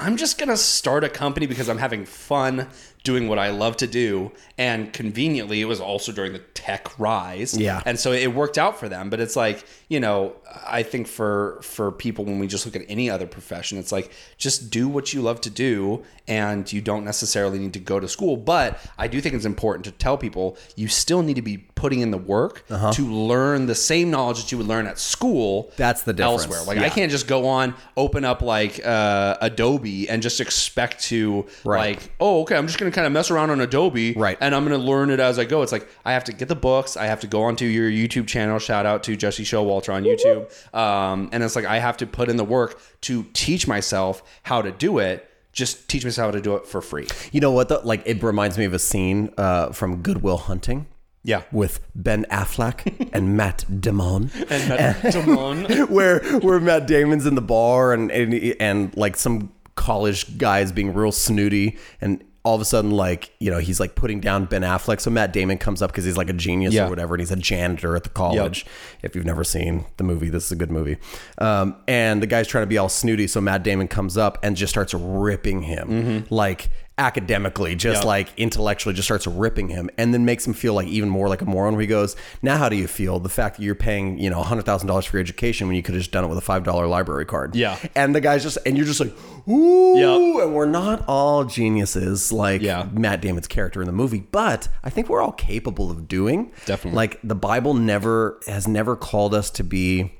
I'm 0.00 0.16
just 0.16 0.38
gonna 0.38 0.56
start 0.56 1.04
a 1.04 1.08
company 1.08 1.46
because 1.46 1.68
I'm 1.68 1.78
having 1.78 2.04
fun 2.06 2.68
doing 3.04 3.28
what 3.28 3.38
I 3.38 3.50
love 3.50 3.76
to 3.78 3.86
do, 3.86 4.30
and 4.58 4.92
conveniently, 4.92 5.60
it 5.60 5.64
was 5.64 5.80
also 5.80 6.12
during 6.12 6.32
the 6.32 6.40
tech 6.60 6.98
rise. 6.98 7.56
Yeah. 7.56 7.82
and 7.86 7.98
so 7.98 8.12
it 8.12 8.34
worked 8.34 8.58
out 8.58 8.78
for 8.78 8.88
them 8.88 9.10
but 9.10 9.18
it's 9.18 9.34
like 9.34 9.64
you 9.88 9.98
know 9.98 10.34
i 10.66 10.82
think 10.82 11.06
for 11.06 11.58
for 11.62 11.90
people 11.90 12.24
when 12.24 12.38
we 12.38 12.46
just 12.46 12.66
look 12.66 12.76
at 12.76 12.82
any 12.88 13.08
other 13.08 13.26
profession 13.26 13.78
it's 13.78 13.90
like 13.90 14.12
just 14.36 14.70
do 14.70 14.86
what 14.88 15.12
you 15.12 15.22
love 15.22 15.40
to 15.40 15.50
do 15.50 16.04
and 16.28 16.70
you 16.72 16.80
don't 16.80 17.04
necessarily 17.04 17.58
need 17.58 17.72
to 17.72 17.80
go 17.80 17.98
to 17.98 18.06
school 18.08 18.36
but 18.36 18.78
i 18.98 19.08
do 19.08 19.20
think 19.20 19.34
it's 19.34 19.44
important 19.46 19.84
to 19.84 19.90
tell 19.90 20.16
people 20.18 20.56
you 20.76 20.86
still 20.86 21.22
need 21.22 21.34
to 21.36 21.42
be 21.42 21.56
putting 21.82 22.00
in 22.00 22.10
the 22.10 22.22
work 22.36 22.54
Uh-huh. 22.70 22.92
to 22.98 23.02
learn 23.32 23.66
the 23.66 23.74
same 23.74 24.06
knowledge 24.14 24.38
that 24.42 24.48
you 24.52 24.58
would 24.58 24.66
learn 24.74 24.86
at 24.86 24.98
school 24.98 25.70
That's 25.76 26.02
the 26.02 26.12
difference. 26.12 26.42
elsewhere 26.44 26.62
like 26.70 26.78
i 26.88 26.90
can't 26.96 27.10
just 27.10 27.26
go 27.26 27.40
on 27.58 27.74
open 27.96 28.22
up 28.24 28.40
like 28.42 28.74
uh, 28.84 29.36
adobe 29.40 30.08
and 30.10 30.22
just 30.22 30.38
expect 30.40 31.02
to 31.10 31.20
Right. 31.64 31.96
like 31.96 32.12
oh 32.20 32.42
okay 32.42 32.56
i'm 32.58 32.66
just 32.66 32.78
gonna 32.78 32.90
kind 32.98 33.06
of 33.06 33.12
mess 33.12 33.30
around 33.30 33.48
on 33.50 33.60
adobe 33.60 34.12
Right. 34.26 34.36
and 34.40 34.54
I'm 34.54 34.64
going 34.66 34.78
to 34.78 34.86
learn 34.92 35.08
it 35.10 35.20
as 35.20 35.38
I 35.38 35.44
go. 35.44 35.62
It's 35.62 35.72
like 35.72 35.88
I 36.04 36.12
have 36.12 36.24
to 36.24 36.32
get 36.32 36.48
the 36.48 36.60
books. 36.70 36.96
I 36.96 37.06
have 37.06 37.20
to 37.20 37.26
go 37.26 37.42
onto 37.42 37.64
your 37.64 37.88
YouTube 37.90 38.26
channel. 38.26 38.58
Shout 38.58 38.84
out 38.86 39.02
to 39.04 39.16
Jesse 39.16 39.44
Showalter 39.44 39.92
on 39.92 40.02
YouTube. 40.04 40.42
Um, 40.74 41.28
and 41.32 41.42
it's 41.44 41.56
like 41.56 41.64
I 41.64 41.78
have 41.78 41.96
to 41.98 42.06
put 42.06 42.28
in 42.28 42.36
the 42.36 42.44
work 42.44 42.80
to 43.02 43.24
teach 43.32 43.66
myself 43.66 44.22
how 44.42 44.60
to 44.62 44.70
do 44.72 44.98
it. 44.98 45.16
Just 45.52 45.88
teach 45.88 46.04
myself 46.04 46.26
how 46.26 46.30
to 46.32 46.40
do 46.42 46.56
it 46.56 46.66
for 46.66 46.80
free. 46.82 47.06
You 47.32 47.40
know 47.40 47.52
what? 47.52 47.68
Though? 47.68 47.80
Like 47.84 48.02
it 48.06 48.22
reminds 48.22 48.56
me 48.58 48.64
of 48.66 48.74
a 48.74 48.78
scene 48.78 49.32
uh, 49.38 49.70
from 49.72 50.02
Good 50.02 50.22
Will 50.22 50.36
Hunting 50.50 50.86
Yeah. 51.22 51.42
with 51.52 51.80
Ben 51.94 52.24
Affleck 52.30 53.10
and 53.12 53.36
Matt 53.36 53.64
Damon, 53.80 54.30
And 54.50 54.68
Matt 54.68 55.12
Damon. 55.12 55.86
where 55.88 56.20
where 56.40 56.60
Matt 56.60 56.86
Damon's 56.86 57.26
in 57.26 57.34
the 57.34 57.42
bar 57.42 57.92
and 57.92 58.10
and, 58.10 58.32
and 58.60 58.96
like 58.96 59.16
some 59.16 59.52
college 59.74 60.38
guys 60.38 60.72
being 60.72 60.92
real 60.94 61.12
snooty 61.12 61.78
and. 62.00 62.24
All 62.42 62.54
of 62.54 62.62
a 62.62 62.64
sudden, 62.64 62.90
like 62.92 63.32
you 63.38 63.50
know, 63.50 63.58
he's 63.58 63.80
like 63.80 63.94
putting 63.94 64.18
down 64.18 64.46
Ben 64.46 64.62
Affleck. 64.62 64.98
So 65.02 65.10
Matt 65.10 65.30
Damon 65.34 65.58
comes 65.58 65.82
up 65.82 65.90
because 65.90 66.06
he's 66.06 66.16
like 66.16 66.30
a 66.30 66.32
genius 66.32 66.72
Yeah. 66.72 66.86
or 66.86 66.88
whatever, 66.88 67.14
and 67.14 67.20
he's 67.20 67.30
a 67.30 67.36
janitor 67.36 67.94
at 67.96 68.02
the 68.02 68.08
college. 68.08 68.64
If 69.02 69.14
you've 69.14 69.26
never 69.26 69.44
seen 69.44 69.84
the 69.98 70.04
movie, 70.04 70.30
this 70.30 70.46
is 70.46 70.52
a 70.52 70.56
good 70.56 70.70
movie. 70.70 70.96
Um, 71.36 71.76
and 71.86 72.22
the 72.22 72.26
guy's 72.26 72.48
trying 72.48 72.62
to 72.62 72.66
be 72.66 72.78
all 72.78 72.88
snooty, 72.88 73.26
so 73.26 73.42
Matt 73.42 73.62
Damon 73.62 73.88
comes 73.88 74.16
up 74.16 74.38
and 74.42 74.56
just 74.56 74.70
starts 74.72 74.94
ripping 74.94 75.60
him, 75.64 76.24
like 76.30 76.70
academically, 77.00 77.74
just 77.74 78.02
Yeah. 78.02 78.08
like 78.08 78.28
intellectually, 78.36 78.94
just 78.94 79.06
starts 79.08 79.26
ripping 79.26 79.68
him, 79.70 79.90
and 79.98 80.14
then 80.14 80.24
makes 80.24 80.46
him 80.46 80.52
feel 80.52 80.74
like 80.74 80.86
even 80.86 81.08
more 81.08 81.28
like 81.28 81.42
a 81.42 81.44
moron. 81.46 81.72
Where 81.74 81.80
he 81.80 81.86
goes, 81.86 82.14
"Now, 82.42 82.56
how 82.58 82.68
do 82.68 82.76
you 82.76 82.86
feel? 82.86 83.18
The 83.18 83.28
fact 83.28 83.56
that 83.56 83.62
you're 83.64 83.74
paying, 83.74 84.18
you 84.18 84.30
know, 84.30 84.42
hundred 84.42 84.66
thousand 84.66 84.86
dollars 84.86 85.06
for 85.06 85.16
your 85.16 85.22
education 85.22 85.66
when 85.66 85.74
you 85.76 85.82
could 85.82 85.94
have 85.94 86.02
just 86.02 86.12
done 86.12 86.24
it 86.24 86.28
with 86.28 86.38
a 86.38 86.42
five 86.42 86.62
dollar 86.62 86.86
library 86.86 87.24
card." 87.26 87.56
Yeah. 87.56 87.76
and 87.96 88.14
the 88.14 88.20
guy's 88.20 88.42
just, 88.42 88.58
and 88.66 88.76
you're 88.76 88.86
just 88.86 89.00
like, 89.00 89.12
"Ooh," 89.48 89.96
Yep. 89.98 90.44
and 90.46 90.54
we're 90.54 90.66
not 90.66 91.04
all 91.08 91.44
geniuses 91.44 92.30
like 92.32 92.60
Yeah. 92.62 92.86
Matt 92.92 93.20
Damon's 93.22 93.48
character 93.48 93.80
in 93.80 93.86
the 93.86 93.92
movie, 93.92 94.24
but 94.30 94.68
I 94.84 94.90
think 94.90 95.08
we're 95.08 95.22
all 95.22 95.32
capable 95.32 95.90
of 95.90 96.06
doing. 96.08 96.50
Definitely. 96.66 96.96
Like 96.96 97.18
the 97.24 97.34
Bible 97.34 97.74
never 97.74 98.38
has 98.46 98.68
never 98.68 98.96
called 98.96 99.34
us 99.34 99.50
to 99.50 99.64
be 99.64 100.12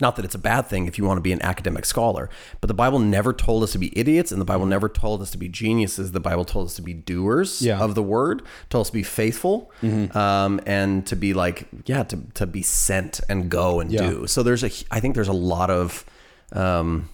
not 0.00 0.16
that 0.16 0.24
it's 0.24 0.34
a 0.34 0.38
bad 0.38 0.66
thing 0.66 0.86
if 0.86 0.98
you 0.98 1.04
want 1.04 1.18
to 1.18 1.22
be 1.22 1.32
an 1.32 1.42
academic 1.42 1.84
scholar, 1.84 2.28
but 2.60 2.68
the 2.68 2.74
Bible 2.74 2.98
never 2.98 3.32
told 3.32 3.62
us 3.62 3.72
to 3.72 3.78
be 3.78 3.96
idiots 3.98 4.30
and 4.32 4.40
the 4.40 4.44
Bible 4.44 4.66
never 4.66 4.88
told 4.88 5.22
us 5.22 5.30
to 5.32 5.38
be 5.38 5.48
geniuses. 5.48 6.12
The 6.12 6.20
Bible 6.20 6.44
told 6.44 6.66
us 6.66 6.74
to 6.76 6.82
be 6.82 6.94
doers 6.94 7.62
Yeah. 7.62 7.80
of 7.80 7.94
the 7.94 8.02
word, 8.02 8.42
told 8.70 8.82
us 8.82 8.88
to 8.88 8.92
be 8.94 9.02
faithful, 9.02 9.70
um, 10.14 10.60
and 10.66 11.06
to 11.06 11.16
be 11.16 11.34
like, 11.34 11.66
yeah, 11.86 12.02
to, 12.04 12.18
to 12.34 12.46
be 12.46 12.62
sent 12.62 13.20
and 13.28 13.50
go 13.50 13.80
and 13.80 13.90
Yeah. 13.90 14.08
do. 14.10 14.26
So 14.26 14.42
there's 14.42 14.62
a, 14.64 14.70
I 14.90 15.00
think 15.00 15.14
there's 15.14 15.28
a 15.28 15.32
lot 15.32 15.70
of, 15.70 16.04
um, 16.52 17.08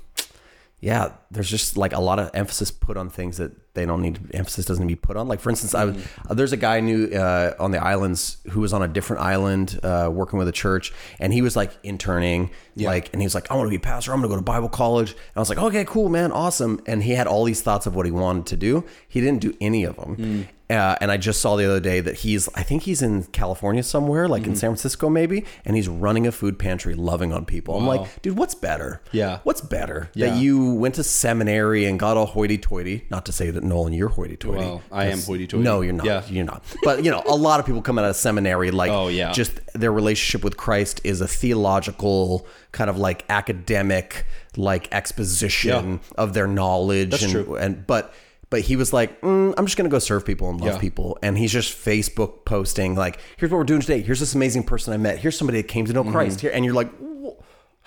yeah, 0.82 1.12
there's 1.30 1.48
just 1.48 1.76
like 1.76 1.92
a 1.92 2.00
lot 2.00 2.18
of 2.18 2.28
emphasis 2.34 2.72
put 2.72 2.96
on 2.96 3.08
things 3.08 3.36
that 3.36 3.52
they 3.74 3.86
don't 3.86 4.02
need 4.02 4.18
emphasis 4.34 4.66
doesn't 4.66 4.84
need 4.84 4.94
to 4.94 4.96
be 4.96 5.00
put 5.00 5.16
on. 5.16 5.28
Like 5.28 5.38
for 5.38 5.48
instance, 5.48 5.76
I 5.76 5.84
was, 5.84 5.96
uh, 6.28 6.34
there's 6.34 6.52
a 6.52 6.56
guy 6.56 6.78
I 6.78 6.80
knew 6.80 7.06
uh, 7.06 7.54
on 7.60 7.70
the 7.70 7.78
islands 7.78 8.38
who 8.50 8.60
was 8.60 8.72
on 8.72 8.82
a 8.82 8.88
different 8.88 9.22
island 9.22 9.78
uh, 9.84 10.10
working 10.12 10.40
with 10.40 10.48
a 10.48 10.52
church, 10.52 10.92
and 11.20 11.32
he 11.32 11.40
was 11.40 11.54
like 11.54 11.70
interning, 11.84 12.50
like, 12.88 13.10
and 13.12 13.22
he 13.22 13.26
was 13.26 13.34
like, 13.34 13.48
I 13.48 13.54
want 13.54 13.68
to 13.68 13.70
be 13.70 13.76
a 13.76 13.80
pastor. 13.80 14.12
I'm 14.12 14.18
going 14.18 14.28
to 14.30 14.34
go 14.34 14.36
to 14.40 14.42
Bible 14.42 14.68
college. 14.68 15.12
And 15.12 15.36
I 15.36 15.38
was 15.38 15.48
like, 15.48 15.58
okay, 15.58 15.84
cool, 15.84 16.08
man, 16.08 16.32
awesome. 16.32 16.80
And 16.86 17.04
he 17.04 17.12
had 17.12 17.28
all 17.28 17.44
these 17.44 17.62
thoughts 17.62 17.86
of 17.86 17.94
what 17.94 18.04
he 18.04 18.10
wanted 18.12 18.46
to 18.46 18.56
do. 18.56 18.84
He 19.06 19.20
didn't 19.20 19.40
do 19.40 19.54
any 19.60 19.84
of 19.84 19.94
them. 19.96 20.48
Uh, 20.72 20.96
and 21.02 21.12
I 21.12 21.18
just 21.18 21.42
saw 21.42 21.56
the 21.56 21.66
other 21.66 21.80
day 21.80 22.00
that 22.00 22.14
he's, 22.16 22.48
I 22.54 22.62
think 22.62 22.84
he's 22.84 23.02
in 23.02 23.24
California 23.24 23.82
somewhere, 23.82 24.26
like 24.26 24.46
in 24.46 24.56
San 24.56 24.70
Francisco 24.70 25.10
maybe, 25.10 25.44
and 25.66 25.76
he's 25.76 25.88
running 25.88 26.26
a 26.26 26.32
food 26.32 26.58
pantry, 26.58 26.94
loving 26.94 27.30
on 27.32 27.44
people. 27.44 27.76
I'm 27.76 27.86
like, 27.86 28.22
dude, 28.22 28.38
what's 28.38 28.54
better? 28.54 29.02
Yeah. 29.12 29.40
What's 29.44 29.60
better? 29.60 30.08
Yeah. 30.14 30.30
That 30.30 30.40
you 30.40 30.72
went 30.74 30.94
to 30.94 31.04
seminary 31.04 31.84
and 31.84 31.98
got 31.98 32.16
all 32.16 32.26
hoity-toity. 32.26 33.06
Not 33.10 33.26
to 33.26 33.32
say 33.32 33.50
that 33.50 33.62
Nolan, 33.62 33.92
you're 33.92 34.08
hoity-toity. 34.08 34.58
Well, 34.60 34.82
I 34.90 35.06
am 35.06 35.20
hoity-toity. 35.20 35.62
No, 35.62 35.82
you're 35.82 35.92
not. 35.92 36.06
Yeah. 36.06 36.22
You're 36.28 36.46
not. 36.46 36.64
But 36.82 37.04
you 37.04 37.10
know, 37.10 37.22
a 37.26 37.36
lot 37.36 37.60
of 37.60 37.66
people 37.66 37.82
come 37.82 37.98
out 37.98 38.06
of 38.06 38.16
seminary 38.16 38.70
like, 38.70 38.90
Oh, 38.90 39.08
yeah. 39.08 39.32
just 39.32 39.60
their 39.74 39.92
relationship 39.92 40.42
with 40.42 40.56
Christ 40.56 41.00
is 41.04 41.20
a 41.20 41.28
theological 41.28 42.46
kind 42.72 42.88
of 42.88 42.96
like 42.96 43.24
academic 43.28 44.24
like 44.56 44.88
exposition 44.92 46.00
of 46.16 46.32
their 46.34 46.46
knowledge. 46.46 47.10
That's 47.10 47.24
and, 47.24 47.32
true. 47.32 47.56
and 47.56 47.86
but. 47.86 48.14
But 48.52 48.60
he 48.60 48.76
was 48.76 48.92
like, 48.92 49.20
mm, 49.22 49.54
I'm 49.56 49.64
just 49.66 49.76
going 49.78 49.90
to 49.90 49.92
go 49.92 49.98
serve 49.98 50.24
people 50.26 50.48
and 50.50 50.60
love 50.60 50.74
Yeah. 50.74 50.78
people. 50.78 51.18
And 51.22 51.36
he's 51.38 51.50
just 51.50 51.72
Facebook 51.74 52.44
posting, 52.44 52.94
like, 52.94 53.18
here's 53.38 53.50
what 53.50 53.56
we're 53.58 53.64
doing 53.64 53.80
today. 53.80 54.02
Here's 54.02 54.20
this 54.20 54.34
amazing 54.34 54.62
person 54.64 54.92
I 54.92 54.98
met. 54.98 55.18
Here's 55.18 55.36
somebody 55.38 55.60
that 55.62 55.68
came 55.68 55.86
to 55.86 55.92
know 55.94 56.04
Christ. 56.04 56.42
Here. 56.42 56.50
And 56.54 56.62
you're 56.64 56.74
like, 56.74 56.90
"Wh- 57.00 57.32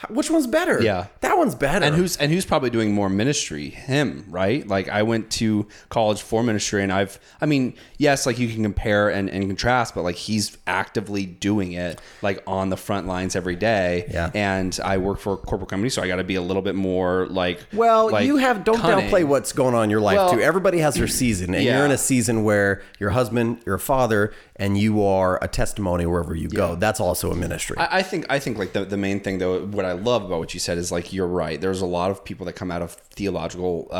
which 0.10 0.30
one's 0.30 0.46
better? 0.48 0.82
Yeah. 0.82 1.08
That 1.22 1.38
one's 1.38 1.56
better. 1.56 1.86
and 1.86 1.96
who's 1.96 2.18
and 2.18 2.32
who's 2.32 2.46
probably 2.46 2.70
doing 2.70 2.94
more 2.94 3.10
ministry 3.10 3.70
him 3.70 4.26
right 4.30 4.66
like 4.68 4.88
i 4.90 5.04
went 5.04 5.30
to 5.32 5.68
college 5.90 6.22
for 6.22 6.44
ministry 6.44 6.82
and 6.84 6.92
i've 6.94 7.20
i 7.42 7.46
mean 7.46 7.74
yes 7.98 8.26
like 8.26 8.38
you 8.40 8.48
can 8.48 8.62
compare 8.64 9.10
and, 9.10 9.30
and 9.30 9.48
contrast 9.48 9.94
but 9.96 10.04
like 10.04 10.16
he's 10.16 10.58
actively 10.68 11.26
doing 11.26 11.74
it 11.74 12.00
like 12.22 12.42
on 12.48 12.70
the 12.70 12.78
front 12.78 13.06
lines 13.08 13.36
every 13.36 13.56
day 13.56 14.06
Yeah. 14.12 14.32
and 14.34 14.78
i 14.84 14.98
work 14.98 15.20
for 15.20 15.34
a 15.34 15.38
corporate 15.38 15.70
company 15.70 15.90
so 15.90 16.02
i 16.02 16.08
got 16.08 16.18
to 16.18 16.24
be 16.24 16.36
a 16.36 16.42
little 16.42 16.62
bit 16.62 16.76
more 16.76 17.28
like 17.28 17.66
Well, 17.74 18.12
like, 18.12 18.26
you 18.26 18.38
have 18.38 18.64
don't 18.64 18.78
cunning. 18.80 19.10
downplay 19.10 19.24
what's 19.26 19.52
going 19.52 19.76
on 19.76 19.86
in 19.86 19.90
your 19.90 20.02
life 20.02 20.18
Well, 20.18 20.32
too. 20.34 20.42
Everybody 20.42 20.80
has 20.80 20.96
their 20.96 21.08
season, 21.08 21.54
and 21.54 21.64
yeah. 21.64 21.78
you're 21.78 21.86
in 21.86 21.92
a 21.92 21.98
season 21.98 22.44
where 22.44 22.82
you're 23.00 23.10
husband, 23.12 23.62
you're 23.66 23.78
father, 23.78 24.34
and 24.58 24.78
you 24.78 25.04
are 25.04 25.38
a 25.44 25.48
testimony 25.48 26.06
wherever 26.06 26.34
you 26.34 26.48
go. 26.48 26.76
That's 26.76 27.00
also 27.00 27.32
a 27.32 27.36
ministry. 27.36 27.78
I 27.78 28.00
I 28.00 28.04
think 28.04 28.26
I 28.30 28.40
think 28.40 28.58
like 28.58 28.74
the, 28.74 28.86
the 28.86 28.98
main 28.98 29.20
thing 29.20 29.38
though 29.40 29.66
what 29.66 29.86
I 29.86 29.94
love 29.94 30.24
about 30.24 30.40
what 30.40 30.54
you 30.54 30.60
said 30.60 30.78
is 30.78 30.92
like 30.92 31.12
you're 31.12 31.28
right. 31.28 31.60
There's 31.60 31.82
a 31.82 31.86
lot 31.86 32.12
of 32.12 32.24
people 32.24 32.46
that 32.46 32.54
come 32.54 32.72
out 32.72 32.82
of 32.82 32.92
theological 32.94 33.88
uh, 33.92 33.94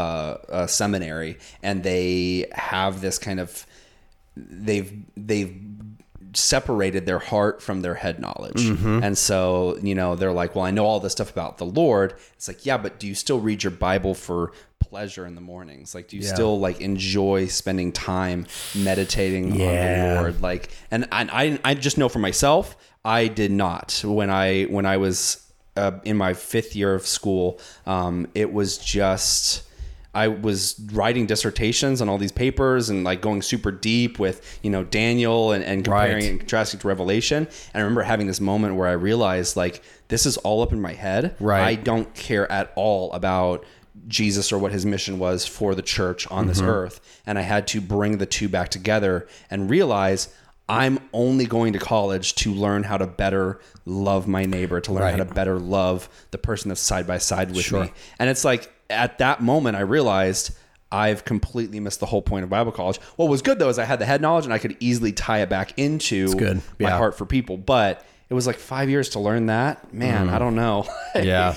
uh, 0.50 0.68
seminary 0.68 1.38
and 1.62 1.84
they 1.84 2.48
have 2.54 3.02
this 3.02 3.18
kind 3.18 3.40
of 3.40 3.66
they've 4.38 4.94
they've 5.16 5.75
separated 6.38 7.06
their 7.06 7.20
heart 7.20 7.62
from 7.62 7.82
their 7.82 7.96
head 7.96 8.20
knowledge. 8.20 8.62
Mm-hmm. 8.64 9.04
And 9.04 9.18
so, 9.18 9.78
you 9.82 9.96
know, 9.96 10.16
they're 10.16 10.32
like, 10.34 10.56
well, 10.56 10.66
I 10.66 10.72
know 10.72 10.86
all 10.86 11.00
this 11.00 11.14
stuff 11.14 11.32
about 11.32 11.58
the 11.58 11.66
Lord. 11.66 12.14
It's 12.34 12.48
like, 12.48 12.66
yeah, 12.66 12.78
but 12.78 13.00
do 13.00 13.08
you 13.08 13.16
still 13.16 13.40
read 13.40 13.64
your 13.64 13.72
Bible 13.72 14.14
for 14.14 14.52
pleasure 14.80 15.26
in 15.26 15.36
the 15.36 15.42
mornings? 15.42 15.96
Like, 15.96 16.08
do 16.08 16.18
you 16.18 16.24
Yeah. 16.24 16.34
still 16.34 16.60
like 16.60 16.82
enjoy 16.82 17.48
spending 17.48 17.92
time 17.92 18.46
meditating 18.76 19.52
on 19.54 19.58
the 19.58 20.16
Lord? 20.22 20.42
Like, 20.42 20.70
and 20.92 21.08
I, 21.12 21.28
I, 21.64 21.72
I 21.72 21.74
just 21.74 21.98
know 21.98 22.10
for 22.10 22.20
myself, 22.20 22.76
I 23.04 23.28
did 23.28 23.52
not 23.52 24.02
when 24.06 24.30
I, 24.30 24.64
when 24.64 24.86
I 24.86 24.98
was 24.98 25.42
uh, 25.76 26.00
in 26.04 26.18
my 26.18 26.34
fifth 26.34 26.76
year 26.76 26.94
of 26.94 27.06
school, 27.06 27.60
um, 27.86 28.28
it 28.34 28.54
was 28.54 28.78
just, 28.78 29.64
I 30.16 30.30
was 30.30 30.80
writing 30.94 31.26
dissertations 31.26 32.02
on 32.02 32.10
all 32.10 32.18
these 32.18 32.32
papers 32.32 32.90
and 32.90 33.04
like 33.04 33.22
going 33.22 33.42
super 33.42 33.72
deep 33.72 34.18
with 34.18 34.60
you 34.64 34.70
know 34.70 34.84
Daniel 34.84 35.52
and, 35.52 35.64
and 35.64 35.84
comparing 35.84 36.16
Right. 36.16 36.24
and 36.24 36.40
contrasting 36.40 36.80
to 36.80 36.88
Revelation. 36.88 37.46
And 37.46 37.76
I 37.76 37.80
remember 37.80 38.02
having 38.02 38.28
this 38.28 38.40
moment 38.40 38.76
where 38.76 38.88
I 38.88 38.94
realized 38.94 39.56
like 39.58 39.84
this 40.08 40.26
is 40.26 40.38
all 40.38 40.62
up 40.62 40.72
in 40.72 40.82
my 40.82 40.94
head. 40.94 41.36
Right. 41.40 41.62
I 41.62 41.76
don't 41.76 42.14
care 42.16 42.50
at 42.52 42.72
all 42.76 43.12
about 43.12 43.66
Jesus 44.08 44.52
or 44.52 44.58
what 44.58 44.72
his 44.72 44.86
mission 44.86 45.20
was 45.20 45.46
for 45.46 45.76
the 45.76 45.82
church 45.82 46.30
on 46.32 46.48
this 46.48 46.60
mm-hmm. 46.60 46.70
earth. 46.70 47.22
And 47.26 47.38
I 47.38 47.42
had 47.42 47.68
to 47.68 47.82
bring 47.82 48.18
the 48.18 48.26
two 48.26 48.48
back 48.48 48.70
together 48.70 49.28
and 49.50 49.70
realize 49.70 50.30
I'm 50.68 51.00
only 51.14 51.46
going 51.46 51.74
to 51.74 51.80
college 51.80 52.36
to 52.36 52.54
learn 52.54 52.84
how 52.84 52.98
to 52.98 53.06
better 53.06 53.60
love 53.86 54.28
my 54.28 54.46
neighbor, 54.46 54.82
to 54.82 54.94
learn 54.94 55.12
how 55.12 55.18
to 55.18 55.26
better 55.26 55.60
love 55.60 56.10
the 56.32 56.40
person 56.40 56.70
that's 56.70 56.82
side 56.82 57.06
by 57.06 57.20
side 57.20 57.56
with 57.56 57.72
me. 57.72 57.92
And 58.18 58.30
it's 58.30 58.44
like 58.44 58.72
at 58.90 59.18
that 59.20 59.42
moment 59.42 59.76
I 59.76 59.82
realized 59.82 60.56
I've 60.92 61.26
completely 61.26 61.80
missed 61.80 62.00
the 62.00 62.06
whole 62.06 62.22
point 62.22 62.44
of 62.44 62.50
Bible 62.50 62.72
college. 62.72 62.98
What 63.16 63.30
was 63.30 63.42
good 63.42 63.60
though 63.60 63.70
is 63.70 63.80
I 63.80 63.86
had 63.86 64.00
the 64.00 64.06
head 64.06 64.22
knowledge 64.22 64.46
and 64.46 64.54
I 64.54 64.60
could 64.60 64.78
easily 64.80 65.12
tie 65.12 65.40
it 65.40 65.50
back 65.50 65.78
into 65.78 66.34
good. 66.36 66.62
my 66.80 66.92
heart 66.92 67.18
for 67.18 67.26
people. 67.26 67.58
But 67.58 68.06
it 68.30 68.34
was 68.34 68.48
like 68.48 68.58
five 68.58 68.90
years 68.90 69.10
to 69.10 69.20
learn 69.20 69.48
that. 69.48 69.94
Man, 69.94 70.30
I 70.30 70.40
don't 70.40 70.56
know. 70.56 70.86
Mm. 71.16 71.26
Yeah. 71.26 71.56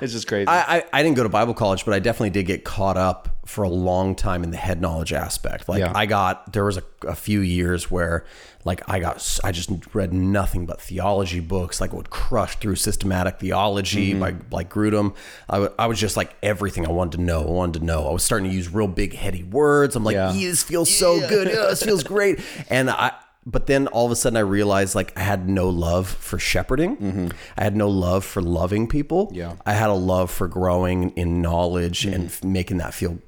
it's 0.00 0.12
just 0.12 0.26
crazy. 0.26 0.48
I, 0.48 0.78
I, 0.78 0.84
I 0.92 1.02
didn't 1.02 1.16
go 1.16 1.22
to 1.22 1.28
Bible 1.28 1.54
college, 1.54 1.84
but 1.84 1.94
I 1.94 2.00
definitely 2.00 2.30
did 2.30 2.46
get 2.46 2.64
caught 2.64 2.96
up 2.96 3.37
for 3.48 3.64
a 3.64 3.68
long 3.68 4.14
time 4.14 4.44
in 4.44 4.50
the 4.50 4.58
head 4.58 4.78
knowledge 4.78 5.10
aspect. 5.10 5.70
Like 5.70 5.80
Yeah. 5.80 5.92
I 5.94 6.04
got, 6.04 6.52
there 6.52 6.66
was 6.66 6.76
a, 6.76 6.82
a 7.06 7.14
few 7.14 7.40
years 7.40 7.90
where 7.90 8.26
like 8.66 8.82
I 8.86 8.98
got, 8.98 9.40
I 9.42 9.52
just 9.52 9.70
read 9.94 10.12
nothing 10.12 10.66
but 10.66 10.82
theology 10.82 11.40
books, 11.40 11.80
like 11.80 11.94
would 11.94 12.10
crush 12.10 12.56
through 12.58 12.76
systematic 12.76 13.40
theology 13.40 14.10
mm-hmm. 14.10 14.20
by 14.20 14.34
like 14.50 14.68
Grudem. 14.68 15.14
I 15.48 15.70
I 15.78 15.86
was 15.86 15.98
just 15.98 16.14
like 16.14 16.36
everything 16.42 16.86
I 16.86 16.90
wanted 16.90 17.16
to 17.16 17.22
know. 17.24 17.40
I 17.40 17.50
wanted 17.50 17.78
to 17.78 17.84
know. 17.86 18.06
I 18.06 18.12
was 18.12 18.22
starting 18.22 18.50
to 18.50 18.54
use 18.54 18.70
real 18.70 18.86
big 18.86 19.14
heady 19.14 19.44
words. 19.44 19.96
I'm 19.96 20.04
like, 20.04 20.14
Yeah. 20.14 20.32
"Yeah, 20.32 20.50
this 20.50 20.62
feels 20.62 20.94
so 20.94 21.26
good. 21.26 21.48
Yeah, 21.48 21.68
this 21.70 21.82
feels 21.82 22.02
great. 22.14 22.40
And 22.68 22.90
I, 22.90 23.12
but 23.46 23.66
then 23.66 23.86
all 23.86 24.04
of 24.04 24.12
a 24.12 24.16
sudden 24.16 24.36
I 24.36 24.40
realized 24.40 24.94
like 24.94 25.16
I 25.16 25.22
had 25.22 25.48
no 25.48 25.70
love 25.70 26.06
for 26.06 26.38
shepherding. 26.38 26.98
Mm-hmm. 26.98 27.28
I 27.56 27.64
had 27.64 27.74
no 27.74 27.88
love 27.88 28.26
for 28.26 28.42
loving 28.42 28.88
people. 28.88 29.30
Yeah. 29.32 29.54
I 29.64 29.72
had 29.72 29.88
a 29.88 29.94
love 29.94 30.30
for 30.30 30.48
growing 30.48 31.10
in 31.10 31.40
knowledge 31.40 32.02
mm-hmm. 32.02 32.14
and 32.14 32.26
f- 32.26 32.44
making 32.44 32.76
that 32.78 32.92
feel 32.92 33.18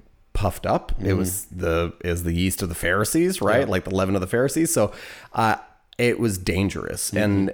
puffed 0.40 0.64
up. 0.64 0.92
It 1.02 1.12
was 1.12 1.44
the 1.46 1.92
is 2.02 2.22
the 2.22 2.32
yeast 2.32 2.62
of 2.62 2.70
the 2.70 2.74
Pharisees, 2.74 3.42
right? 3.42 3.68
Like 3.68 3.84
the 3.84 3.94
leaven 3.94 4.14
of 4.14 4.22
the 4.22 4.26
Pharisees. 4.26 4.72
So, 4.72 4.90
uh, 5.34 5.56
it 5.98 6.18
was 6.18 6.38
dangerous. 6.38 7.12
And 7.12 7.52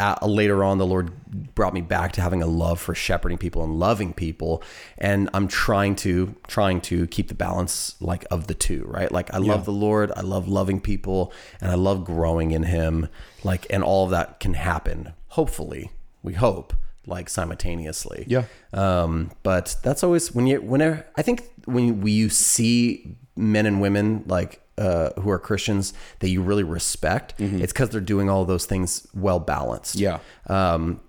uh, 0.00 0.16
later 0.26 0.64
on, 0.64 0.78
the 0.78 0.86
Lord 0.86 1.12
brought 1.54 1.74
me 1.74 1.82
back 1.82 2.12
to 2.12 2.22
having 2.22 2.42
a 2.42 2.46
love 2.46 2.80
for 2.80 2.94
shepherding 2.94 3.36
people 3.36 3.62
and 3.62 3.78
loving 3.78 4.14
people. 4.14 4.62
And 4.96 5.28
I'm 5.34 5.46
trying 5.46 5.94
to 5.96 6.34
trying 6.46 6.80
to 6.82 7.06
keep 7.08 7.28
the 7.28 7.34
balance 7.34 8.00
like 8.00 8.24
of 8.30 8.46
the 8.46 8.54
two, 8.54 8.86
right? 8.88 9.12
Like 9.12 9.34
I 9.34 9.36
love 9.36 9.66
the 9.66 9.72
Lord, 9.72 10.10
I 10.16 10.22
love 10.22 10.48
loving 10.48 10.80
people, 10.80 11.34
and 11.60 11.70
I 11.70 11.74
love 11.74 12.06
growing 12.06 12.52
in 12.52 12.62
Him. 12.62 13.10
Like, 13.44 13.66
and 13.68 13.84
all 13.84 14.06
of 14.06 14.10
that 14.12 14.40
can 14.40 14.54
happen. 14.54 15.12
Hopefully, 15.28 15.90
we 16.22 16.32
hope 16.32 16.72
like 17.06 17.28
simultaneously. 17.28 18.24
Yeah. 18.26 18.44
Um, 18.72 19.30
but 19.42 19.76
that's 19.82 20.02
always 20.02 20.34
when 20.34 20.46
you 20.46 20.60
whenever 20.60 21.06
I 21.16 21.22
think 21.22 21.44
when 21.64 22.00
we 22.00 22.12
you 22.12 22.28
see 22.28 23.16
men 23.36 23.66
and 23.66 23.80
women 23.80 24.24
like 24.26 24.60
uh, 24.78 25.10
who 25.20 25.30
are 25.30 25.38
Christians 25.38 25.94
that 26.18 26.28
you 26.28 26.42
really 26.42 26.64
respect, 26.64 27.34
it's 27.38 27.72
because 27.72 27.90
they're 27.90 28.00
doing 28.00 28.28
all 28.28 28.44
those 28.44 28.66
things 28.66 29.06
well 29.14 29.38
balanced. 29.38 29.94
Yeah. 29.94 30.18
Um, 30.48 31.00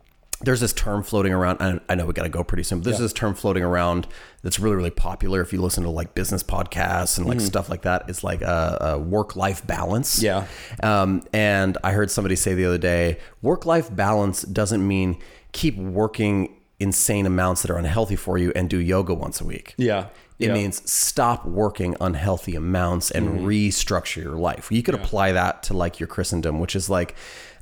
there's 0.41 0.59
this 0.59 0.71
term 0.71 1.01
floating 1.01 1.33
around. 1.33 1.57
I, 1.59 1.79
I 1.89 1.95
know 1.95 2.05
we 2.05 2.13
got 2.13 2.23
to 2.23 2.29
go 2.29 2.43
pretty 2.43 2.61
soon. 2.61 2.79
But 2.79 2.85
there's 2.85 2.99
this 2.99 3.11
term 3.11 3.33
floating 3.33 3.63
around 3.63 4.07
that's 4.43 4.59
really, 4.59 4.75
really 4.75 4.91
popular. 4.91 5.41
If 5.41 5.51
you 5.51 5.59
listen 5.59 5.83
to 5.83 5.89
like 5.89 6.13
business 6.13 6.43
podcasts 6.43 7.17
and 7.17 7.25
like 7.25 7.41
stuff 7.41 7.69
like 7.69 7.81
that, 7.81 8.07
it's 8.07 8.23
like 8.23 8.43
a, 8.43 8.77
a 8.81 8.99
work-life 8.99 9.65
balance. 9.65 10.21
Yeah. 10.21 10.45
Um, 10.83 11.23
and 11.33 11.77
I 11.83 11.91
heard 11.91 12.11
somebody 12.11 12.35
say 12.35 12.53
the 12.53 12.65
other 12.65 12.77
day, 12.77 13.17
work-life 13.41 13.93
balance 13.93 14.43
doesn't 14.43 14.87
mean 14.87 15.17
keep 15.57 15.75
working 15.77 16.35
insane 16.79 17.25
amounts 17.25 17.61
that 17.63 17.71
are 17.71 17.77
unhealthy 17.77 18.15
for 18.15 18.37
you 18.37 18.51
and 18.55 18.69
do 18.69 18.77
yoga 18.77 19.13
once 19.13 19.41
a 19.41 19.45
week. 19.45 19.73
yeah. 19.77 20.05
It 20.39 20.49
yeah. 20.49 20.53
means 20.53 20.75
stop 20.91 21.47
working 21.47 21.95
unhealthy 21.99 22.53
amounts 22.55 23.09
and 23.09 23.23
Mm-hmm. 23.27 23.47
restructure 23.47 24.21
your 24.23 24.37
life. 24.37 24.71
You 24.71 24.83
could 24.83 24.93
apply 24.93 25.31
that 25.31 25.63
to 25.63 25.73
like 25.73 25.99
your 25.99 26.05
Christendom, 26.05 26.59
which 26.59 26.75
is 26.75 26.91
like 26.91 27.15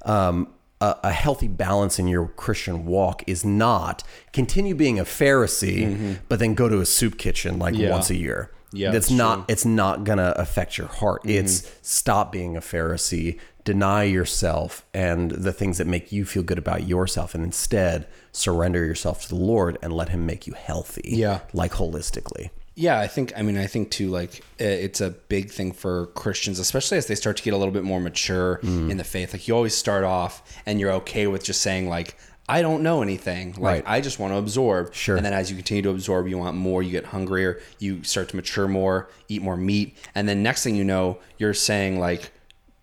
um, 0.03 0.49
a, 0.81 0.93
a 1.05 1.11
healthy 1.13 1.47
balance 1.47 1.99
in 1.99 2.09
your 2.09 2.27
Christian 2.27 2.85
walk 2.85 3.23
is 3.27 3.45
not 3.45 4.03
continue 4.33 4.75
being 4.75 4.99
a 4.99 5.05
Pharisee, 5.05 6.17
but 6.27 6.39
then 6.39 6.53
go 6.53 6.67
to 6.67 6.79
a 6.81 6.85
soup 6.85 7.17
kitchen 7.17 7.57
like 7.59 7.73
Mm-hmm. 7.75 7.83
Yeah. 7.83 7.91
once 7.91 8.09
a 8.09 8.15
year. 8.17 8.51
Yeah, 8.73 8.91
that's 8.91 9.09
not. 9.09 9.49
It's 9.49 9.63
not 9.63 10.03
gonna 10.03 10.33
affect 10.35 10.77
your 10.77 10.87
heart. 10.87 11.21
Mm-hmm. 11.23 11.45
It's 11.45 11.71
stop 11.81 12.31
being 12.33 12.57
a 12.57 12.61
Pharisee, 12.61 13.39
deny 13.65 14.03
yourself 14.03 14.85
and 14.93 15.31
the 15.31 15.51
things 15.51 15.77
that 15.79 15.87
make 15.87 16.11
you 16.11 16.23
feel 16.23 16.43
good 16.43 16.57
about 16.57 16.87
yourself, 16.87 17.35
and 17.35 17.43
instead 17.43 18.07
surrender 18.31 18.85
yourself 18.85 19.23
to 19.23 19.29
the 19.29 19.35
Lord 19.35 19.77
and 19.81 19.91
let 19.91 20.09
Him 20.09 20.25
make 20.25 20.47
you 20.47 20.53
healthy. 20.53 21.01
Yeah. 21.05 21.41
like 21.53 21.73
holistically. 21.73 22.51
Yeah, 22.77 22.99
I 22.99 23.07
think. 23.07 23.31
I 23.37 23.41
mean, 23.41 23.57
I 23.57 23.67
think 23.67 23.89
too. 23.89 24.09
Like, 24.09 24.43
it's 24.59 24.99
a 25.01 25.09
big 25.11 25.49
thing 25.49 25.71
for 25.71 26.07
Christians, 26.07 26.59
especially 26.59 26.97
as 26.97 27.07
they 27.07 27.15
start 27.15 27.37
to 27.37 27.43
get 27.43 27.53
a 27.53 27.57
little 27.57 27.73
bit 27.73 27.83
more 27.85 27.99
mature 28.01 28.59
Mm. 28.63 28.91
in 28.91 28.97
the 28.97 29.03
faith. 29.05 29.31
Like, 29.33 29.47
you 29.47 29.55
always 29.55 29.73
start 29.75 30.03
off 30.03 30.43
and 30.65 30.79
you're 30.79 30.91
okay 30.93 31.25
with 31.27 31.43
just 31.43 31.61
saying 31.61 31.87
like, 31.89 32.17
I 32.49 32.61
don't 32.61 32.83
know 32.83 33.01
anything. 33.01 33.53
Like 33.53 33.61
Right. 33.61 33.83
I 33.87 34.01
just 34.01 34.19
want 34.19 34.33
to 34.33 34.37
absorb. 34.37 34.93
Sure. 34.93 35.15
And 35.15 35.25
then 35.25 35.33
as 35.33 35.49
you 35.49 35.55
continue 35.55 35.81
to 35.83 35.89
absorb, 35.89 36.27
you 36.27 36.37
want 36.37 36.57
more. 36.57 36.83
You 36.83 36.91
get 36.91 37.05
hungrier. 37.05 37.59
You 37.79 38.03
start 38.03 38.27
to 38.29 38.35
mature 38.35 38.67
more. 38.67 39.09
Eat 39.29 39.41
more 39.41 39.57
meat. 39.57 39.97
And 40.13 40.27
then 40.29 40.43
next 40.43 40.63
thing 40.63 40.75
you 40.75 40.83
know, 40.83 41.17
you're 41.39 41.55
saying 41.55 41.99
like 41.99 42.29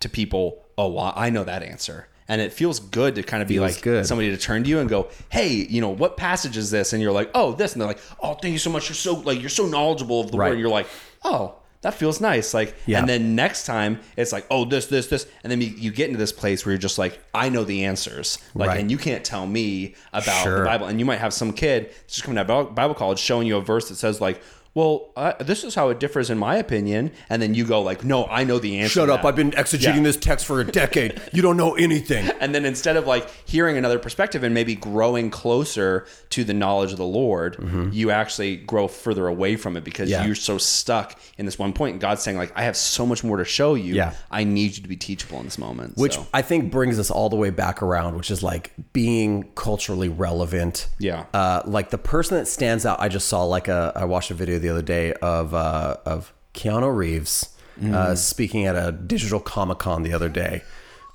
to 0.01 0.09
people, 0.09 0.62
"Oh, 0.77 0.89
well, 0.89 1.13
I 1.15 1.29
know 1.29 1.43
that 1.43 1.63
answer." 1.63 2.07
And 2.27 2.39
it 2.39 2.53
feels 2.53 2.79
good 2.79 3.15
to 3.15 3.23
kind 3.23 3.41
of 3.41 3.49
be 3.49 3.55
Feels 3.55 3.73
like 3.75 3.81
good. 3.83 4.05
somebody 4.07 4.29
to 4.31 4.37
turn 4.37 4.63
to 4.63 4.69
you 4.69 4.79
and 4.79 4.89
go, 4.89 5.09
"Hey, 5.29 5.49
you 5.49 5.81
know 5.81 5.89
what 5.89 6.15
passage 6.17 6.55
is 6.57 6.71
this?" 6.71 6.93
And 6.93 7.01
you're 7.01 7.11
like, 7.11 7.29
"Oh, 7.35 7.53
this." 7.53 7.73
And 7.73 7.81
they're 7.81 7.87
like, 7.87 7.99
"Oh, 8.21 8.33
thank 8.35 8.53
you 8.53 8.59
so 8.59 8.69
much. 8.69 8.87
You're 8.89 8.95
so 8.95 9.15
like 9.15 9.39
you're 9.41 9.49
so 9.49 9.65
knowledgeable 9.65 10.21
of 10.21 10.31
the 10.31 10.37
Right. 10.37 10.47
word." 10.47 10.51
And 10.53 10.61
you're 10.61 10.69
like, 10.69 10.87
"Oh." 11.23 11.55
That 11.81 11.95
feels 11.95 12.21
nice. 12.21 12.53
Like, 12.53 12.75
Yeah. 12.85 12.99
and 12.99 13.09
then 13.09 13.35
next 13.35 13.65
time 13.65 13.99
it's 14.15 14.31
like, 14.31 14.45
oh, 14.49 14.63
this, 14.63 14.85
this, 14.85 15.07
this, 15.07 15.27
and 15.43 15.51
then 15.51 15.59
you, 15.59 15.67
you 15.67 15.91
get 15.91 16.07
into 16.07 16.17
this 16.17 16.31
place 16.31 16.65
where 16.65 16.71
you're 16.71 16.79
just 16.79 16.97
like, 16.97 17.19
I 17.33 17.49
know 17.49 17.65
the 17.65 17.83
answers, 17.83 18.37
like, 18.55 18.69
Right. 18.69 18.79
and 18.79 18.89
you 18.89 18.97
can't 18.97 19.21
tell 19.25 19.45
me 19.45 19.93
about 20.13 20.43
Sure. 20.43 20.59
the 20.59 20.63
Bible. 20.65 20.85
And 20.87 20.97
you 20.97 21.05
might 21.05 21.19
have 21.19 21.33
some 21.33 21.51
kid 21.51 21.89
just 22.07 22.23
coming 22.23 22.37
out 22.37 22.49
of 22.49 22.73
Bible 22.73 22.95
college 22.95 23.19
showing 23.19 23.47
you 23.47 23.57
a 23.57 23.61
verse 23.61 23.89
that 23.89 23.95
says 23.95 24.21
like, 24.21 24.41
well, 24.75 25.11
uh, 25.15 25.33
this 25.39 25.63
is 25.63 25.75
how 25.75 25.89
it 25.89 25.99
differs 25.99 26.29
in 26.29 26.37
my 26.37 26.55
opinion, 26.55 27.11
and 27.29 27.41
then 27.41 27.53
you 27.53 27.63
go 27.65 27.81
like, 27.81 28.03
no, 28.03 28.25
I 28.25 28.43
know 28.43 28.57
the 28.59 28.79
answer. 28.79 28.93
Shut 29.01 29.09
up! 29.09 29.21
that. 29.21 29.27
I've 29.27 29.35
been 29.35 29.51
exegeting 29.51 29.97
Yeah. 29.97 30.01
this 30.03 30.17
text 30.17 30.45
for 30.45 30.59
a 30.59 30.63
decade. 30.65 31.21
You 31.31 31.41
don't 31.41 31.57
know 31.57 31.75
anything. 31.75 32.29
And 32.43 32.53
then 32.53 32.65
instead 32.65 32.97
of 32.97 33.07
like 33.07 33.29
hearing 33.47 33.77
another 33.77 33.99
perspective 33.99 34.43
and 34.43 34.53
maybe 34.53 34.75
growing 34.75 35.29
closer 35.29 36.05
to 36.31 36.43
the 36.43 36.53
knowledge 36.53 36.91
of 36.91 36.97
the 36.97 37.05
Lord, 37.05 37.57
you 37.93 38.11
actually 38.11 38.57
grow 38.57 38.87
further 38.89 39.27
away 39.27 39.55
from 39.55 39.77
it 39.77 39.83
because 39.85 40.09
Mm-hmm. 40.09 40.21
Yeah. 40.21 40.25
you're 40.25 40.35
so 40.35 40.57
stuck 40.57 41.17
in 41.37 41.45
this 41.45 41.57
one 41.57 41.71
point. 41.71 41.93
And 41.93 42.01
God's 42.01 42.21
saying 42.21 42.35
like, 42.37 42.51
I 42.57 42.63
have 42.63 42.75
so 42.75 43.05
much 43.05 43.23
more 43.23 43.37
to 43.37 43.45
show 43.45 43.75
you. 43.75 43.93
Yeah. 43.93 44.13
I 44.29 44.43
need 44.43 44.75
you 44.75 44.83
to 44.83 44.89
be 44.89 44.97
teachable 44.97 45.37
in 45.39 45.45
this 45.45 45.57
moment. 45.57 45.95
Which 45.97 46.15
So, 46.15 46.27
I 46.33 46.41
think 46.41 46.69
brings 46.71 46.99
us 46.99 47.09
all 47.09 47.29
the 47.29 47.35
way 47.37 47.49
back 47.51 47.81
around, 47.81 48.15
which 48.17 48.29
is 48.29 48.43
like 48.43 48.73
being 48.91 49.49
culturally 49.55 50.09
relevant. 50.09 50.89
Yeah. 50.99 51.25
Uh, 51.33 51.61
like 51.65 51.89
the 51.91 51.97
person 51.97 52.37
that 52.37 52.47
stands 52.47 52.85
out, 52.85 52.99
I 52.99 53.07
just 53.07 53.27
saw 53.29 53.43
like 53.45 53.69
a, 53.69 53.93
I 53.95 54.03
watched 54.05 54.31
a 54.31 54.33
video 54.33 54.59
the 54.63 54.69
other 54.69 54.81
day 54.81 55.13
of, 55.21 55.53
uh, 55.53 55.97
of 56.05 56.33
Keanu 56.55 56.95
Reeves 56.95 57.49
uh, 57.83 58.15
speaking 58.15 58.65
at 58.65 58.75
a 58.75 58.91
digital 58.91 59.39
Comic 59.39 59.77
Con 59.79 60.01
the 60.03 60.13
other 60.13 60.29
day. 60.29 60.63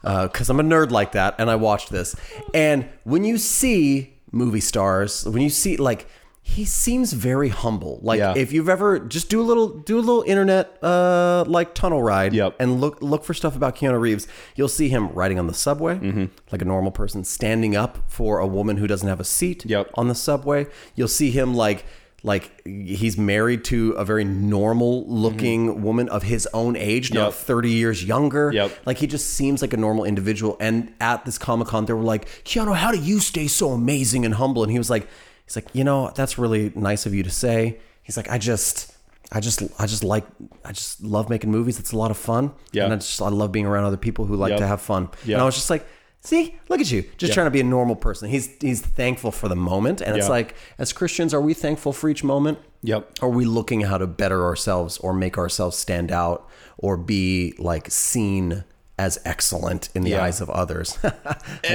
Because 0.03 0.49
I'm 0.49 0.61
a 0.61 0.62
nerd 0.62 0.90
like 0.90 1.12
that, 1.12 1.34
and 1.38 1.51
I 1.51 1.57
watched 1.57 1.90
this. 1.90 2.14
And 2.55 2.88
when 3.05 3.24
you 3.24 3.36
see 3.38 4.14
movie 4.30 4.61
stars, 4.61 5.24
when 5.26 5.42
you 5.42 5.51
see 5.51 5.76
like, 5.76 6.07
he 6.42 6.64
seems 6.64 7.12
very 7.12 7.51
humble. 7.51 7.99
Like 8.03 8.18
Yeah. 8.18 8.32
if 8.36 8.53
you've 8.55 8.68
ever 8.70 8.99
just 9.01 9.28
do 9.28 9.38
a 9.40 9.46
little 9.51 9.68
do 9.68 9.99
a 9.99 10.01
little 10.01 10.22
internet 10.26 10.82
uh 10.82 11.44
like 11.46 11.74
tunnel 11.74 12.03
ride 12.03 12.32
Yep. 12.32 12.55
and 12.59 12.80
look 12.80 13.03
look 13.03 13.22
for 13.22 13.34
stuff 13.34 13.55
about 13.55 13.76
Keanu 13.76 14.01
Reeves. 14.01 14.26
You'll 14.57 14.68
see 14.68 14.88
him 14.88 15.09
riding 15.09 15.38
on 15.38 15.46
the 15.46 15.53
subway 15.53 15.96
Mm-hmm. 15.99 16.24
like 16.51 16.62
a 16.62 16.64
normal 16.64 16.90
person, 16.90 17.22
standing 17.24 17.76
up 17.76 17.99
for 18.09 18.38
a 18.38 18.46
woman 18.46 18.78
who 18.78 18.86
doesn't 18.86 19.09
have 19.09 19.20
a 19.20 19.24
seat 19.24 19.66
Yep. 19.66 19.90
on 19.94 20.09
the 20.09 20.14
subway. 20.14 20.66
You'll 20.94 21.09
see 21.09 21.30
him 21.30 21.55
like 21.55 21.84
like 22.25 22.66
he's 22.66 23.16
married 23.16 23.64
to 23.66 23.93
a 23.93 24.05
very 24.05 24.25
normal 24.25 25.07
looking 25.07 25.83
woman 25.83 26.09
of 26.09 26.25
his 26.25 26.49
own 26.53 26.75
age, 26.77 27.12
not 27.12 27.31
Mm-hmm. 27.31 27.39
Yep. 27.39 27.47
30 27.47 27.71
years 27.71 28.05
younger. 28.05 28.51
Yep. 28.53 28.79
Like 28.87 28.99
he 28.99 29.07
just 29.07 29.31
seems 29.31 29.62
like 29.62 29.73
a 29.73 29.77
normal 29.77 30.05
individual. 30.05 30.57
And 30.59 30.93
at 31.01 31.25
this 31.25 31.39
Comic 31.39 31.69
Con, 31.69 31.87
they 31.87 31.93
were 31.93 32.03
like, 32.03 32.27
Keanu, 32.45 32.75
how 32.75 32.91
do 32.91 32.99
you 32.99 33.21
stay 33.21 33.47
so 33.47 33.71
amazing 33.71 34.25
and 34.25 34.35
humble? 34.35 34.62
And 34.64 34.73
he 34.73 34.79
was 34.79 34.91
like, 34.91 35.07
he's 35.45 35.55
like, 35.57 35.66
you 35.73 35.85
know, 35.85 36.11
that's 36.14 36.39
really 36.39 36.73
nice 36.75 37.07
of 37.07 37.14
you 37.14 37.23
to 37.23 37.31
say. 37.31 37.79
He's 38.03 38.16
like, 38.16 38.29
I 38.31 38.39
just, 38.39 38.93
I 39.31 39.39
just, 39.41 39.62
I 39.79 39.87
just 39.87 40.03
like, 40.03 40.25
I 40.64 40.73
just 40.73 41.03
love 41.03 41.31
making 41.31 41.51
movies. 41.53 41.79
It's 41.79 41.93
a 41.93 41.97
lot 41.97 42.11
of 42.11 42.16
fun. 42.16 42.53
Yeah. 42.73 42.85
And 42.85 42.95
I 42.95 42.97
just, 42.97 43.23
I 43.23 43.29
love 43.29 43.53
being 43.53 43.66
around 43.66 43.85
other 43.85 43.97
people 43.97 44.25
who 44.25 44.35
like 44.35 44.51
Yep. 44.51 44.59
to 44.61 44.66
have 44.66 44.81
fun. 44.81 45.09
Yep. 45.25 45.35
And 45.35 45.43
I 45.43 45.45
was 45.45 45.55
just 45.55 45.71
like, 45.71 45.87
see, 46.29 46.55
look 46.68 46.81
at 46.81 46.91
you, 46.91 47.05
just 47.16 47.33
trying 47.33 47.47
to 47.47 47.51
be 47.51 47.61
a 47.61 47.64
normal 47.64 47.97
person. 47.97 48.29
He's, 48.29 48.49
he's 48.61 48.81
thankful 48.81 49.33
for 49.33 49.49
the 49.49 49.57
moment. 49.57 50.01
And 50.01 50.16
it's 50.16 50.29
like, 50.29 50.55
as 50.79 50.93
Christians, 50.93 51.33
are 51.35 51.41
we 51.41 51.55
thankful 51.55 51.93
for 51.93 52.09
each 52.09 52.22
moment? 52.22 52.59
Yep. 52.83 53.18
Are 53.22 53.29
we 53.29 53.45
looking 53.45 53.81
how 53.83 53.99
to 53.99 54.07
better 54.07 54.45
ourselves 54.45 54.99
or 54.99 55.12
make 55.12 55.37
ourselves 55.39 55.76
stand 55.76 56.12
out 56.12 56.49
or 56.76 56.97
be 56.97 57.55
like 57.59 57.91
seen 57.91 58.64
as 59.01 59.16
excellent 59.24 59.89
in 59.95 60.03
the 60.03 60.11
Yeah. 60.11 60.22
eyes 60.24 60.41
of 60.41 60.49
others? 60.51 60.97
I 61.05 61.11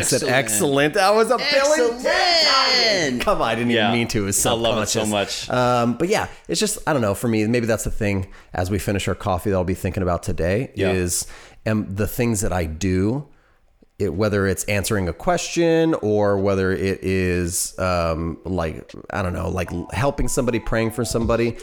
said 0.01 0.23
Excellent. 0.23 0.29
excellent. 0.33 0.93
That 0.93 1.13
was 1.15 1.29
a 1.31 1.37
Billy 1.37 1.97
Excellent. 2.05 3.21
Come 3.21 3.41
on, 3.41 3.47
I 3.49 3.55
didn't 3.55 3.71
Yeah. 3.71 3.87
even 3.89 3.99
mean 3.99 4.07
to. 4.09 4.23
It 4.23 4.25
was 4.25 4.45
I 4.45 4.51
love 4.53 4.81
it 4.83 4.87
so 4.89 5.05
much. 5.05 5.49
Um, 5.49 5.93
but 5.97 6.07
yeah, 6.09 6.27
it's 6.47 6.59
just 6.59 6.77
I 6.87 6.93
don't 6.93 7.01
know. 7.01 7.13
For 7.15 7.27
me, 7.27 7.45
maybe 7.47 7.65
that's 7.65 7.83
the 7.83 7.91
thing. 7.91 8.27
As 8.53 8.69
we 8.71 8.79
finish 8.79 9.07
our 9.07 9.15
coffee, 9.15 9.49
that 9.49 9.55
I'll 9.57 9.63
be 9.63 9.73
thinking 9.73 10.03
about 10.03 10.23
today 10.23 10.71
Yeah. 10.75 10.91
is 10.91 11.25
um, 11.65 11.87
the 11.93 12.07
things 12.07 12.41
that 12.41 12.53
I 12.53 12.65
do. 12.65 13.27
It, 13.99 14.13
whether 14.13 14.47
it's 14.47 14.63
answering 14.65 15.07
a 15.07 15.13
question 15.13 15.93
or 15.95 16.37
whether 16.39 16.71
it 16.71 17.03
is 17.03 17.77
um, 17.77 18.39
like 18.43 18.91
I 19.11 19.21
don't 19.21 19.33
know, 19.33 19.49
like 19.49 19.69
helping 19.91 20.27
somebody, 20.27 20.59
praying 20.59 20.91
for 20.91 21.05
somebody, 21.05 21.57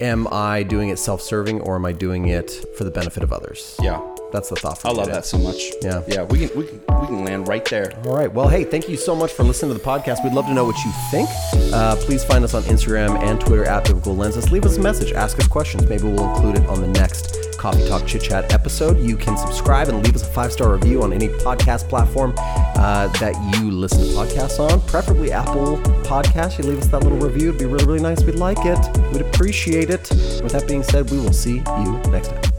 am 0.00 0.26
I 0.32 0.64
doing 0.64 0.88
it 0.88 0.98
self-serving 0.98 1.60
or 1.60 1.76
am 1.76 1.84
I 1.84 1.92
doing 1.92 2.26
it 2.26 2.50
for 2.76 2.84
the 2.84 2.90
benefit 2.90 3.22
of 3.22 3.32
others? 3.32 3.76
Yeah. 3.80 4.15
That's 4.32 4.48
the 4.48 4.56
thought. 4.56 4.78
For 4.78 4.88
I 4.88 4.90
love 4.92 5.06
today. 5.06 5.16
that 5.16 5.24
so 5.24 5.38
much. 5.38 5.72
Yeah. 5.82 6.02
Yeah. 6.06 6.22
We 6.24 6.46
can, 6.46 6.58
we 6.58 6.66
can, 6.66 6.80
we 7.00 7.06
can 7.06 7.24
land 7.24 7.48
right 7.48 7.64
there. 7.64 7.96
All 8.06 8.16
right. 8.16 8.32
Well, 8.32 8.48
hey, 8.48 8.64
thank 8.64 8.88
you 8.88 8.96
so 8.96 9.14
much 9.14 9.32
for 9.32 9.44
listening 9.44 9.72
to 9.72 9.78
the 9.78 9.84
podcast. 9.84 10.22
We'd 10.24 10.32
love 10.32 10.46
to 10.46 10.54
know 10.54 10.64
what 10.64 10.76
you 10.84 10.92
think. 11.10 11.28
Uh, 11.72 11.96
please 11.96 12.24
find 12.24 12.44
us 12.44 12.54
on 12.54 12.62
Instagram 12.64 13.18
and 13.22 13.40
Twitter 13.40 13.64
at 13.64 13.84
Biblical 13.84 14.16
Lenses. 14.16 14.50
Leave 14.50 14.64
us 14.64 14.76
a 14.76 14.80
message. 14.80 15.12
Ask 15.12 15.38
us 15.38 15.46
questions. 15.46 15.88
Maybe 15.88 16.04
we'll 16.04 16.28
include 16.34 16.56
it 16.58 16.66
on 16.68 16.80
the 16.80 16.88
next 16.88 17.36
Coffee 17.58 17.86
Talk 17.88 18.06
Chit 18.06 18.22
Chat 18.22 18.52
episode. 18.52 18.98
You 18.98 19.16
can 19.16 19.36
subscribe 19.36 19.88
and 19.88 20.04
leave 20.04 20.14
us 20.14 20.22
a 20.22 20.32
five 20.32 20.52
star 20.52 20.72
review 20.72 21.02
on 21.02 21.12
any 21.12 21.28
podcast 21.28 21.88
platform 21.88 22.34
uh, 22.38 23.08
that 23.18 23.34
you 23.56 23.70
listen 23.70 24.00
to 24.00 24.04
podcasts 24.06 24.58
on, 24.60 24.80
preferably 24.82 25.32
Apple 25.32 25.78
Podcasts. 26.04 26.58
You 26.58 26.64
leave 26.64 26.78
us 26.78 26.86
that 26.88 27.02
little 27.02 27.18
review. 27.18 27.48
It'd 27.48 27.58
be 27.58 27.64
really, 27.64 27.86
really 27.86 28.02
nice. 28.02 28.22
We'd 28.22 28.36
like 28.36 28.58
it. 28.64 28.78
We'd 29.12 29.22
appreciate 29.22 29.90
it. 29.90 30.08
With 30.42 30.52
that 30.52 30.66
being 30.68 30.82
said, 30.82 31.10
we 31.10 31.18
will 31.18 31.32
see 31.32 31.56
you 31.56 32.00
next 32.10 32.28
time. 32.28 32.55